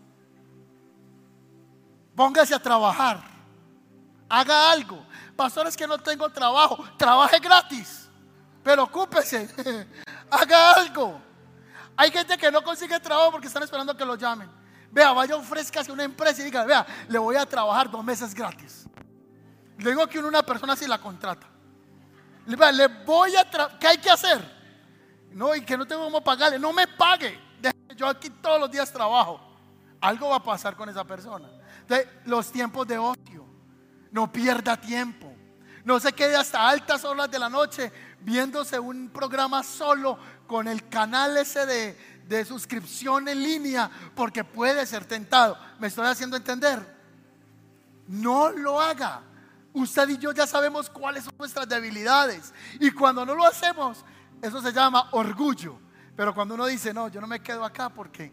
Póngase 2.16 2.56
a 2.56 2.60
trabajar. 2.60 3.22
Haga 4.30 4.72
algo. 4.72 5.06
Pastores 5.36 5.76
que 5.76 5.88
no 5.88 5.98
tengo 5.98 6.30
trabajo, 6.30 6.84
trabaje 6.98 7.40
gratis. 7.40 8.10
Pero 8.64 8.84
ocúpese. 8.84 9.50
Haga 10.30 10.74
algo. 10.74 11.22
Hay 11.96 12.12
gente 12.12 12.38
que 12.38 12.52
no 12.52 12.64
consigue 12.64 13.00
trabajo 13.00 13.32
porque 13.32 13.48
están 13.48 13.64
esperando 13.64 13.96
que 13.96 14.06
lo 14.06 14.16
llamen. 14.16 14.50
Vea, 14.92 15.12
vaya 15.12 15.36
ofrezca 15.36 15.82
a 15.82 15.92
una 15.92 16.04
empresa 16.04 16.42
y 16.42 16.46
diga, 16.46 16.64
vea, 16.66 16.86
le 17.08 17.18
voy 17.18 17.36
a 17.36 17.46
trabajar 17.46 17.90
dos 17.90 18.04
meses 18.04 18.34
gratis. 18.34 18.86
Le 19.78 19.90
digo 19.90 20.08
que 20.08 20.20
una 20.20 20.44
persona 20.44 20.76
si 20.76 20.88
la 20.88 21.00
contrata. 21.00 21.48
Le 22.46 22.88
voy 23.06 23.36
a... 23.36 23.50
¿Qué 23.80 23.88
hay 23.88 23.98
que 23.98 24.10
hacer? 24.10 24.40
No, 25.32 25.56
y 25.56 25.62
que 25.62 25.78
no 25.78 25.86
tengo 25.86 26.04
cómo 26.04 26.24
pagarle. 26.24 26.60
No 26.60 26.72
me 26.74 26.88
pague. 26.88 27.40
Yo 27.96 28.08
aquí 28.08 28.30
todos 28.30 28.60
los 28.60 28.72
días 28.72 28.92
trabajo. 28.92 29.40
Algo 30.00 30.30
va 30.30 30.38
a 30.38 30.44
pasar 30.44 30.76
con 30.76 30.90
esa 30.90 31.04
persona. 31.04 31.50
Entonces, 31.82 32.08
los 32.26 32.52
tiempos 32.52 32.88
de 32.88 32.98
ocio. 32.98 33.43
No 34.14 34.32
pierda 34.32 34.80
tiempo. 34.80 35.34
No 35.84 36.00
se 36.00 36.14
quede 36.14 36.38
hasta 36.38 36.70
altas 36.70 37.04
horas 37.04 37.30
de 37.30 37.40
la 37.40 37.50
noche 37.50 37.92
viéndose 38.22 38.80
un 38.80 39.10
programa 39.10 39.64
solo 39.64 40.18
con 40.48 40.70
el 40.70 40.88
canal 40.88 41.36
ese 41.36 41.66
de, 41.66 41.98
de 42.28 42.46
suscripción 42.46 43.28
en 43.28 43.44
línea 43.44 43.90
porque 44.16 44.44
puede 44.44 44.86
ser 44.86 45.04
tentado. 45.06 45.58
¿Me 45.80 45.88
estoy 45.88 46.06
haciendo 46.06 46.38
entender? 46.38 46.80
No 48.08 48.52
lo 48.52 48.80
haga. 48.80 49.24
Usted 49.74 50.08
y 50.10 50.18
yo 50.20 50.32
ya 50.32 50.46
sabemos 50.46 50.92
cuáles 50.92 51.24
son 51.24 51.34
nuestras 51.38 51.68
debilidades. 51.68 52.54
Y 52.80 52.92
cuando 52.92 53.26
no 53.26 53.34
lo 53.34 53.46
hacemos, 53.46 54.06
eso 54.44 54.62
se 54.62 54.72
llama 54.72 55.10
orgullo. 55.14 55.80
Pero 56.16 56.36
cuando 56.36 56.54
uno 56.54 56.68
dice, 56.68 56.94
no, 56.94 57.08
yo 57.08 57.20
no 57.20 57.26
me 57.26 57.42
quedo 57.42 57.66
acá 57.66 57.90
porque 57.90 58.32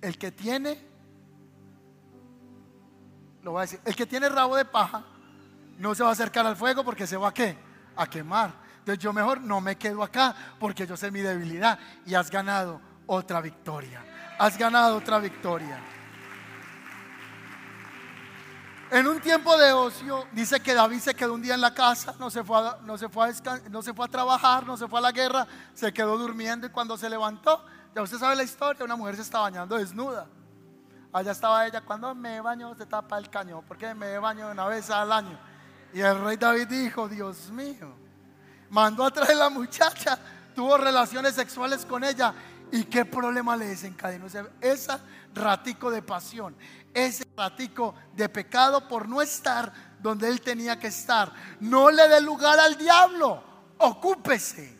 el 0.00 0.18
que 0.18 0.32
tiene, 0.32 0.87
lo 3.42 3.52
va 3.52 3.60
a 3.60 3.64
decir, 3.64 3.80
el 3.84 3.94
que 3.94 4.06
tiene 4.06 4.28
rabo 4.28 4.56
de 4.56 4.64
paja 4.64 5.04
no 5.78 5.94
se 5.94 6.02
va 6.02 6.10
a 6.10 6.12
acercar 6.12 6.46
al 6.46 6.56
fuego 6.56 6.84
porque 6.84 7.06
se 7.06 7.16
va 7.16 7.28
a 7.28 7.34
qué? 7.34 7.56
A 7.96 8.06
quemar. 8.06 8.52
Entonces 8.78 9.02
yo 9.02 9.12
mejor 9.12 9.40
no 9.40 9.60
me 9.60 9.76
quedo 9.76 10.02
acá 10.02 10.34
porque 10.58 10.86
yo 10.86 10.96
sé 10.96 11.10
mi 11.10 11.20
debilidad 11.20 11.78
y 12.06 12.14
has 12.14 12.30
ganado 12.30 12.80
otra 13.06 13.40
victoria. 13.40 14.02
Has 14.38 14.56
ganado 14.56 14.96
otra 14.96 15.18
victoria. 15.18 15.78
En 18.90 19.06
un 19.06 19.20
tiempo 19.20 19.56
de 19.58 19.70
ocio, 19.72 20.26
dice 20.32 20.60
que 20.60 20.72
David 20.72 21.00
se 21.00 21.14
quedó 21.14 21.34
un 21.34 21.42
día 21.42 21.54
en 21.54 21.60
la 21.60 21.74
casa, 21.74 22.14
no 22.18 22.30
se, 22.30 22.42
fue 22.42 22.56
a, 22.56 22.78
no, 22.84 22.96
se 22.96 23.10
fue 23.10 23.30
no 23.70 23.82
se 23.82 23.92
fue 23.92 24.06
a 24.06 24.08
trabajar, 24.08 24.66
no 24.66 24.78
se 24.78 24.88
fue 24.88 24.98
a 24.98 25.02
la 25.02 25.12
guerra, 25.12 25.46
se 25.74 25.92
quedó 25.92 26.16
durmiendo 26.16 26.66
y 26.66 26.70
cuando 26.70 26.96
se 26.96 27.10
levantó, 27.10 27.62
ya 27.94 28.00
usted 28.00 28.16
sabe 28.16 28.36
la 28.36 28.44
historia, 28.44 28.84
una 28.84 28.96
mujer 28.96 29.16
se 29.16 29.22
está 29.22 29.40
bañando 29.40 29.76
desnuda. 29.76 30.26
Allá 31.12 31.32
estaba 31.32 31.66
ella, 31.66 31.80
cuando 31.80 32.14
me 32.14 32.40
baño 32.40 32.74
se 32.74 32.86
tapa 32.86 33.18
el 33.18 33.30
caño, 33.30 33.62
porque 33.66 33.94
me 33.94 34.18
baño 34.18 34.50
una 34.50 34.66
vez 34.66 34.90
al 34.90 35.10
año. 35.10 35.38
Y 35.92 36.00
el 36.00 36.22
rey 36.22 36.36
David 36.36 36.66
dijo, 36.66 37.08
Dios 37.08 37.50
mío, 37.50 37.94
mandó 38.70 39.04
a 39.04 39.10
traer 39.10 39.32
a 39.32 39.36
la 39.36 39.50
muchacha, 39.50 40.18
tuvo 40.54 40.76
relaciones 40.76 41.34
sexuales 41.34 41.84
con 41.86 42.04
ella 42.04 42.34
¿Y 42.70 42.84
qué 42.84 43.04
problema 43.04 43.56
le 43.56 43.66
desencadenó 43.66 44.26
ese, 44.60 44.98
ratico 45.34 45.90
de 45.90 46.02
pasión? 46.02 46.56
Ese 46.92 47.26
ratico 47.36 47.94
de 48.14 48.28
pecado 48.28 48.86
por 48.86 49.08
no 49.08 49.22
estar 49.22 49.72
donde 50.00 50.28
él 50.28 50.40
tenía 50.40 50.78
que 50.78 50.88
estar. 50.88 51.32
No 51.60 51.90
le 51.90 52.06
dé 52.08 52.20
lugar 52.20 52.58
al 52.60 52.76
diablo. 52.76 53.42
Ocúpese. 53.78 54.76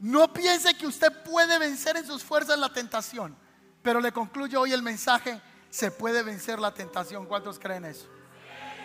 No 0.00 0.32
piense 0.32 0.74
que 0.74 0.86
usted 0.86 1.12
puede 1.24 1.58
vencer 1.58 1.96
en 1.96 2.06
sus 2.06 2.22
fuerzas 2.22 2.58
la 2.58 2.72
tentación. 2.72 3.36
Pero 3.88 4.02
le 4.02 4.12
concluyo 4.12 4.60
hoy 4.60 4.74
el 4.74 4.82
mensaje. 4.82 5.40
Se 5.70 5.90
puede 5.90 6.22
vencer 6.22 6.58
la 6.58 6.74
tentación. 6.74 7.24
¿Cuántos 7.24 7.58
creen 7.58 7.86
eso? 7.86 8.06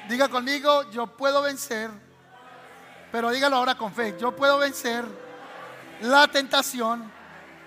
Diga 0.08 0.30
conmigo, 0.30 0.90
yo 0.92 1.08
puedo 1.08 1.42
vencer. 1.42 1.92
Pero 3.12 3.30
dígalo 3.30 3.58
ahora 3.58 3.78
con 3.78 3.94
fe. 3.94 4.16
Yo 4.18 4.34
puedo 4.34 4.58
vencer 4.60 5.04
la 6.04 6.26
tentación 6.30 7.12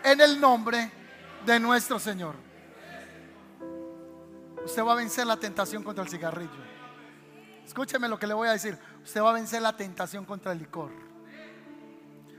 en 0.02 0.18
el 0.22 0.40
nombre 0.40 0.90
de 1.44 1.60
nuestro 1.60 1.98
Señor. 1.98 2.36
Usted 4.64 4.82
va 4.82 4.92
a 4.92 4.96
vencer 4.96 5.26
la 5.26 5.36
tentación 5.36 5.82
contra 5.82 6.04
el 6.04 6.08
cigarrillo. 6.08 6.64
Escúcheme 7.66 8.08
lo 8.08 8.18
que 8.18 8.26
le 8.26 8.32
voy 8.32 8.48
a 8.48 8.52
decir. 8.52 8.78
Usted 9.04 9.20
va 9.20 9.28
a 9.28 9.34
vencer 9.34 9.60
la 9.60 9.76
tentación 9.76 10.24
contra 10.24 10.52
el 10.52 10.58
licor. 10.58 11.05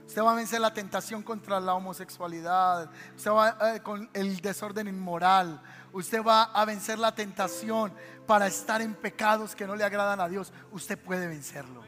Usted 0.08 0.24
va 0.24 0.32
a 0.32 0.36
vencer 0.36 0.62
la 0.62 0.74
tentación 0.74 1.22
contra 1.22 1.60
la 1.60 1.74
homosexualidad. 1.74 2.90
Usted 3.18 3.30
va 3.30 3.76
eh, 3.76 3.82
con 3.82 4.10
el 4.14 4.40
desorden 4.40 4.88
inmoral. 4.88 5.62
Usted 5.92 6.24
va 6.24 6.44
a 6.44 6.64
vencer 6.64 6.98
la 6.98 7.14
tentación 7.14 7.92
para 8.26 8.48
estar 8.48 8.82
en 8.82 8.96
pecados 8.96 9.54
que 9.54 9.68
no 9.68 9.76
le 9.76 9.84
agradan 9.84 10.22
a 10.22 10.30
Dios. 10.30 10.54
Usted 10.72 10.98
puede 10.98 11.28
vencerlo. 11.28 11.84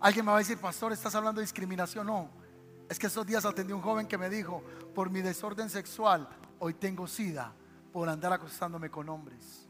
Alguien 0.00 0.24
me 0.24 0.32
va 0.32 0.38
a 0.38 0.40
decir, 0.40 0.58
pastor, 0.58 0.92
¿estás 0.92 1.14
hablando 1.14 1.40
de 1.40 1.44
discriminación? 1.44 2.08
No. 2.08 2.30
Es 2.88 2.98
que 2.98 3.06
esos 3.06 3.24
días 3.24 3.44
atendí 3.44 3.72
a 3.72 3.76
un 3.76 3.82
joven 3.82 4.08
que 4.08 4.18
me 4.18 4.28
dijo, 4.28 4.64
por 4.92 5.08
mi 5.08 5.20
desorden 5.20 5.70
sexual, 5.70 6.28
hoy 6.58 6.74
tengo 6.74 7.06
sida 7.06 7.52
por 7.92 8.08
andar 8.08 8.32
acostándome 8.32 8.90
con 8.90 9.08
hombres. 9.08 9.68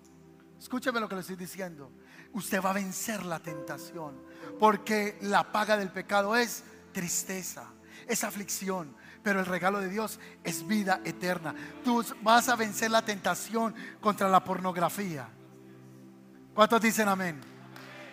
Escúcheme 0.59 0.99
lo 0.99 1.09
que 1.11 1.17
le 1.17 1.21
estoy 1.21 1.37
diciendo. 1.37 1.91
Usted 2.33 2.63
va 2.63 2.71
a 2.71 2.75
vencer 2.75 3.27
la 3.27 3.39
tentación, 3.39 4.15
porque 4.59 5.19
la 5.23 5.53
paga 5.53 5.77
del 5.77 5.91
pecado 5.91 6.37
es 6.37 6.65
tristeza, 6.93 7.67
es 8.07 8.25
aflicción, 8.25 8.95
pero 9.23 9.41
el 9.41 9.47
regalo 9.47 9.81
de 9.81 9.89
Dios 9.89 10.19
es 10.45 10.67
vida 10.67 11.01
eterna. 11.05 11.55
Tú 11.85 12.05
vas 12.23 12.49
a 12.49 12.57
vencer 12.57 12.91
la 12.91 13.03
tentación 13.03 13.75
contra 14.01 14.29
la 14.29 14.43
pornografía. 14.43 15.29
¿Cuántos 16.55 16.81
dicen 16.81 17.09
amén? 17.09 17.41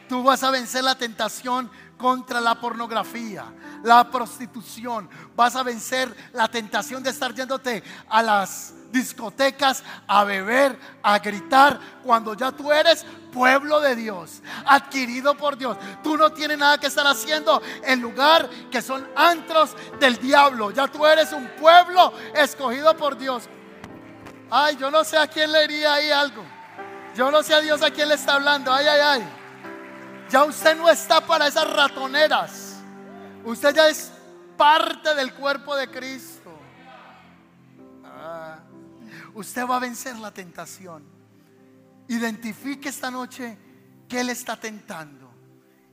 Tú 0.07 0.23
vas 0.23 0.43
a 0.43 0.51
vencer 0.51 0.83
la 0.83 0.97
tentación 0.97 1.69
contra 1.97 2.39
la 2.39 2.59
pornografía, 2.59 3.45
la 3.83 4.09
prostitución. 4.09 5.09
Vas 5.35 5.55
a 5.55 5.63
vencer 5.63 6.15
la 6.33 6.47
tentación 6.47 7.03
de 7.03 7.09
estar 7.09 7.33
yéndote 7.33 7.83
a 8.09 8.21
las 8.21 8.73
discotecas 8.91 9.83
a 10.07 10.23
beber, 10.23 10.77
a 11.03 11.19
gritar, 11.19 11.79
cuando 12.03 12.33
ya 12.33 12.51
tú 12.51 12.71
eres 12.71 13.05
pueblo 13.31 13.79
de 13.81 13.95
Dios, 13.95 14.41
adquirido 14.65 15.35
por 15.35 15.57
Dios. 15.57 15.77
Tú 16.03 16.17
no 16.17 16.31
tienes 16.31 16.57
nada 16.57 16.77
que 16.77 16.87
estar 16.87 17.05
haciendo 17.05 17.61
en 17.83 18.01
lugar 18.01 18.49
que 18.71 18.81
son 18.81 19.07
antros 19.15 19.75
del 19.99 20.17
diablo. 20.17 20.71
Ya 20.71 20.87
tú 20.87 21.05
eres 21.05 21.31
un 21.33 21.47
pueblo 21.59 22.13
escogido 22.33 22.95
por 22.95 23.17
Dios. 23.17 23.49
Ay, 24.49 24.77
yo 24.77 24.89
no 24.89 25.03
sé 25.03 25.17
a 25.17 25.27
quién 25.27 25.51
le 25.51 25.65
iría 25.65 25.95
ahí 25.95 26.09
algo. 26.09 26.43
Yo 27.15 27.31
no 27.31 27.43
sé 27.43 27.53
a 27.53 27.59
Dios 27.59 27.81
a 27.81 27.91
quién 27.91 28.07
le 28.07 28.15
está 28.15 28.35
hablando. 28.35 28.71
Ay, 28.71 28.87
ay, 28.87 28.99
ay. 29.01 29.36
Ya 30.29 30.43
usted 30.43 30.75
no 30.75 30.89
está 30.89 31.25
para 31.25 31.47
esas 31.47 31.71
ratoneras. 31.73 32.81
Usted 33.45 33.73
ya 33.73 33.87
es 33.87 34.11
parte 34.57 35.15
del 35.15 35.33
cuerpo 35.33 35.75
de 35.75 35.89
Cristo. 35.89 36.51
Ah, 38.03 38.59
usted 39.33 39.65
va 39.65 39.77
a 39.77 39.79
vencer 39.79 40.17
la 40.17 40.31
tentación. 40.31 41.03
Identifique 42.09 42.89
esta 42.89 43.09
noche 43.09 43.57
qué 44.09 44.23
le 44.23 44.33
está 44.33 44.59
tentando 44.59 45.31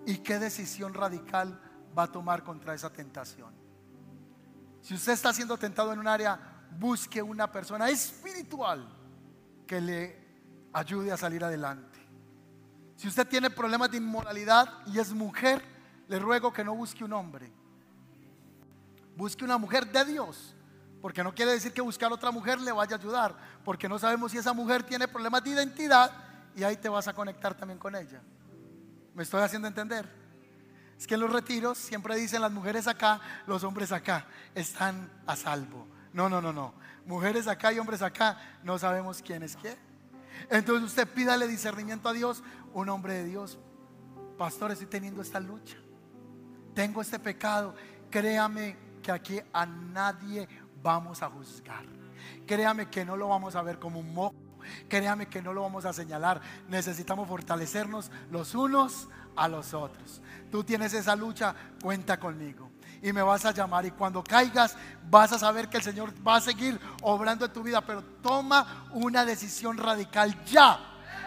y 0.06 0.18
qué 0.18 0.38
decisión 0.38 0.94
radical 0.94 1.60
va 1.96 2.04
a 2.04 2.12
tomar 2.12 2.42
contra 2.42 2.74
esa 2.74 2.90
tentación. 2.90 3.54
Si 4.82 4.94
usted 4.94 5.12
está 5.12 5.32
siendo 5.32 5.56
tentado 5.56 5.92
en 5.92 5.98
un 5.98 6.08
área, 6.08 6.38
busque 6.78 7.22
una 7.22 7.50
persona 7.50 7.88
espiritual 7.88 8.86
que 9.66 9.80
le 9.80 10.24
ayude 10.72 11.12
a 11.12 11.16
salir 11.16 11.42
adelante. 11.44 11.93
Si 12.96 13.08
usted 13.08 13.26
tiene 13.26 13.50
problemas 13.50 13.90
de 13.90 13.96
inmoralidad 13.96 14.68
y 14.86 14.98
es 14.98 15.12
mujer, 15.12 15.62
le 16.08 16.18
ruego 16.18 16.52
que 16.52 16.64
no 16.64 16.74
busque 16.74 17.04
un 17.04 17.12
hombre. 17.12 17.50
Busque 19.16 19.44
una 19.44 19.58
mujer 19.58 19.90
de 19.90 20.04
Dios. 20.04 20.54
Porque 21.00 21.22
no 21.22 21.34
quiere 21.34 21.52
decir 21.52 21.72
que 21.72 21.82
buscar 21.82 22.12
otra 22.12 22.30
mujer 22.30 22.60
le 22.60 22.72
vaya 22.72 22.96
a 22.96 22.98
ayudar. 22.98 23.36
Porque 23.64 23.88
no 23.88 23.98
sabemos 23.98 24.32
si 24.32 24.38
esa 24.38 24.52
mujer 24.52 24.82
tiene 24.82 25.06
problemas 25.06 25.44
de 25.44 25.50
identidad 25.50 26.10
y 26.56 26.62
ahí 26.62 26.76
te 26.76 26.88
vas 26.88 27.08
a 27.08 27.12
conectar 27.12 27.54
también 27.54 27.78
con 27.78 27.94
ella. 27.94 28.22
¿Me 29.14 29.22
estoy 29.22 29.42
haciendo 29.42 29.68
entender? 29.68 30.08
Es 30.98 31.06
que 31.06 31.14
en 31.14 31.20
los 31.20 31.32
retiros 31.32 31.76
siempre 31.76 32.16
dicen 32.16 32.40
las 32.40 32.52
mujeres 32.52 32.86
acá, 32.86 33.20
los 33.46 33.64
hombres 33.64 33.92
acá 33.92 34.26
están 34.54 35.10
a 35.26 35.36
salvo. 35.36 35.86
No, 36.12 36.28
no, 36.28 36.40
no, 36.40 36.52
no. 36.52 36.74
Mujeres 37.06 37.46
acá 37.48 37.72
y 37.72 37.78
hombres 37.78 38.00
acá, 38.00 38.38
no 38.62 38.78
sabemos 38.78 39.20
quién 39.20 39.42
es 39.42 39.56
quién. 39.56 39.76
Entonces 40.50 40.84
usted 40.84 41.08
pídale 41.08 41.46
discernimiento 41.46 42.08
a 42.08 42.12
Dios, 42.12 42.42
un 42.72 42.88
hombre 42.88 43.14
de 43.14 43.24
Dios. 43.24 43.58
Pastor, 44.38 44.72
estoy 44.72 44.86
teniendo 44.86 45.22
esta 45.22 45.40
lucha. 45.40 45.76
Tengo 46.74 47.00
este 47.00 47.18
pecado. 47.18 47.74
Créame 48.10 48.76
que 49.02 49.12
aquí 49.12 49.40
a 49.52 49.66
nadie 49.66 50.48
vamos 50.82 51.22
a 51.22 51.30
juzgar. 51.30 51.84
Créame 52.46 52.88
que 52.88 53.04
no 53.04 53.16
lo 53.16 53.28
vamos 53.28 53.54
a 53.54 53.62
ver 53.62 53.78
como 53.78 54.00
un 54.00 54.12
moco. 54.14 54.36
Créame 54.88 55.26
que 55.26 55.42
no 55.42 55.52
lo 55.52 55.62
vamos 55.62 55.84
a 55.84 55.92
señalar. 55.92 56.40
Necesitamos 56.68 57.28
fortalecernos 57.28 58.10
los 58.30 58.54
unos 58.54 59.08
a 59.36 59.48
los 59.48 59.74
otros. 59.74 60.22
Tú 60.50 60.64
tienes 60.64 60.94
esa 60.94 61.14
lucha, 61.16 61.54
cuenta 61.82 62.18
conmigo 62.18 62.73
y 63.04 63.12
me 63.12 63.22
vas 63.22 63.44
a 63.44 63.52
llamar. 63.52 63.84
Y 63.84 63.90
cuando 63.90 64.24
caigas, 64.24 64.74
vas 65.10 65.30
a 65.30 65.38
saber 65.38 65.68
que 65.68 65.76
el 65.76 65.82
Señor 65.82 66.14
va 66.26 66.36
a 66.36 66.40
seguir 66.40 66.80
obrando 67.02 67.44
en 67.44 67.52
tu 67.52 67.62
vida. 67.62 67.82
Pero 67.82 68.02
toma 68.22 68.88
una 68.92 69.26
decisión 69.26 69.76
radical 69.76 70.42
ya. 70.46 70.80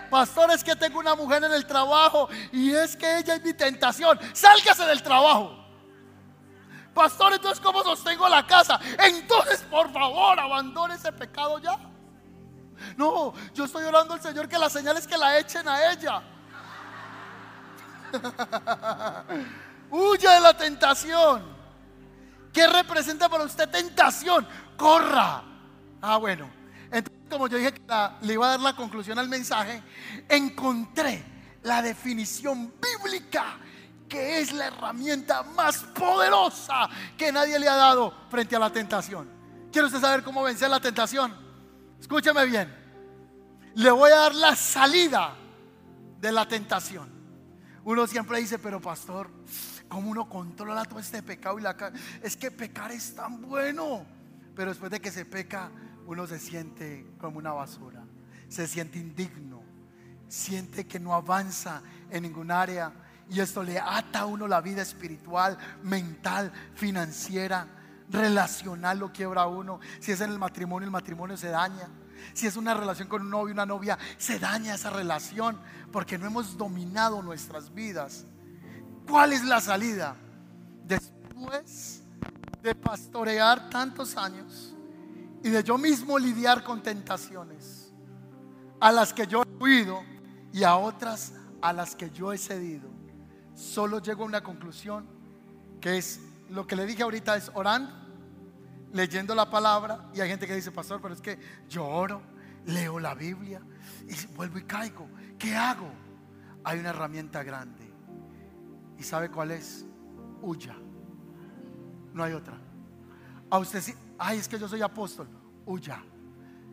Pastor, 0.09 0.49
es 0.51 0.63
que 0.63 0.75
tengo 0.75 0.97
una 0.97 1.13
mujer 1.13 1.43
en 1.43 1.53
el 1.53 1.67
trabajo 1.67 2.29
y 2.51 2.71
es 2.71 2.95
que 2.95 3.19
ella 3.19 3.35
es 3.35 3.43
mi 3.43 3.53
tentación. 3.53 4.19
Sálgase 4.33 4.85
del 4.85 5.03
trabajo. 5.03 5.55
Pastor, 6.95 7.33
entonces, 7.33 7.59
¿cómo 7.63 7.83
sostengo 7.83 8.27
la 8.27 8.47
casa? 8.47 8.79
Entonces, 8.97 9.61
por 9.69 9.93
favor, 9.93 10.39
abandone 10.39 10.95
ese 10.95 11.11
pecado 11.11 11.59
ya. 11.59 11.77
No, 12.95 13.35
yo 13.53 13.65
estoy 13.65 13.83
orando 13.83 14.15
al 14.15 14.21
Señor 14.21 14.49
que 14.49 14.57
la 14.57 14.71
señal 14.71 14.97
es 14.97 15.05
que 15.05 15.15
la 15.15 15.37
echen 15.37 15.67
a 15.67 15.91
ella. 15.91 16.23
Huya 19.91 20.31
de 20.31 20.39
la 20.39 20.57
tentación. 20.57 21.56
¿Qué 22.57 22.65
representa 22.65 23.29
para 23.29 23.43
usted 23.43 23.69
tentación? 23.69 24.47
Corra. 24.75 25.43
Ah, 26.01 26.17
bueno. 26.17 26.49
Entonces, 26.85 27.29
como 27.29 27.47
yo 27.47 27.55
dije 27.55 27.71
que 27.71 27.81
le 28.21 28.33
iba 28.33 28.47
a 28.47 28.49
dar 28.49 28.59
la 28.59 28.75
conclusión 28.75 29.19
al 29.19 29.29
mensaje, 29.29 29.83
encontré 30.27 31.23
la 31.61 31.83
definición 31.83 32.73
bíblica 32.81 33.59
que 34.09 34.39
es 34.39 34.53
la 34.53 34.69
herramienta 34.69 35.43
más 35.43 35.83
poderosa 35.83 36.89
que 37.15 37.31
nadie 37.31 37.59
le 37.59 37.69
ha 37.69 37.75
dado 37.75 38.11
frente 38.31 38.55
a 38.55 38.59
la 38.59 38.71
tentación. 38.71 39.29
¿Quiere 39.71 39.85
usted 39.85 40.01
saber 40.01 40.23
cómo 40.23 40.41
vencer 40.41 40.67
la 40.67 40.79
tentación? 40.79 41.35
Escúcheme 41.99 42.43
bien. 42.47 42.73
Le 43.75 43.91
voy 43.91 44.09
a 44.09 44.15
dar 44.15 44.33
la 44.33 44.55
salida 44.55 45.35
de 46.19 46.31
la 46.31 46.47
tentación. 46.47 47.07
Uno 47.83 48.07
siempre 48.07 48.39
dice, 48.39 48.57
pero 48.57 48.81
pastor, 48.81 49.29
¿cómo 49.87 50.11
uno 50.11 50.29
controla 50.29 50.85
todo 50.85 50.99
este 50.99 51.23
pecado 51.23 51.59
y 51.59 51.61
la 51.61 51.75
Es 52.21 52.35
que 52.37 52.51
pecar 52.51 52.91
es 52.91 53.15
tan 53.15 53.41
bueno. 53.41 54.05
Pero 54.55 54.71
después 54.71 54.91
de 54.91 54.99
que 54.99 55.11
se 55.11 55.25
peca, 55.25 55.69
uno 56.05 56.25
se 56.25 56.39
siente 56.39 57.05
como 57.19 57.37
una 57.37 57.53
basura. 57.53 58.03
Se 58.49 58.67
siente 58.67 58.99
indigno. 58.99 59.61
Siente 60.27 60.87
que 60.87 60.99
no 60.99 61.13
avanza 61.13 61.81
en 62.09 62.23
ningún 62.23 62.51
área. 62.51 62.91
Y 63.29 63.39
esto 63.39 63.61
le 63.61 63.79
ata 63.79 64.21
a 64.21 64.25
uno 64.25 64.47
la 64.47 64.61
vida 64.61 64.81
espiritual, 64.81 65.57
mental, 65.83 66.51
financiera, 66.75 67.67
relacional, 68.09 68.99
lo 68.99 69.11
quiebra 69.11 69.43
a 69.43 69.47
uno. 69.47 69.79
Si 69.99 70.11
es 70.11 70.21
en 70.21 70.31
el 70.31 70.39
matrimonio, 70.39 70.85
el 70.85 70.91
matrimonio 70.91 71.35
se 71.35 71.49
daña. 71.49 71.89
Si 72.33 72.47
es 72.47 72.55
una 72.55 72.73
relación 72.73 73.07
con 73.07 73.21
un 73.21 73.29
novio, 73.29 73.53
una 73.53 73.65
novia, 73.65 73.97
se 74.17 74.39
daña 74.39 74.75
esa 74.75 74.89
relación 74.89 75.59
porque 75.91 76.17
no 76.17 76.25
hemos 76.25 76.57
dominado 76.57 77.21
nuestras 77.21 77.73
vidas. 77.73 78.25
¿Cuál 79.07 79.33
es 79.33 79.43
la 79.43 79.61
salida? 79.61 80.15
Después 80.85 82.03
de 82.61 82.75
pastorear 82.75 83.69
tantos 83.69 84.17
años 84.17 84.75
y 85.43 85.49
de 85.49 85.63
yo 85.63 85.77
mismo 85.77 86.17
lidiar 86.17 86.63
con 86.63 86.81
tentaciones 86.81 87.93
a 88.79 88.91
las 88.91 89.13
que 89.13 89.25
yo 89.27 89.43
he 89.43 89.63
huido 89.63 90.03
y 90.51 90.63
a 90.63 90.75
otras 90.75 91.33
a 91.61 91.73
las 91.73 91.95
que 91.95 92.11
yo 92.11 92.33
he 92.33 92.37
cedido, 92.37 92.89
solo 93.55 93.99
llego 93.99 94.23
a 94.23 94.27
una 94.27 94.43
conclusión 94.43 95.07
que 95.81 95.97
es 95.97 96.19
lo 96.49 96.65
que 96.67 96.75
le 96.75 96.85
dije 96.85 97.03
ahorita 97.03 97.35
es 97.35 97.51
orando 97.53 98.07
leyendo 98.93 99.35
la 99.35 99.49
palabra 99.49 100.09
y 100.13 100.21
hay 100.21 100.29
gente 100.29 100.47
que 100.47 100.55
dice, 100.55 100.71
pastor, 100.71 101.01
pero 101.01 101.13
es 101.13 101.21
que 101.21 101.37
yo 101.69 101.85
oro, 101.85 102.21
leo 102.65 102.99
la 102.99 103.13
Biblia 103.13 103.61
y 104.07 104.27
vuelvo 104.35 104.57
y 104.57 104.63
caigo. 104.63 105.07
¿Qué 105.37 105.55
hago? 105.55 105.89
Hay 106.63 106.79
una 106.79 106.89
herramienta 106.89 107.43
grande. 107.43 107.76
¿Y 108.97 109.03
sabe 109.03 109.29
cuál 109.29 109.51
es? 109.51 109.85
Huya. 110.41 110.75
No 112.13 112.23
hay 112.23 112.33
otra. 112.33 112.57
A 113.49 113.59
usted 113.59 113.81
sí, 113.81 113.93
ay, 114.17 114.39
es 114.39 114.47
que 114.47 114.59
yo 114.59 114.67
soy 114.67 114.81
apóstol. 114.81 115.27
Huya. 115.65 116.03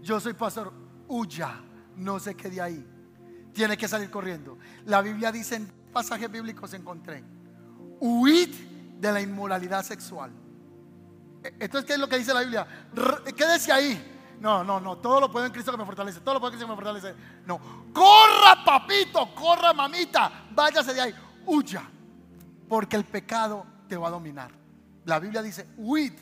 Yo 0.01 0.18
soy 0.20 0.33
pastor. 0.35 0.72
Huya. 1.09 1.61
No 1.97 2.18
se 2.18 2.35
quede 2.35 2.61
ahí. 2.61 2.87
Tiene 3.53 3.77
que 3.77 3.87
salir 3.87 4.11
corriendo. 4.11 4.59
La 4.87 5.01
Biblia 5.01 5.31
dice 5.31 5.57
en 5.57 5.66
pasajes 5.93 6.31
bíblicos 6.31 6.72
encontré. 6.75 7.22
Huid 8.01 8.55
de 8.99 9.12
la 9.12 9.20
inmoralidad 9.20 9.85
sexual 9.85 10.33
entonces, 11.45 11.85
¿qué 11.85 11.95
es 11.95 11.99
lo 11.99 12.09
que 12.09 12.18
dice 12.18 12.33
la 12.33 12.41
Biblia? 12.41 12.66
Quédese 13.37 13.70
ahí. 13.70 14.12
No, 14.41 14.64
no, 14.64 14.81
no. 14.81 14.99
Todo 14.99 15.20
lo 15.20 15.31
puedo 15.31 15.47
en 15.47 15.53
Cristo 15.53 15.70
que 15.70 15.79
me 15.79 15.85
fortalece. 15.85 16.20
Todo 16.20 16.35
lo 16.35 16.41
puedo 16.41 16.53
en 16.53 16.59
Cristo 16.59 16.66
que 16.66 16.77
me 16.77 16.83
fortalece. 16.83 17.14
No. 17.47 17.61
Corra, 17.93 18.64
papito. 18.64 19.35
Corra, 19.35 19.72
mamita. 19.72 20.47
Váyase 20.51 20.95
de 20.95 21.01
ahí. 21.01 21.14
Huya. 21.47 21.83
Porque 22.68 22.96
el 22.96 23.04
pecado 23.04 23.66
te 23.88 23.96
va 23.96 24.08
a 24.08 24.10
dominar. 24.10 24.50
La 25.04 25.18
Biblia 25.18 25.42
dice, 25.42 25.68
huid. 25.76 26.12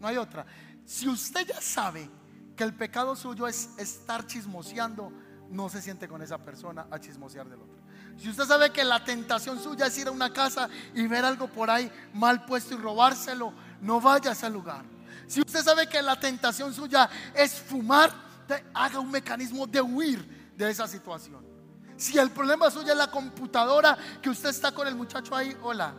No 0.00 0.06
hay 0.06 0.16
otra. 0.16 0.46
Si 0.84 1.08
usted 1.08 1.46
ya 1.46 1.60
sabe 1.60 2.08
que 2.56 2.64
el 2.64 2.74
pecado 2.74 3.16
suyo 3.16 3.46
es 3.46 3.70
estar 3.78 4.26
chismoseando, 4.26 5.12
no 5.50 5.68
se 5.68 5.82
siente 5.82 6.08
con 6.08 6.22
esa 6.22 6.38
persona 6.38 6.86
a 6.90 6.98
chismosear 6.98 7.48
del 7.48 7.60
otro. 7.60 7.78
Si 8.16 8.28
usted 8.28 8.44
sabe 8.44 8.70
que 8.70 8.84
la 8.84 9.04
tentación 9.04 9.60
suya 9.60 9.86
es 9.86 9.98
ir 9.98 10.08
a 10.08 10.10
una 10.10 10.32
casa 10.32 10.68
y 10.94 11.06
ver 11.06 11.24
algo 11.24 11.46
por 11.46 11.70
ahí 11.70 11.90
mal 12.12 12.44
puesto 12.44 12.74
y 12.74 12.78
robárselo, 12.78 13.52
no 13.80 14.00
vaya 14.00 14.30
a 14.30 14.32
ese 14.32 14.50
lugar. 14.50 14.84
Si 15.26 15.40
usted 15.40 15.62
sabe 15.62 15.88
que 15.88 16.02
la 16.02 16.18
tentación 16.18 16.74
suya 16.74 17.08
es 17.34 17.54
fumar, 17.54 18.12
haga 18.74 18.98
un 18.98 19.10
mecanismo 19.10 19.66
de 19.66 19.80
huir 19.80 20.52
de 20.56 20.70
esa 20.70 20.88
situación. 20.88 21.47
Si 21.98 22.16
el 22.16 22.30
problema 22.30 22.70
suyo 22.70 22.92
es 22.92 22.96
la 22.96 23.10
computadora, 23.10 23.98
que 24.22 24.30
usted 24.30 24.50
está 24.50 24.70
con 24.70 24.86
el 24.86 24.94
muchacho 24.94 25.34
ahí, 25.34 25.54
hola, 25.62 25.92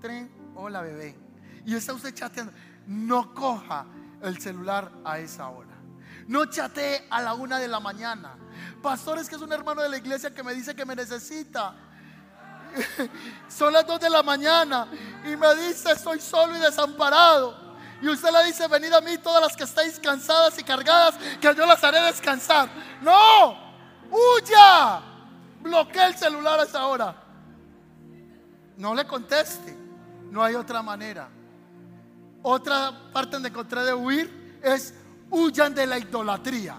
tren, 0.00 0.52
hola 0.56 0.82
bebé, 0.82 1.16
y 1.64 1.76
está 1.76 1.94
usted 1.94 2.12
chateando, 2.12 2.52
no 2.88 3.32
coja 3.32 3.86
el 4.22 4.40
celular 4.40 4.90
a 5.04 5.20
esa 5.20 5.48
hora. 5.48 5.76
No 6.26 6.46
chatee 6.46 7.06
a 7.10 7.22
la 7.22 7.34
una 7.34 7.60
de 7.60 7.68
la 7.68 7.78
mañana. 7.78 8.36
Pastor, 8.82 9.20
es 9.20 9.28
que 9.28 9.36
es 9.36 9.40
un 9.40 9.52
hermano 9.52 9.82
de 9.82 9.88
la 9.88 9.98
iglesia 9.98 10.34
que 10.34 10.42
me 10.42 10.52
dice 10.52 10.74
que 10.74 10.84
me 10.84 10.96
necesita. 10.96 11.76
Son 13.48 13.72
las 13.72 13.86
2 13.86 14.00
de 14.00 14.10
la 14.10 14.24
mañana 14.24 14.88
y 15.24 15.36
me 15.36 15.54
dice, 15.54 15.92
estoy 15.92 16.20
solo 16.20 16.56
y 16.56 16.58
desamparado. 16.58 17.76
Y 18.02 18.08
usted 18.08 18.30
le 18.32 18.46
dice, 18.46 18.66
venid 18.66 18.92
a 18.92 19.00
mí 19.00 19.16
todas 19.18 19.40
las 19.40 19.56
que 19.56 19.62
estáis 19.62 20.00
cansadas 20.00 20.58
y 20.58 20.64
cargadas, 20.64 21.14
que 21.40 21.54
yo 21.54 21.64
las 21.64 21.82
haré 21.84 22.00
descansar. 22.00 22.68
No, 23.00 23.56
huya. 24.10 25.15
Bloquea 25.66 26.06
el 26.06 26.14
celular 26.14 26.60
a 26.60 26.62
esa 26.62 26.86
hora. 26.86 27.16
No 28.76 28.94
le 28.94 29.04
conteste. 29.04 29.76
No 30.30 30.42
hay 30.42 30.54
otra 30.54 30.80
manera. 30.80 31.28
Otra 32.42 33.10
parte 33.12 33.32
donde 33.32 33.48
encontré 33.48 33.82
de 33.82 33.92
huir 33.92 34.60
es 34.62 34.94
huyan 35.28 35.74
de 35.74 35.86
la 35.86 35.98
idolatría. 35.98 36.76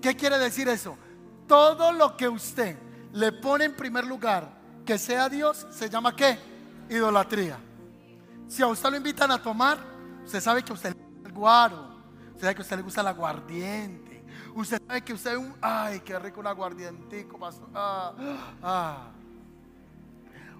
¿Qué 0.00 0.16
quiere 0.16 0.38
decir 0.38 0.66
eso? 0.68 0.96
Todo 1.46 1.92
lo 1.92 2.16
que 2.16 2.26
usted 2.26 2.78
le 3.12 3.32
pone 3.32 3.66
en 3.66 3.76
primer 3.76 4.06
lugar 4.06 4.48
que 4.86 4.96
sea 4.96 5.28
Dios, 5.28 5.66
se 5.70 5.90
llama 5.90 6.16
qué? 6.16 6.38
Idolatría. 6.88 7.58
Si 8.48 8.62
a 8.62 8.66
usted 8.66 8.90
lo 8.90 8.96
invitan 8.96 9.30
a 9.30 9.42
tomar, 9.42 9.78
usted 10.24 10.40
sabe 10.40 10.62
que 10.62 10.72
a 10.72 10.74
usted 10.74 10.94
le 10.94 11.02
gusta 11.02 11.28
el 11.28 11.34
guaro, 11.34 11.96
usted 12.28 12.40
sabe 12.40 12.54
que 12.54 12.62
a 12.62 12.64
usted 12.64 12.76
le 12.76 12.82
gusta 12.82 13.00
el 13.02 13.06
aguardiente, 13.08 14.01
usted 14.54 14.82
sabe 14.86 15.02
que 15.02 15.12
usted 15.12 15.36
un, 15.36 15.54
ay, 15.60 16.00
qué 16.00 16.18
rico 16.18 16.40
un 16.40 16.46
aguardientico. 16.46 17.38
Ah, 17.74 18.12
ah. 18.62 19.08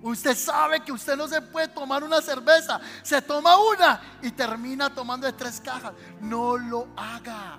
Usted 0.03 0.37
sabe 0.37 0.81
que 0.81 0.91
usted 0.91 1.17
no 1.17 1.29
se 1.29 1.41
puede 1.41 1.69
tomar 1.69 2.03
una 2.03 2.21
cerveza, 2.21 2.81
se 3.03 3.23
toma 3.23 3.57
una 3.57 4.19
y 4.21 4.33
termina 4.33 4.93
tomando 4.93 5.27
de 5.27 5.33
tres 5.33 5.61
cajas. 5.61 5.93
No 6.21 6.57
lo 6.57 6.89
haga. 6.97 7.59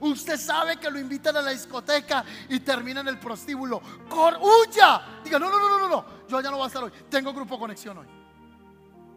Usted 0.00 0.38
sabe 0.38 0.76
que 0.76 0.90
lo 0.90 0.98
invitan 0.98 1.36
a 1.36 1.42
la 1.42 1.50
discoteca 1.50 2.24
y 2.48 2.60
termina 2.60 3.00
en 3.00 3.08
el 3.08 3.18
prostíbulo. 3.18 3.80
Cor 4.08 4.38
¡Huya! 4.40 5.20
Diga, 5.24 5.38
no, 5.38 5.50
no, 5.50 5.58
no, 5.58 5.78
no, 5.78 5.88
no, 5.88 6.04
yo 6.28 6.40
ya 6.40 6.50
no 6.50 6.58
voy 6.58 6.64
a 6.64 6.66
estar 6.68 6.84
hoy. 6.84 6.92
Tengo 7.08 7.32
grupo 7.32 7.58
conexión 7.58 7.98
hoy. 7.98 8.06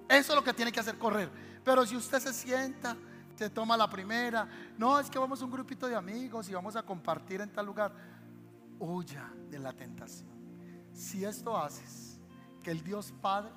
Eso 0.07 0.31
es 0.31 0.35
lo 0.35 0.43
que 0.43 0.53
tiene 0.53 0.71
que 0.71 0.79
hacer, 0.79 0.97
correr. 0.97 1.29
Pero 1.63 1.85
si 1.85 1.95
usted 1.95 2.19
se 2.19 2.33
sienta, 2.33 2.95
se 3.41 3.49
toma 3.49 3.75
la 3.75 3.89
primera, 3.89 4.47
no, 4.77 4.99
es 4.99 5.09
que 5.09 5.17
vamos 5.17 5.41
a 5.41 5.45
un 5.45 5.49
grupito 5.49 5.87
de 5.87 5.95
amigos 5.95 6.47
y 6.47 6.53
vamos 6.53 6.75
a 6.75 6.83
compartir 6.83 7.41
en 7.41 7.51
tal 7.51 7.65
lugar. 7.65 7.91
Huya 8.77 9.33
de 9.49 9.57
la 9.57 9.73
tentación. 9.73 10.29
Si 10.93 11.25
esto 11.25 11.57
haces, 11.57 12.19
que 12.61 12.69
el 12.69 12.83
Dios 12.83 13.11
Padre 13.19 13.49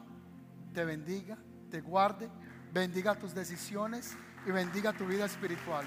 te 0.73 0.87
bendiga, 0.87 1.37
te 1.71 1.83
guarde, 1.83 2.31
bendiga 2.73 3.15
tus 3.15 3.35
decisiones 3.35 4.17
y 4.47 4.53
bendiga 4.53 4.95
tu 4.95 5.05
vida 5.05 5.27
espiritual. 5.27 5.85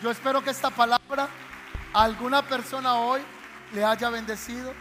Yo 0.00 0.12
espero 0.12 0.44
que 0.44 0.50
esta 0.50 0.70
palabra 0.70 1.28
a 1.92 2.04
alguna 2.04 2.42
persona 2.42 3.00
hoy 3.00 3.20
le 3.74 3.84
haya 3.84 4.10
bendecido. 4.10 4.72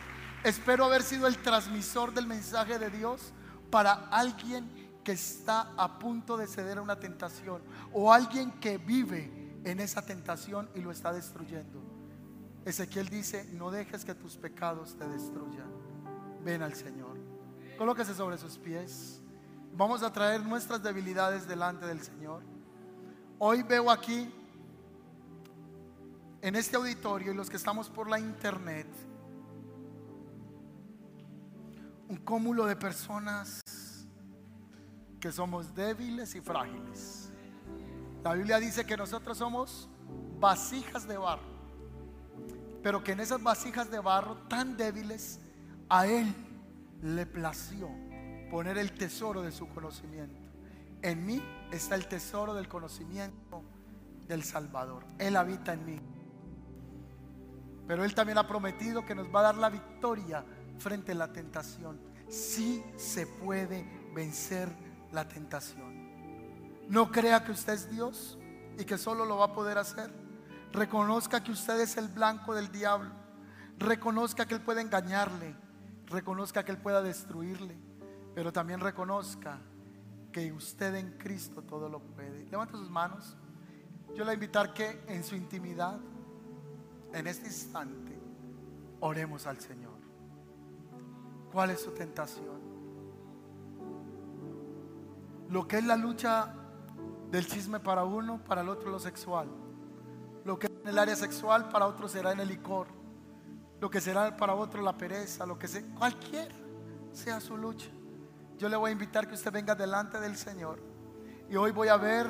Espero 0.44 0.86
haber 0.86 1.02
sido 1.02 1.26
el 1.26 1.40
transmisor 1.40 2.14
del 2.14 2.28
mensaje 2.28 2.78
de 2.78 2.92
Dios 2.92 3.34
para 3.72 3.94
alguien 4.12 4.70
está 5.12 5.74
a 5.78 6.00
punto 6.00 6.38
de 6.38 6.48
ceder 6.48 6.78
a 6.78 6.82
una 6.82 7.00
tentación 7.00 7.62
o 7.94 8.12
alguien 8.12 8.52
que 8.60 8.78
vive 8.78 9.60
en 9.64 9.80
esa 9.80 10.06
tentación 10.06 10.70
y 10.76 10.82
lo 10.82 10.92
está 10.92 11.12
destruyendo. 11.14 11.82
Ezequiel 12.66 13.10
dice, 13.10 13.46
no 13.54 13.72
dejes 13.72 14.06
que 14.06 14.16
tus 14.16 14.36
pecados 14.36 14.96
te 14.98 15.08
destruyan. 15.08 15.72
Ven 16.44 16.62
al 16.62 16.74
Señor. 16.74 17.18
Colóquese 17.78 18.14
sobre 18.14 18.38
sus 18.38 18.58
pies. 18.58 19.22
Vamos 19.74 20.04
a 20.04 20.12
traer 20.12 20.44
nuestras 20.44 20.84
debilidades 20.84 21.48
delante 21.48 21.86
del 21.86 22.02
Señor. 22.02 22.42
Hoy 23.38 23.64
veo 23.64 23.90
aquí 23.90 24.34
en 26.42 26.56
este 26.56 26.76
auditorio 26.76 27.32
y 27.32 27.36
los 27.36 27.50
que 27.50 27.58
estamos 27.58 27.90
por 27.90 28.10
la 28.10 28.20
internet, 28.20 28.88
un 32.08 32.18
cúmulo 32.18 32.66
de 32.66 32.76
personas 32.76 33.62
que 35.20 35.32
somos 35.32 35.76
débiles 35.76 36.36
y 36.36 36.42
frágiles. 36.42 37.30
La 38.24 38.34
Biblia 38.34 38.60
dice 38.60 38.86
que 38.86 38.98
nosotros 38.98 39.38
somos 39.38 39.90
vasijas 40.40 41.08
de 41.08 41.18
barro, 41.18 41.44
pero 42.84 43.04
que 43.04 43.12
en 43.12 43.20
esas 43.20 43.42
vasijas 43.42 43.90
de 43.92 44.00
barro 44.00 44.36
tan 44.48 44.78
débiles 44.78 45.40
a 45.90 46.08
Él 46.08 46.34
le 47.02 47.26
plació 47.26 47.90
poner 48.50 48.78
el 48.78 48.92
tesoro 48.94 49.42
de 49.42 49.52
su 49.52 49.68
conocimiento. 49.70 50.40
En 51.02 51.26
mí 51.26 51.42
está 51.72 51.96
el 51.96 52.08
tesoro 52.08 52.54
del 52.54 52.68
conocimiento 52.68 53.64
del 54.28 54.44
Salvador. 54.44 55.06
Él 55.18 55.36
habita 55.36 55.74
en 55.74 55.86
mí. 55.86 56.00
Pero 57.88 58.04
Él 58.04 58.14
también 58.14 58.38
ha 58.38 58.48
prometido 58.48 59.06
que 59.06 59.16
nos 59.16 59.34
va 59.34 59.40
a 59.40 59.44
dar 59.44 59.58
la 59.58 59.70
victoria 59.70 60.44
frente 60.78 61.14
a 61.14 61.16
la 61.16 61.32
tentación. 61.32 62.00
Sí 62.28 62.84
se 62.98 63.26
puede 63.26 64.12
vencer 64.14 64.70
la 65.12 65.28
tentación. 65.28 66.10
No 66.90 67.12
crea 67.12 67.44
que 67.44 67.52
usted 67.52 67.74
es 67.74 67.92
Dios 67.92 68.38
y 68.78 68.86
que 68.86 68.98
solo 68.98 69.26
lo 69.26 69.38
va 69.38 69.46
a 69.46 69.54
poder 69.54 69.78
hacer. 69.78 70.12
Reconozca 70.72 71.44
que 71.44 71.52
usted 71.52 71.80
es 71.80 71.98
el 71.98 72.08
blanco 72.08 72.54
del 72.54 72.72
diablo. 72.72 73.12
Reconozca 73.78 74.46
que 74.46 74.56
Él 74.56 74.62
puede 74.62 74.82
engañarle. 74.82 75.56
Reconozca 76.08 76.64
que 76.64 76.72
Él 76.72 76.78
pueda 76.78 77.02
destruirle. 77.02 77.78
Pero 78.34 78.52
también 78.52 78.80
reconozca 78.80 79.60
que 80.32 80.52
usted 80.52 80.96
en 80.96 81.18
Cristo 81.18 81.62
todo 81.62 81.90
lo 81.90 82.00
puede. 82.00 82.46
Levanta 82.46 82.78
sus 82.78 82.90
manos. 82.90 83.36
Yo 84.10 84.18
le 84.18 84.24
voy 84.24 84.32
a 84.32 84.34
invitar 84.34 84.74
que 84.74 85.04
en 85.08 85.24
su 85.24 85.36
intimidad, 85.36 86.00
en 87.14 87.28
este 87.28 87.48
instante, 87.48 88.20
oremos 89.00 89.46
al 89.46 89.60
Señor. 89.60 90.00
¿Cuál 91.52 91.72
es 91.72 91.82
su 91.82 91.92
tentación? 91.92 92.69
Lo 95.50 95.68
que 95.68 95.80
es 95.80 95.84
la 95.84 95.96
lucha 95.96 96.54
del 97.32 97.48
chisme 97.48 97.80
para 97.80 98.04
uno, 98.04 98.40
para 98.44 98.62
el 98.62 98.70
otro 98.70 98.92
lo 98.92 99.00
sexual. 99.00 99.48
Lo 100.46 100.60
que 100.60 100.68
es 100.68 100.74
en 100.84 100.88
el 100.88 101.00
área 101.00 101.16
sexual, 101.16 101.70
para 101.70 101.88
otro 101.88 102.08
será 102.08 102.32
en 102.32 102.40
el 102.40 102.48
licor. 102.48 102.88
Lo 103.80 103.90
que 103.90 104.00
será 104.00 104.36
para 104.36 104.54
otro 104.54 104.82
la 104.82 104.98
pereza, 104.98 105.46
lo 105.46 105.58
que 105.58 105.68
sea, 105.68 105.82
cualquier 105.98 106.52
sea 107.12 107.40
su 107.40 107.58
lucha. 107.58 107.90
Yo 108.58 108.70
le 108.70 108.76
voy 108.76 108.90
a 108.90 108.94
invitar 108.94 109.28
que 109.28 109.36
usted 109.36 109.52
venga 109.52 109.74
delante 109.74 110.20
del 110.20 110.36
Señor. 110.36 110.80
Y 111.50 111.56
hoy 111.56 111.72
voy 111.72 111.88
a 111.88 111.98
ver 111.98 112.28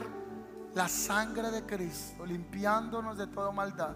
la 0.74 0.88
sangre 0.88 1.52
de 1.52 1.66
Cristo 1.66 2.26
limpiándonos 2.26 3.18
de 3.18 3.28
toda 3.28 3.52
maldad. 3.52 3.96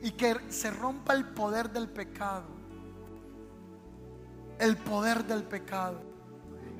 Y 0.00 0.12
que 0.12 0.50
se 0.50 0.70
rompa 0.70 1.14
el 1.14 1.28
poder 1.28 1.70
del 1.70 1.88
pecado. 1.88 2.46
El 4.58 4.76
poder 4.76 5.24
del 5.24 5.44
pecado. 5.44 6.11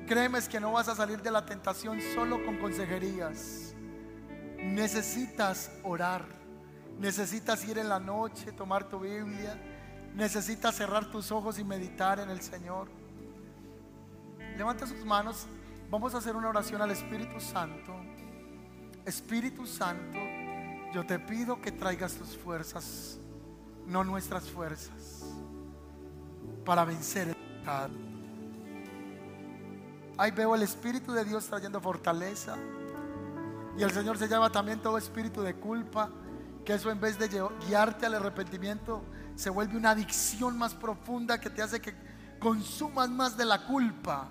Créeme 0.07 0.39
que 0.49 0.59
no 0.59 0.73
vas 0.73 0.89
a 0.89 0.95
salir 0.95 1.21
de 1.21 1.31
la 1.31 1.45
tentación 1.45 1.99
solo 2.13 2.43
con 2.45 2.57
consejerías. 2.57 3.73
Necesitas 4.57 5.71
orar. 5.83 6.25
Necesitas 6.99 7.65
ir 7.65 7.77
en 7.77 7.89
la 7.89 7.99
noche, 7.99 8.51
tomar 8.51 8.87
tu 8.89 8.99
Biblia. 8.99 9.57
Necesitas 10.13 10.75
cerrar 10.75 11.09
tus 11.09 11.31
ojos 11.31 11.57
y 11.57 11.63
meditar 11.63 12.19
en 12.19 12.29
el 12.29 12.41
Señor. 12.41 12.89
Levanta 14.57 14.85
sus 14.85 15.03
manos. 15.05 15.47
Vamos 15.89 16.13
a 16.13 16.17
hacer 16.17 16.35
una 16.35 16.49
oración 16.49 16.81
al 16.81 16.91
Espíritu 16.91 17.39
Santo. 17.39 17.93
Espíritu 19.05 19.65
Santo, 19.65 20.17
yo 20.93 21.05
te 21.05 21.19
pido 21.19 21.61
que 21.61 21.71
traigas 21.71 22.13
tus 22.15 22.37
fuerzas, 22.37 23.19
no 23.85 24.03
nuestras 24.03 24.49
fuerzas, 24.49 25.25
para 26.63 26.85
vencer 26.85 27.29
el 27.29 27.35
pecado. 27.35 28.12
Ahí 30.17 30.31
veo 30.31 30.55
el 30.55 30.61
Espíritu 30.61 31.11
de 31.11 31.25
Dios 31.25 31.45
trayendo 31.45 31.81
fortaleza. 31.81 32.55
Y 33.77 33.83
el 33.83 33.91
Señor 33.91 34.17
se 34.17 34.27
llama 34.27 34.51
también 34.51 34.81
todo 34.81 34.97
espíritu 34.97 35.41
de 35.41 35.55
culpa, 35.55 36.09
que 36.63 36.75
eso 36.75 36.91
en 36.91 36.99
vez 36.99 37.17
de 37.17 37.27
guiarte 37.67 38.05
al 38.05 38.13
arrepentimiento, 38.13 39.03
se 39.35 39.49
vuelve 39.49 39.77
una 39.77 39.91
adicción 39.91 40.57
más 40.57 40.75
profunda 40.75 41.39
que 41.39 41.49
te 41.49 41.61
hace 41.61 41.81
que 41.81 41.95
consumas 42.39 43.09
más 43.09 43.35
de 43.35 43.45
la 43.45 43.65
culpa. 43.65 44.29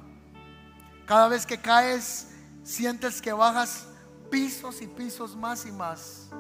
Cada 1.06 1.26
vez 1.26 1.44
que 1.44 1.58
caes, 1.58 2.28
sientes 2.62 3.20
que 3.20 3.32
bajas 3.32 3.88
pisos 4.30 4.80
y 4.80 4.86
pisos 4.86 5.34
más 5.34 5.66
y 5.66 5.72
más. 5.72 6.30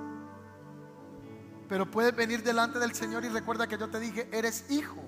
Pero 1.68 1.90
puedes 1.90 2.14
venir 2.14 2.42
delante 2.42 2.78
del 2.78 2.94
Señor 2.94 3.24
y 3.24 3.28
recuerda 3.28 3.66
que 3.66 3.78
yo 3.78 3.90
te 3.90 3.98
dije, 3.98 4.28
eres 4.32 4.70
hijo, 4.70 5.02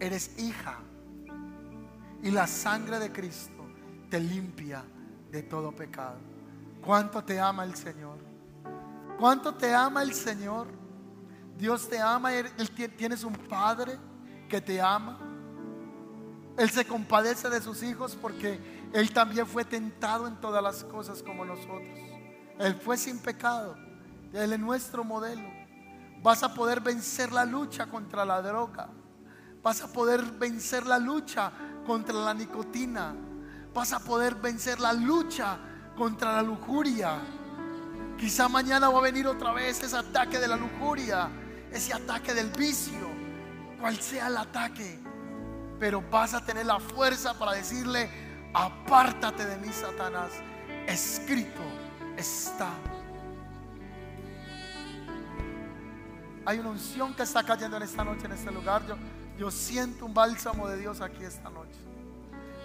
eres 0.00 0.38
hija. 0.38 0.78
Y 2.22 2.30
la 2.30 2.46
sangre 2.46 2.98
de 2.98 3.12
Cristo 3.12 3.64
te 4.10 4.20
limpia 4.20 4.84
de 5.30 5.42
todo 5.42 5.72
pecado. 5.72 6.18
¿Cuánto 6.84 7.22
te 7.22 7.40
ama 7.40 7.64
el 7.64 7.74
Señor? 7.74 8.18
¿Cuánto 9.18 9.54
te 9.54 9.74
ama 9.74 10.02
el 10.02 10.14
Señor? 10.14 10.68
Dios 11.56 11.88
te 11.88 11.98
ama, 11.98 12.34
Él, 12.34 12.50
tienes 12.96 13.24
un 13.24 13.32
Padre 13.32 13.98
que 14.48 14.60
te 14.60 14.80
ama. 14.80 15.18
Él 16.56 16.70
se 16.70 16.86
compadece 16.86 17.48
de 17.50 17.60
sus 17.60 17.82
hijos 17.82 18.16
porque 18.20 18.88
Él 18.92 19.12
también 19.12 19.46
fue 19.46 19.64
tentado 19.64 20.26
en 20.26 20.36
todas 20.36 20.62
las 20.62 20.84
cosas 20.84 21.22
como 21.22 21.44
nosotros. 21.44 21.98
Él 22.58 22.74
fue 22.76 22.96
sin 22.96 23.18
pecado. 23.18 23.76
Él 24.32 24.52
es 24.52 24.58
nuestro 24.58 25.04
modelo. 25.04 25.48
Vas 26.22 26.42
a 26.42 26.52
poder 26.54 26.80
vencer 26.80 27.32
la 27.32 27.44
lucha 27.44 27.86
contra 27.86 28.24
la 28.24 28.42
droga. 28.42 28.88
Vas 29.62 29.82
a 29.82 29.92
poder 29.92 30.22
vencer 30.22 30.86
la 30.86 30.98
lucha 30.98 31.52
contra 31.86 32.14
la 32.14 32.34
nicotina. 32.34 33.14
Vas 33.72 33.92
a 33.92 34.00
poder 34.00 34.34
vencer 34.34 34.80
la 34.80 34.92
lucha 34.92 35.58
contra 35.96 36.32
la 36.32 36.42
lujuria. 36.42 37.18
Quizá 38.18 38.48
mañana 38.48 38.88
va 38.88 38.98
a 38.98 39.02
venir 39.02 39.26
otra 39.26 39.52
vez 39.52 39.82
ese 39.82 39.96
ataque 39.96 40.38
de 40.38 40.48
la 40.48 40.56
lujuria, 40.56 41.28
ese 41.70 41.92
ataque 41.92 42.32
del 42.34 42.50
vicio, 42.50 43.10
cual 43.78 43.96
sea 44.00 44.28
el 44.28 44.36
ataque 44.38 45.06
pero 45.78 46.02
vas 46.10 46.34
a 46.34 46.44
tener 46.44 46.66
la 46.66 46.80
fuerza 46.80 47.34
para 47.34 47.52
decirle, 47.52 48.08
apártate 48.54 49.46
de 49.46 49.56
mí, 49.58 49.72
Satanás. 49.72 50.30
Escrito 50.86 51.60
está. 52.16 52.70
Hay 56.44 56.58
una 56.58 56.70
unción 56.70 57.14
que 57.14 57.24
está 57.24 57.42
cayendo 57.42 57.76
en 57.76 57.82
esta 57.82 58.04
noche, 58.04 58.26
en 58.26 58.32
este 58.32 58.50
lugar. 58.50 58.86
Yo, 58.86 58.96
yo 59.38 59.50
siento 59.50 60.06
un 60.06 60.14
bálsamo 60.14 60.68
de 60.68 60.78
Dios 60.78 61.00
aquí 61.00 61.22
esta 61.24 61.50
noche. 61.50 61.78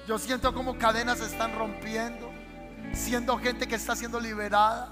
Yo 0.08 0.18
siento 0.18 0.54
como 0.54 0.78
cadenas 0.78 1.20
se 1.20 1.26
están 1.26 1.56
rompiendo. 1.58 2.32
Siento 2.94 3.38
gente 3.38 3.68
que 3.68 3.76
está 3.76 3.96
siendo 3.96 4.20
liberada. 4.20 4.90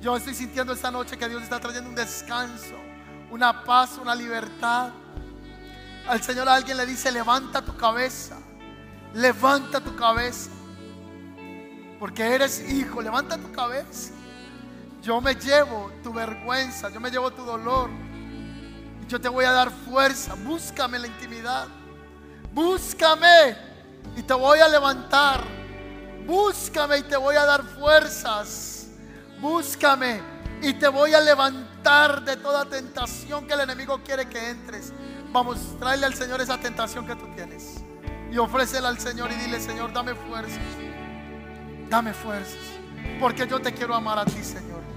Yo 0.00 0.16
estoy 0.16 0.34
sintiendo 0.34 0.72
esta 0.72 0.90
noche 0.90 1.18
que 1.18 1.28
Dios 1.28 1.42
está 1.42 1.60
trayendo 1.60 1.90
un 1.90 1.94
descanso, 1.94 2.74
una 3.30 3.64
paz, 3.64 3.98
una 4.00 4.14
libertad. 4.14 4.90
Al 6.08 6.22
Señor 6.22 6.48
alguien 6.48 6.76
le 6.76 6.86
dice, 6.86 7.12
levanta 7.12 7.62
tu 7.62 7.76
cabeza, 7.76 8.38
levanta 9.12 9.80
tu 9.80 9.94
cabeza, 9.96 10.50
porque 11.98 12.34
eres 12.34 12.70
hijo, 12.70 13.02
levanta 13.02 13.36
tu 13.36 13.52
cabeza. 13.52 14.12
Yo 15.02 15.20
me 15.20 15.34
llevo 15.34 15.90
tu 16.02 16.12
vergüenza, 16.12 16.88
yo 16.88 17.00
me 17.00 17.10
llevo 17.10 17.30
tu 17.30 17.44
dolor. 17.44 17.90
Yo 19.10 19.20
te 19.20 19.28
voy 19.28 19.44
a 19.44 19.50
dar 19.50 19.72
fuerza. 19.72 20.36
Búscame 20.36 20.96
la 20.96 21.08
intimidad. 21.08 21.66
Búscame 22.52 23.56
y 24.16 24.22
te 24.22 24.34
voy 24.34 24.60
a 24.60 24.68
levantar. 24.68 25.42
Búscame 26.24 26.98
y 26.98 27.02
te 27.02 27.16
voy 27.16 27.34
a 27.34 27.44
dar 27.44 27.64
fuerzas. 27.64 28.86
Búscame 29.40 30.20
y 30.62 30.74
te 30.74 30.86
voy 30.86 31.12
a 31.12 31.20
levantar 31.20 32.24
de 32.24 32.36
toda 32.36 32.64
tentación 32.66 33.48
que 33.48 33.54
el 33.54 33.60
enemigo 33.60 34.00
quiere 34.04 34.28
que 34.28 34.50
entres. 34.50 34.92
Vamos, 35.32 35.58
tráele 35.80 36.06
al 36.06 36.14
Señor 36.14 36.40
esa 36.40 36.58
tentación 36.58 37.04
que 37.04 37.16
tú 37.16 37.26
tienes. 37.34 37.82
Y 38.30 38.38
ofrécela 38.38 38.90
al 38.90 39.00
Señor 39.00 39.32
y 39.32 39.34
dile, 39.34 39.58
Señor, 39.58 39.92
dame 39.92 40.14
fuerzas. 40.14 40.60
Dame 41.88 42.14
fuerzas. 42.14 42.60
Porque 43.18 43.48
yo 43.48 43.58
te 43.58 43.74
quiero 43.74 43.92
amar 43.92 44.20
a 44.20 44.24
ti, 44.24 44.44
Señor. 44.44 44.89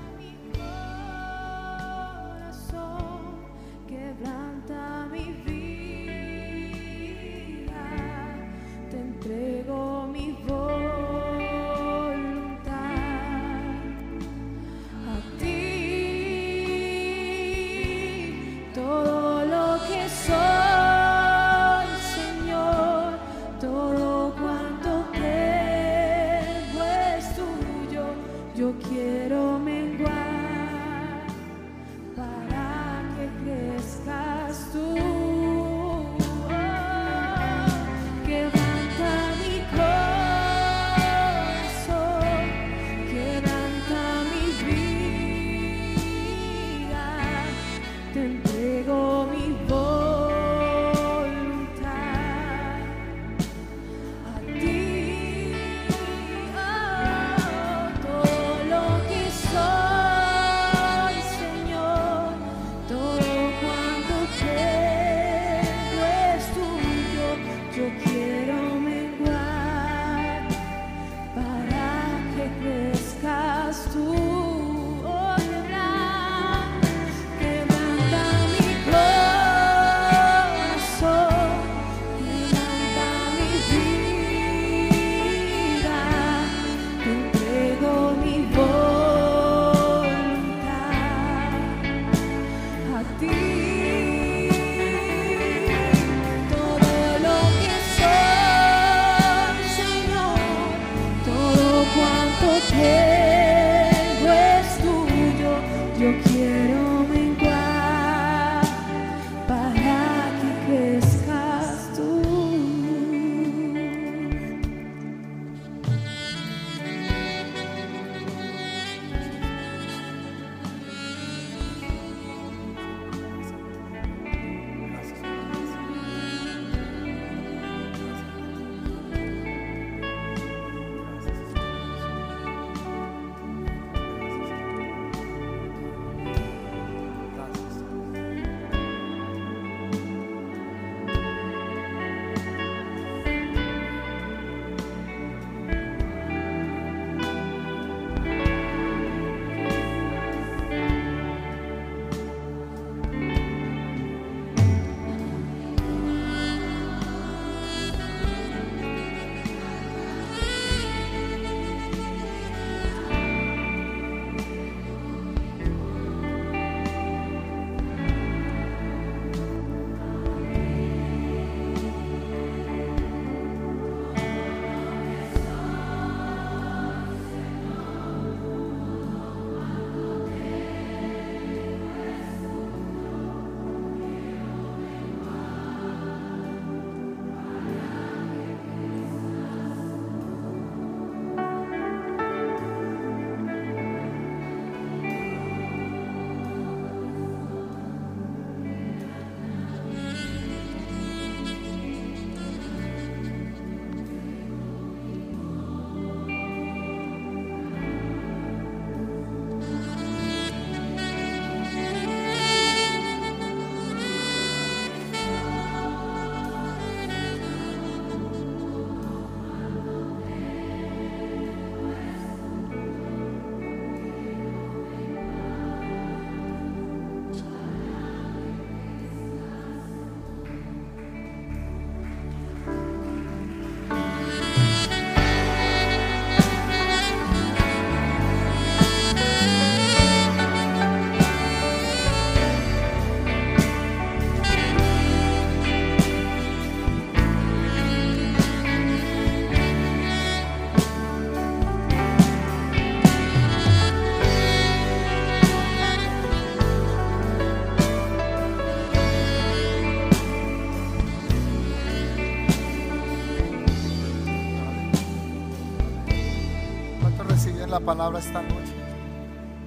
La 267.73 267.79
palabra 267.79 268.19
esta 268.19 268.39
noche. 268.43 268.71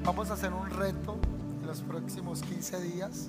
Vamos 0.05 0.31
a 0.31 0.35
hacer 0.35 0.53
un 0.53 0.71
reto 0.71 1.19
en 1.61 1.67
los 1.67 1.81
próximos 1.81 2.41
15 2.41 2.81
días. 2.83 3.27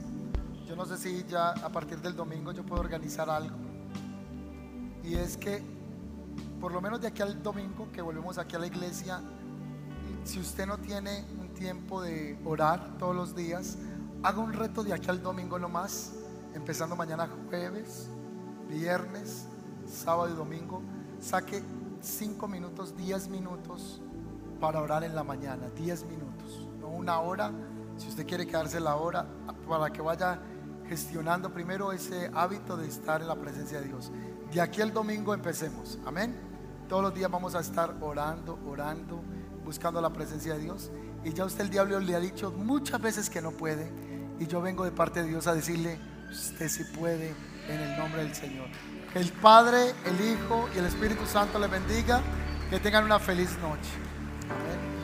Yo 0.68 0.76
no 0.76 0.86
sé 0.86 1.00
si 1.00 1.26
ya 1.28 1.50
a 1.50 1.70
partir 1.70 2.00
del 2.00 2.16
domingo 2.16 2.52
yo 2.52 2.64
puedo 2.64 2.80
organizar 2.80 3.28
algo. 3.28 3.58
Y 5.04 5.16
es 5.16 5.36
que 5.36 5.64
por 6.62 6.74
lo 6.74 6.80
menos 6.80 7.02
de 7.02 7.08
aquí 7.08 7.24
al 7.24 7.42
domingo 7.42 7.92
que 7.92 8.04
volvemos 8.04 8.38
aquí 8.38 8.56
a 8.56 8.60
la 8.60 8.68
iglesia, 8.68 9.20
si 10.24 10.40
usted 10.40 10.68
no 10.68 10.78
tiene 10.78 11.26
un 11.42 11.56
tiempo 11.56 12.00
de 12.04 12.38
orar 12.46 13.00
todos 13.00 13.16
los 13.16 13.36
días, 13.36 13.80
haga 14.22 14.38
un 14.38 14.54
reto 14.54 14.84
de 14.84 14.94
aquí 14.94 15.10
al 15.10 15.24
domingo 15.24 15.58
nomás, 15.58 16.14
empezando 16.54 16.96
mañana 16.96 17.28
jueves, 17.50 18.10
viernes, 18.70 19.48
sábado 19.88 20.32
y 20.32 20.36
domingo. 20.36 20.84
Saque 21.20 21.64
5 22.00 22.48
minutos, 22.48 22.96
10 22.96 23.30
minutos 23.30 24.02
para 24.60 24.82
orar 24.82 25.04
en 25.04 25.16
la 25.16 25.24
mañana, 25.24 25.70
10 25.76 26.06
minutos, 26.06 26.68
no 26.80 26.90
una 26.90 27.20
hora. 27.20 27.52
Si 27.98 28.08
usted 28.08 28.28
quiere 28.28 28.46
quedarse 28.46 28.80
la 28.80 28.96
hora, 28.96 29.26
para 29.68 29.92
que 29.92 30.02
vaya 30.02 30.40
gestionando 30.88 31.52
primero 31.52 31.92
ese 31.92 32.32
hábito 32.34 32.78
de 32.78 32.88
estar 32.88 33.22
en 33.22 33.28
la 33.28 33.36
presencia 33.36 33.80
de 33.80 33.88
Dios. 33.88 34.12
De 34.52 34.62
aquí 34.62 34.82
al 34.82 34.94
domingo 34.94 35.34
empecemos, 35.34 36.00
amén. 36.06 36.36
Todos 36.88 37.04
los 37.04 37.14
días 37.14 37.30
vamos 37.30 37.54
a 37.56 37.60
estar 37.60 37.96
orando, 38.00 38.58
orando, 38.66 39.22
buscando 39.66 40.00
la 40.00 40.12
presencia 40.12 40.54
de 40.54 40.60
Dios. 40.60 40.92
Y 41.24 41.34
ya 41.34 41.44
usted 41.44 41.66
el 41.66 41.70
diablo 41.70 42.00
le 42.00 42.16
ha 42.16 42.20
dicho 42.20 42.52
muchas 42.52 43.02
veces 43.02 43.30
que 43.30 43.42
no 43.42 43.52
puede. 43.52 43.92
Y 44.40 44.48
yo 44.48 44.62
vengo 44.62 44.86
de 44.86 44.92
parte 44.92 45.22
de 45.22 45.28
Dios 45.28 45.48
a 45.48 45.54
decirle, 45.54 46.00
usted 46.32 46.70
sí 46.70 46.84
puede 46.98 47.34
en 47.68 47.80
el 47.82 47.98
nombre 47.98 48.24
del 48.24 48.34
Señor. 48.34 48.68
Que 49.12 49.20
el 49.20 49.32
Padre, 49.34 49.94
el 50.06 50.22
Hijo 50.22 50.70
y 50.74 50.78
el 50.78 50.86
Espíritu 50.86 51.26
Santo 51.26 51.60
le 51.60 51.68
bendiga. 51.68 52.22
Que 52.70 52.80
tengan 52.80 53.04
una 53.04 53.20
feliz 53.20 53.58
noche. 53.60 54.07
Amén. 54.50 54.97